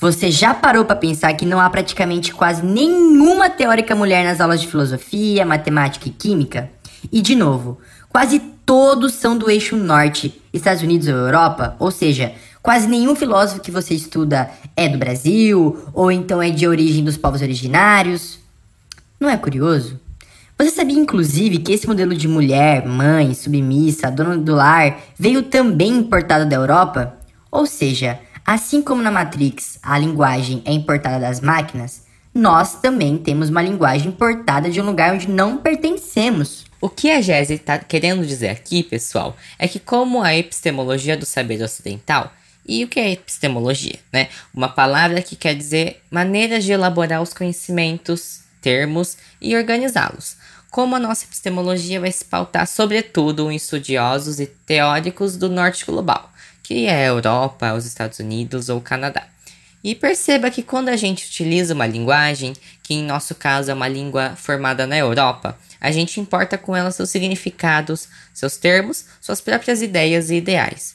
Você 0.00 0.30
já 0.30 0.54
parou 0.54 0.86
para 0.86 0.96
pensar 0.96 1.34
que 1.34 1.44
não 1.44 1.60
há 1.60 1.68
praticamente 1.68 2.32
quase 2.32 2.64
nenhuma 2.64 3.50
teórica 3.50 3.94
mulher 3.94 4.24
nas 4.24 4.40
aulas 4.40 4.58
de 4.58 4.66
filosofia, 4.66 5.44
matemática 5.44 6.08
e 6.08 6.10
química? 6.10 6.70
E 7.12 7.20
de 7.20 7.36
novo, 7.36 7.78
quase 8.08 8.40
todos 8.64 9.12
são 9.12 9.36
do 9.36 9.50
eixo 9.50 9.76
norte, 9.76 10.40
Estados 10.54 10.82
Unidos 10.82 11.06
ou 11.06 11.14
Europa, 11.14 11.76
ou 11.78 11.90
seja, 11.90 12.32
quase 12.62 12.88
nenhum 12.88 13.14
filósofo 13.14 13.60
que 13.60 13.70
você 13.70 13.92
estuda 13.92 14.50
é 14.74 14.88
do 14.88 14.96
Brasil 14.96 15.78
ou 15.92 16.10
então 16.10 16.40
é 16.40 16.48
de 16.48 16.66
origem 16.66 17.04
dos 17.04 17.18
povos 17.18 17.42
originários. 17.42 18.38
Não 19.20 19.28
é 19.28 19.36
curioso? 19.36 20.00
Você 20.56 20.70
sabia, 20.70 20.98
inclusive, 20.98 21.58
que 21.58 21.72
esse 21.72 21.86
modelo 21.86 22.14
de 22.14 22.26
mulher, 22.26 22.86
mãe, 22.86 23.34
submissa, 23.34 24.10
dona 24.10 24.38
do 24.38 24.54
lar 24.54 24.98
veio 25.18 25.42
também 25.42 25.98
importado 25.98 26.48
da 26.48 26.56
Europa? 26.56 27.16
Ou 27.50 27.66
seja, 27.66 28.18
assim 28.50 28.82
como 28.82 29.00
na 29.00 29.12
Matrix 29.12 29.78
a 29.80 29.96
linguagem 29.96 30.60
é 30.64 30.72
importada 30.72 31.20
das 31.20 31.40
máquinas, 31.40 32.02
nós 32.34 32.80
também 32.80 33.16
temos 33.16 33.48
uma 33.48 33.62
linguagem 33.62 34.08
importada 34.08 34.68
de 34.68 34.80
um 34.80 34.86
lugar 34.86 35.14
onde 35.14 35.28
não 35.28 35.58
pertencemos. 35.58 36.64
O 36.80 36.88
que 36.88 37.12
a 37.12 37.20
Jéssica 37.20 37.54
está 37.54 37.78
querendo 37.78 38.26
dizer 38.26 38.48
aqui, 38.48 38.82
pessoal, 38.82 39.36
é 39.56 39.68
que 39.68 39.78
como 39.78 40.20
a 40.20 40.36
epistemologia 40.36 41.16
do 41.16 41.24
saber 41.24 41.62
ocidental, 41.62 42.32
e 42.66 42.82
o 42.82 42.88
que 42.88 42.98
é 42.98 43.12
epistemologia? 43.12 44.00
Né? 44.12 44.28
Uma 44.52 44.68
palavra 44.68 45.22
que 45.22 45.36
quer 45.36 45.54
dizer 45.54 46.02
maneiras 46.10 46.64
de 46.64 46.72
elaborar 46.72 47.22
os 47.22 47.32
conhecimentos, 47.32 48.40
termos 48.60 49.16
e 49.40 49.54
organizá-los 49.56 50.36
como 50.70 50.94
a 50.94 51.00
nossa 51.00 51.24
epistemologia 51.24 52.00
vai 52.00 52.12
se 52.12 52.24
pautar 52.24 52.66
sobretudo 52.66 53.50
em 53.50 53.56
estudiosos 53.56 54.38
e 54.38 54.46
teóricos 54.46 55.36
do 55.36 55.48
norte 55.48 55.84
global, 55.84 56.29
que 56.70 56.86
é 56.86 56.94
a 56.94 57.08
Europa, 57.08 57.74
os 57.74 57.84
Estados 57.84 58.20
Unidos 58.20 58.68
ou 58.68 58.78
o 58.78 58.80
Canadá. 58.80 59.26
E 59.82 59.92
perceba 59.92 60.52
que 60.52 60.62
quando 60.62 60.88
a 60.88 60.94
gente 60.94 61.26
utiliza 61.26 61.74
uma 61.74 61.84
linguagem, 61.84 62.52
que 62.80 62.94
em 62.94 63.02
nosso 63.02 63.34
caso 63.34 63.72
é 63.72 63.74
uma 63.74 63.88
língua 63.88 64.36
formada 64.36 64.86
na 64.86 64.96
Europa, 64.96 65.58
a 65.80 65.90
gente 65.90 66.20
importa 66.20 66.56
com 66.56 66.76
ela 66.76 66.92
seus 66.92 67.10
significados, 67.10 68.06
seus 68.32 68.56
termos, 68.56 69.04
suas 69.20 69.40
próprias 69.40 69.82
ideias 69.82 70.30
e 70.30 70.36
ideais. 70.36 70.94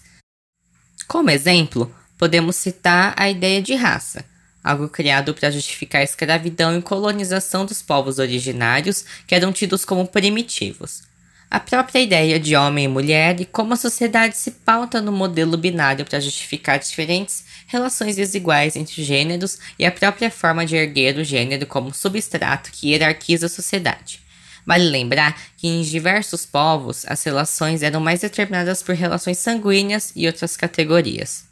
Como 1.09 1.29
exemplo, 1.29 1.93
podemos 2.17 2.55
citar 2.55 3.13
a 3.17 3.29
ideia 3.29 3.61
de 3.61 3.75
raça 3.75 4.23
algo 4.63 4.87
criado 4.87 5.33
para 5.33 5.51
justificar 5.51 6.01
a 6.01 6.05
escravidão 6.05 6.75
e 6.75 6.81
colonização 6.81 7.65
dos 7.65 7.83
povos 7.83 8.17
originários 8.17 9.05
que 9.27 9.35
eram 9.35 9.51
tidos 9.51 9.83
como 9.83 10.07
primitivos. 10.07 11.03
A 11.49 11.59
própria 11.59 12.01
ideia 12.01 12.39
de 12.39 12.55
homem 12.55 12.85
e 12.85 12.87
mulher 12.87 13.39
e 13.39 13.45
como 13.45 13.73
a 13.73 13.77
sociedade 13.77 14.35
se 14.35 14.51
pauta 14.51 15.01
no 15.01 15.11
modelo 15.11 15.55
binário 15.55 16.03
para 16.03 16.19
justificar 16.19 16.79
diferentes 16.79 17.45
relações 17.67 18.15
desiguais 18.15 18.75
entre 18.75 19.03
gêneros 19.03 19.59
e 19.77 19.85
a 19.85 19.91
própria 19.91 20.31
forma 20.31 20.65
de 20.65 20.75
erguer 20.75 21.17
o 21.17 21.23
gênero 21.23 21.65
como 21.65 21.93
substrato 21.93 22.71
que 22.71 22.89
hierarquiza 22.89 23.45
a 23.45 23.49
sociedade. 23.49 24.19
Vale 24.65 24.85
lembrar 24.85 25.39
que 25.55 25.67
em 25.67 25.83
diversos 25.83 26.45
povos 26.45 27.05
as 27.07 27.23
relações 27.23 27.83
eram 27.83 27.99
mais 27.99 28.21
determinadas 28.21 28.81
por 28.81 28.95
relações 28.95 29.37
sanguíneas 29.37 30.11
e 30.15 30.25
outras 30.25 30.57
categorias. 30.57 31.44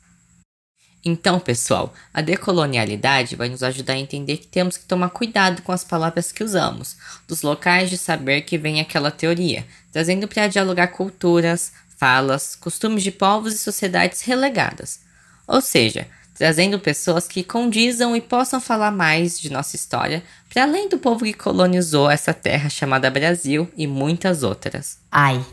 Então, 1.05 1.37
pessoal, 1.37 1.93
a 2.13 2.21
decolonialidade 2.21 3.35
vai 3.35 3.49
nos 3.49 3.61
ajudar 3.61 3.93
a 3.93 3.99
entender 3.99 4.37
que 4.37 4.47
temos 4.47 4.77
que 4.77 4.85
tomar 4.85 5.09
cuidado 5.09 5.61
com 5.61 5.73
as 5.73 5.83
palavras 5.83 6.31
que 6.31 6.43
usamos, 6.43 6.95
dos 7.27 7.41
locais 7.41 7.89
de 7.89 7.97
saber 7.97 8.41
que 8.41 8.57
vem 8.57 8.79
aquela 8.79 9.11
teoria, 9.11 9.65
trazendo 9.91 10.29
para 10.29 10.47
dialogar 10.47 10.87
culturas, 10.87 11.73
falas, 11.97 12.55
costumes 12.55 13.03
de 13.03 13.11
povos 13.11 13.53
e 13.53 13.57
sociedades 13.57 14.21
relegadas. 14.21 15.01
Ou 15.45 15.59
seja, 15.59 16.07
trazendo 16.35 16.79
pessoas 16.79 17.27
que 17.27 17.43
condizam 17.43 18.15
e 18.15 18.21
possam 18.21 18.61
falar 18.61 18.91
mais 18.91 19.37
de 19.39 19.51
nossa 19.51 19.75
história, 19.75 20.23
para 20.49 20.63
além 20.63 20.87
do 20.87 20.97
povo 20.97 21.25
que 21.25 21.33
colonizou 21.33 22.09
essa 22.09 22.33
terra 22.33 22.69
chamada 22.69 23.11
Brasil 23.11 23.69
e 23.75 23.85
muitas 23.87 24.41
outras. 24.41 24.97
Ai, 25.11 25.45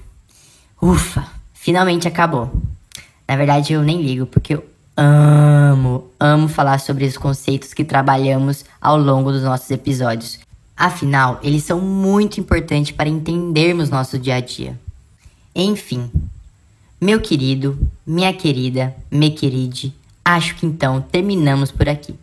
ufa, 0.81 1.27
finalmente 1.55 2.06
acabou. 2.06 2.52
Na 3.27 3.36
verdade, 3.36 3.72
eu 3.72 3.82
nem 3.82 4.01
ligo, 4.02 4.27
porque 4.27 4.60
amo, 5.02 6.10
amo 6.20 6.47
falar 6.47 6.78
sobre 6.78 7.06
os 7.06 7.16
conceitos 7.16 7.72
que 7.72 7.85
trabalhamos 7.85 8.66
ao 8.78 8.98
longo 8.98 9.32
dos 9.32 9.43
nossos 9.43 9.70
episódios. 9.70 10.39
Afinal, 10.77 11.40
eles 11.43 11.64
são 11.64 11.81
muito 11.81 12.39
importantes 12.39 12.90
para 12.93 13.09
entendermos 13.09 13.89
nosso 13.89 14.18
dia 14.18 14.36
a 14.36 14.40
dia. 14.40 14.78
Enfim, 15.55 16.10
meu 17.01 17.20
querido, 17.20 17.78
minha 18.06 18.32
querida, 18.32 18.94
me 19.10 19.31
queride, 19.31 19.94
acho 20.22 20.55
que 20.56 20.66
então 20.66 21.01
terminamos 21.01 21.70
por 21.70 21.89
aqui. 21.89 22.14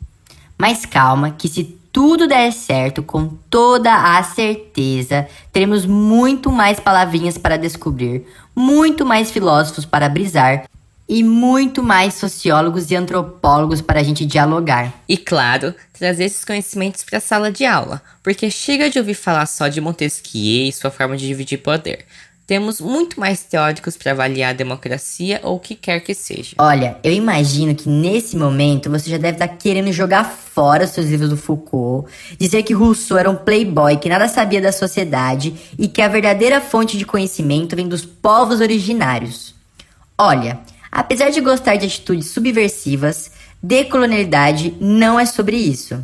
Mas 0.56 0.86
calma, 0.86 1.32
que 1.32 1.48
se 1.48 1.64
tudo 1.91 2.28
der 2.28 2.52
certo, 2.52 3.02
com 3.02 3.28
toda 3.49 4.18
a 4.18 4.22
certeza, 4.22 5.28
teremos 5.52 5.84
muito 5.84 6.52
mais 6.52 6.80
palavrinhas 6.80 7.40
para 7.40 7.58
descobrir, 7.58 8.28
muito 8.56 9.04
mais 9.04 9.32
filósofos 9.32 9.84
para 9.84 10.08
brisar 10.08 10.66
e 11.08 11.24
muito 11.24 11.82
mais 11.82 12.16
sociólogos 12.16 12.92
e 12.92 12.96
antropólogos 12.96 13.82
para 13.82 14.00
a 14.00 14.04
gente 14.04 14.26
dialogar. 14.26 14.94
E 15.08 15.18
claro, 15.18 15.74
trazer 15.94 16.26
esses 16.26 16.44
conhecimentos 16.44 17.04
para 17.04 17.20
a 17.20 17.22
sala 17.22 17.52
de 17.52 17.66
aula, 17.66 18.02
porque 18.22 18.52
chega 18.52 18.90
de 18.90 19.00
ouvir 19.00 19.14
falar 19.14 19.46
só 19.46 19.68
de 19.68 19.80
Montesquieu 19.80 20.68
e 20.68 20.72
sua 20.72 20.92
forma 20.92 21.16
de 21.16 21.28
dividir 21.28 21.60
poder. 21.60 22.06
Temos 22.48 22.80
muito 22.80 23.20
mais 23.20 23.44
teóricos 23.44 23.98
para 23.98 24.14
avaliar 24.14 24.52
a 24.52 24.58
democracia 24.58 25.42
ou 25.44 25.58
o 25.58 25.60
que 25.60 25.76
quer 25.76 26.00
que 26.00 26.14
seja. 26.14 26.56
Olha, 26.58 26.98
eu 27.04 27.12
imagino 27.12 27.76
que 27.76 27.90
nesse 27.90 28.38
momento 28.38 28.90
você 28.90 29.10
já 29.10 29.18
deve 29.18 29.34
estar 29.34 29.50
tá 29.50 29.54
querendo 29.54 29.92
jogar 29.92 30.24
fora 30.24 30.86
os 30.86 30.92
seus 30.92 31.08
livros 31.08 31.30
do 31.30 31.36
Foucault, 31.36 32.10
dizer 32.40 32.64
que 32.64 32.74
Rousseau 32.74 33.18
era 33.18 33.30
um 33.30 33.36
playboy 33.36 33.98
que 33.98 34.08
nada 34.08 34.30
sabia 34.30 34.62
da 34.62 34.72
sociedade 34.72 35.54
e 35.78 35.90
que 35.90 36.02
a 36.02 36.08
verdadeira 36.08 36.62
fonte 36.62 36.98
de 36.98 37.06
conhecimento 37.06 37.76
vem 37.76 37.86
dos 37.86 38.06
povos 38.06 38.62
originários. 38.62 39.54
Olha, 40.18 40.58
apesar 40.92 41.30
de 41.30 41.42
gostar 41.42 41.76
de 41.76 41.86
atitudes 41.86 42.28
subversivas, 42.28 43.32
decolonialidade 43.62 44.76
não 44.80 45.20
é 45.20 45.26
sobre 45.26 45.58
isso. 45.58 46.04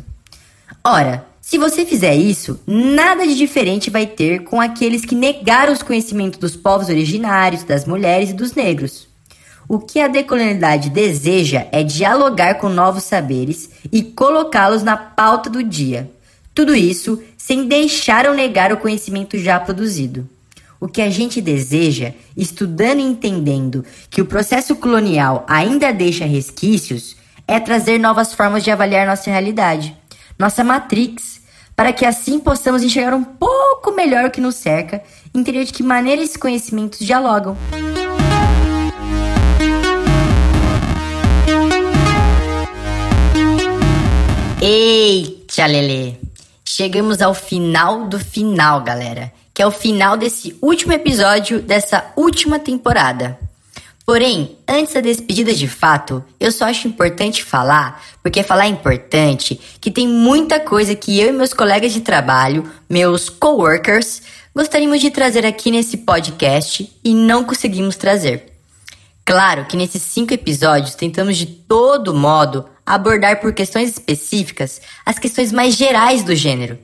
Ora, 0.82 1.24
se 1.40 1.58
você 1.58 1.84
fizer 1.84 2.14
isso, 2.14 2.58
nada 2.66 3.26
de 3.26 3.36
diferente 3.36 3.90
vai 3.90 4.06
ter 4.06 4.44
com 4.44 4.60
aqueles 4.60 5.04
que 5.04 5.14
negaram 5.14 5.72
os 5.72 5.82
conhecimentos 5.82 6.38
dos 6.38 6.56
povos 6.56 6.88
originários, 6.88 7.64
das 7.64 7.84
mulheres 7.84 8.30
e 8.30 8.34
dos 8.34 8.54
negros. 8.54 9.06
O 9.68 9.78
que 9.78 10.00
a 10.00 10.08
decolonialidade 10.08 10.90
deseja 10.90 11.66
é 11.72 11.82
dialogar 11.82 12.54
com 12.54 12.68
novos 12.68 13.04
saberes 13.04 13.70
e 13.92 14.02
colocá-los 14.02 14.82
na 14.82 14.96
pauta 14.96 15.48
do 15.48 15.62
dia. 15.62 16.10
Tudo 16.54 16.74
isso 16.74 17.22
sem 17.36 17.66
deixar 17.66 18.26
ou 18.26 18.34
negar 18.34 18.72
o 18.72 18.76
conhecimento 18.76 19.36
já 19.38 19.58
produzido. 19.60 20.28
O 20.84 20.86
que 20.86 21.00
a 21.00 21.08
gente 21.08 21.40
deseja, 21.40 22.12
estudando 22.36 23.00
e 23.00 23.04
entendendo 23.04 23.82
que 24.10 24.20
o 24.20 24.26
processo 24.26 24.76
colonial 24.76 25.42
ainda 25.48 25.90
deixa 25.90 26.26
resquícios, 26.26 27.16
é 27.48 27.58
trazer 27.58 27.98
novas 27.98 28.34
formas 28.34 28.62
de 28.62 28.70
avaliar 28.70 29.06
nossa 29.06 29.30
realidade, 29.30 29.96
nossa 30.38 30.62
matrix, 30.62 31.40
para 31.74 31.90
que 31.90 32.04
assim 32.04 32.38
possamos 32.38 32.82
enxergar 32.82 33.16
um 33.16 33.24
pouco 33.24 33.92
melhor 33.92 34.26
o 34.26 34.30
que 34.30 34.42
nos 34.42 34.56
cerca 34.56 35.02
e 35.32 35.38
entender 35.38 35.64
de 35.64 35.72
que 35.72 35.82
maneira 35.82 36.22
esses 36.22 36.36
conhecimentos 36.36 36.98
dialogam. 36.98 37.56
Eita, 44.60 45.64
Lelê! 45.64 46.16
Chegamos 46.62 47.22
ao 47.22 47.32
final 47.32 48.06
do 48.06 48.18
final, 48.18 48.82
galera, 48.82 49.32
que 49.54 49.62
é 49.62 49.66
o 49.66 49.70
final 49.70 50.16
desse 50.16 50.58
último 50.60 50.92
episódio 50.92 51.62
dessa 51.62 52.12
última 52.16 52.58
temporada. 52.58 53.38
Porém, 54.04 54.58
antes 54.68 54.92
da 54.92 55.00
despedida 55.00 55.54
de 55.54 55.66
fato, 55.66 56.22
eu 56.38 56.52
só 56.52 56.66
acho 56.66 56.86
importante 56.86 57.42
falar, 57.42 58.04
porque 58.22 58.42
falar 58.42 58.66
é 58.66 58.68
importante, 58.68 59.58
que 59.80 59.90
tem 59.90 60.06
muita 60.06 60.60
coisa 60.60 60.94
que 60.94 61.18
eu 61.18 61.30
e 61.30 61.32
meus 61.32 61.54
colegas 61.54 61.92
de 61.92 62.02
trabalho, 62.02 62.70
meus 62.90 63.30
coworkers, 63.30 64.20
gostaríamos 64.54 65.00
de 65.00 65.10
trazer 65.10 65.46
aqui 65.46 65.70
nesse 65.70 65.98
podcast 65.98 66.92
e 67.02 67.14
não 67.14 67.44
conseguimos 67.44 67.96
trazer. 67.96 68.52
Claro 69.24 69.64
que 69.64 69.76
nesses 69.76 70.02
cinco 70.02 70.34
episódios 70.34 70.94
tentamos 70.94 71.38
de 71.38 71.46
todo 71.46 72.12
modo 72.12 72.66
abordar 72.84 73.40
por 73.40 73.54
questões 73.54 73.88
específicas 73.88 74.82
as 75.06 75.18
questões 75.18 75.50
mais 75.50 75.76
gerais 75.76 76.22
do 76.22 76.34
gênero. 76.34 76.78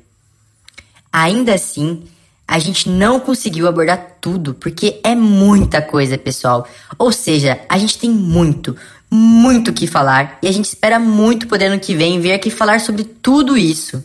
Ainda 1.12 1.54
assim, 1.54 2.08
a 2.50 2.58
gente 2.58 2.88
não 2.88 3.20
conseguiu 3.20 3.68
abordar 3.68 4.16
tudo, 4.20 4.54
porque 4.54 4.98
é 5.04 5.14
muita 5.14 5.80
coisa, 5.80 6.18
pessoal. 6.18 6.66
Ou 6.98 7.12
seja, 7.12 7.60
a 7.68 7.78
gente 7.78 7.96
tem 7.96 8.10
muito, 8.10 8.76
muito 9.08 9.70
o 9.70 9.72
que 9.72 9.86
falar 9.86 10.36
e 10.42 10.48
a 10.48 10.52
gente 10.52 10.64
espera 10.64 10.98
muito 10.98 11.46
poder 11.46 11.68
no 11.68 11.78
que 11.78 11.94
vem 11.94 12.20
vir 12.20 12.32
aqui 12.32 12.50
falar 12.50 12.80
sobre 12.80 13.04
tudo 13.04 13.56
isso. 13.56 14.04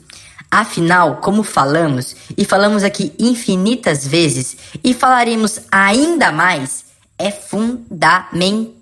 Afinal, 0.52 1.16
como 1.22 1.42
falamos 1.42 2.16
e 2.38 2.46
falamos 2.46 2.84
aqui 2.84 3.12
infinitas 3.18 4.06
vezes 4.06 4.56
e 4.84 4.94
falaremos 4.94 5.62
ainda 5.72 6.32
mais, 6.32 6.86
é 7.18 7.32
fundamental. 7.32 8.74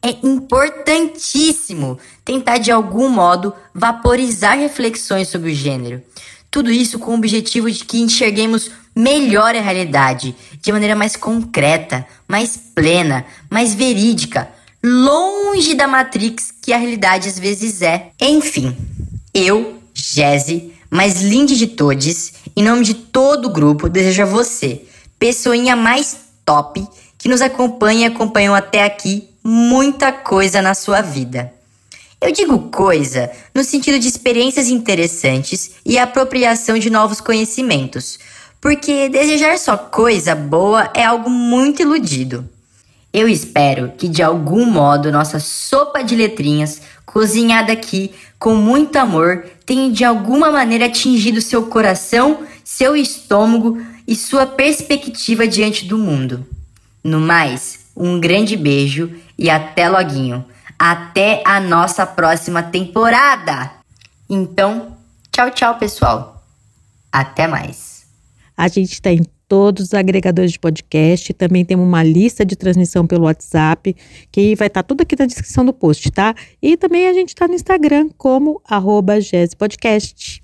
É 0.00 0.10
importantíssimo 0.22 1.98
tentar 2.24 2.58
de 2.58 2.70
algum 2.70 3.08
modo 3.08 3.52
vaporizar 3.74 4.56
reflexões 4.56 5.26
sobre 5.26 5.50
o 5.50 5.54
gênero. 5.54 6.00
Tudo 6.50 6.70
isso 6.70 6.98
com 6.98 7.12
o 7.12 7.14
objetivo 7.14 7.70
de 7.70 7.84
que 7.84 8.00
enxerguemos 8.00 8.70
melhor 8.96 9.54
a 9.54 9.60
realidade, 9.60 10.34
de 10.60 10.72
maneira 10.72 10.96
mais 10.96 11.14
concreta, 11.14 12.06
mais 12.26 12.56
plena, 12.74 13.24
mais 13.50 13.74
verídica, 13.74 14.48
longe 14.82 15.74
da 15.74 15.86
Matrix 15.86 16.52
que 16.62 16.72
a 16.72 16.78
realidade 16.78 17.28
às 17.28 17.38
vezes 17.38 17.82
é. 17.82 18.10
Enfim, 18.20 18.76
eu, 19.32 19.80
Jesse, 19.94 20.72
mais 20.90 21.20
linda 21.20 21.54
de 21.54 21.66
todos, 21.66 22.32
em 22.56 22.62
nome 22.62 22.84
de 22.84 22.94
todo 22.94 23.46
o 23.46 23.52
grupo, 23.52 23.88
desejo 23.88 24.22
a 24.22 24.26
você, 24.26 24.82
pessoinha 25.18 25.76
mais 25.76 26.16
top, 26.44 26.86
que 27.18 27.28
nos 27.28 27.42
acompanha 27.42 28.08
e 28.08 28.10
acompanhou 28.10 28.54
até 28.54 28.84
aqui, 28.84 29.28
muita 29.44 30.12
coisa 30.12 30.62
na 30.62 30.74
sua 30.74 31.02
vida. 31.02 31.52
Eu 32.20 32.32
digo 32.32 32.58
coisa 32.70 33.30
no 33.54 33.62
sentido 33.62 33.98
de 33.98 34.08
experiências 34.08 34.68
interessantes 34.68 35.72
e 35.86 35.96
apropriação 35.98 36.76
de 36.78 36.90
novos 36.90 37.20
conhecimentos, 37.20 38.18
porque 38.60 39.08
desejar 39.08 39.56
só 39.58 39.76
coisa 39.76 40.34
boa 40.34 40.90
é 40.94 41.04
algo 41.04 41.30
muito 41.30 41.80
iludido. 41.80 42.48
Eu 43.12 43.28
espero 43.28 43.92
que 43.96 44.08
de 44.08 44.22
algum 44.22 44.66
modo 44.66 45.12
nossa 45.12 45.38
sopa 45.38 46.02
de 46.02 46.16
letrinhas, 46.16 46.82
cozinhada 47.06 47.72
aqui 47.72 48.10
com 48.38 48.54
muito 48.54 48.96
amor, 48.96 49.46
tenha 49.64 49.90
de 49.90 50.04
alguma 50.04 50.50
maneira 50.50 50.86
atingido 50.86 51.40
seu 51.40 51.66
coração, 51.66 52.40
seu 52.64 52.96
estômago 52.96 53.80
e 54.06 54.14
sua 54.14 54.44
perspectiva 54.44 55.46
diante 55.46 55.84
do 55.84 55.96
mundo. 55.96 56.44
No 57.02 57.20
mais, 57.20 57.86
um 57.96 58.20
grande 58.20 58.56
beijo 58.56 59.10
e 59.38 59.48
até 59.48 59.88
loguinho. 59.88 60.44
Até 60.78 61.42
a 61.44 61.58
nossa 61.58 62.06
próxima 62.06 62.62
temporada. 62.62 63.72
Então, 64.30 64.96
tchau, 65.32 65.50
tchau, 65.50 65.78
pessoal. 65.78 66.44
Até 67.10 67.48
mais. 67.48 68.06
A 68.56 68.68
gente 68.68 68.92
está 68.92 69.10
em 69.10 69.24
todos 69.48 69.86
os 69.86 69.94
agregadores 69.94 70.52
de 70.52 70.58
podcast. 70.58 71.32
Também 71.32 71.64
temos 71.64 71.86
uma 71.86 72.02
lista 72.04 72.44
de 72.44 72.54
transmissão 72.54 73.06
pelo 73.06 73.24
WhatsApp, 73.24 73.96
que 74.30 74.54
vai 74.54 74.68
estar 74.68 74.82
tá 74.82 74.86
tudo 74.86 75.00
aqui 75.00 75.16
na 75.18 75.26
descrição 75.26 75.64
do 75.64 75.72
post, 75.72 76.10
tá? 76.10 76.34
E 76.62 76.76
também 76.76 77.08
a 77.08 77.12
gente 77.12 77.30
está 77.30 77.48
no 77.48 77.54
Instagram 77.54 78.10
como 78.16 78.60
arroba 78.68 79.14
Podcast. 79.56 80.42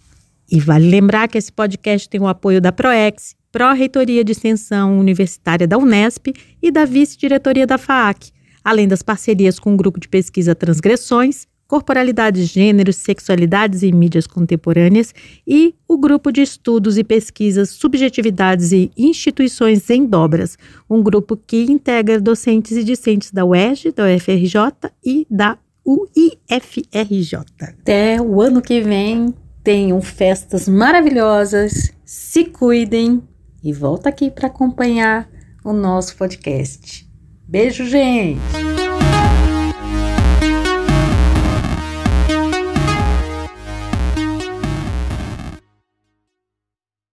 E 0.51 0.59
vale 0.59 0.89
lembrar 0.89 1.28
que 1.28 1.39
esse 1.39 1.52
podcast 1.52 2.09
tem 2.09 2.20
o 2.20 2.27
apoio 2.27 2.61
da 2.61 2.73
ProEx, 2.73 3.36
Pró-Reitoria 3.52 4.24
de 4.24 4.32
Extensão 4.32 4.98
Universitária 4.98 5.66
da 5.66 5.78
Unesp 5.78 6.32
e 6.61 6.70
da 6.70 6.85
Vice-Diretoria 6.85 7.66
da 7.66 7.78
FAAC 7.78 8.34
além 8.64 8.88
das 8.88 9.02
parcerias 9.02 9.58
com 9.58 9.74
o 9.74 9.76
grupo 9.76 10.00
de 10.00 10.08
pesquisa 10.08 10.54
Transgressões, 10.54 11.46
Corporalidades, 11.66 12.48
Gêneros, 12.48 12.96
Sexualidades 12.96 13.82
e 13.82 13.90
Mídias 13.90 14.26
Contemporâneas 14.26 15.14
e 15.46 15.74
o 15.88 15.98
grupo 15.98 16.30
de 16.30 16.42
estudos 16.42 16.98
e 16.98 17.04
pesquisas 17.04 17.70
Subjetividades 17.70 18.70
e 18.72 18.90
Instituições 18.96 19.88
em 19.90 20.06
Dobras, 20.06 20.58
um 20.88 21.02
grupo 21.02 21.36
que 21.36 21.64
integra 21.64 22.20
docentes 22.20 22.76
e 22.76 22.84
discentes 22.84 23.30
da 23.30 23.44
UERJ, 23.44 23.92
da 23.92 24.04
UFRJ 24.04 24.92
e 25.04 25.26
da 25.30 25.58
UIFRJ. 25.84 27.44
Até 27.60 28.20
o 28.20 28.40
ano 28.40 28.62
que 28.62 28.80
vem, 28.80 29.34
tenham 29.62 30.00
festas 30.00 30.68
maravilhosas, 30.68 31.92
se 32.04 32.44
cuidem 32.44 33.22
e 33.62 33.72
volta 33.72 34.10
aqui 34.10 34.30
para 34.30 34.48
acompanhar 34.48 35.28
o 35.64 35.72
nosso 35.72 36.16
podcast. 36.16 37.03
Beijo, 37.46 37.84
gente! 37.86 38.40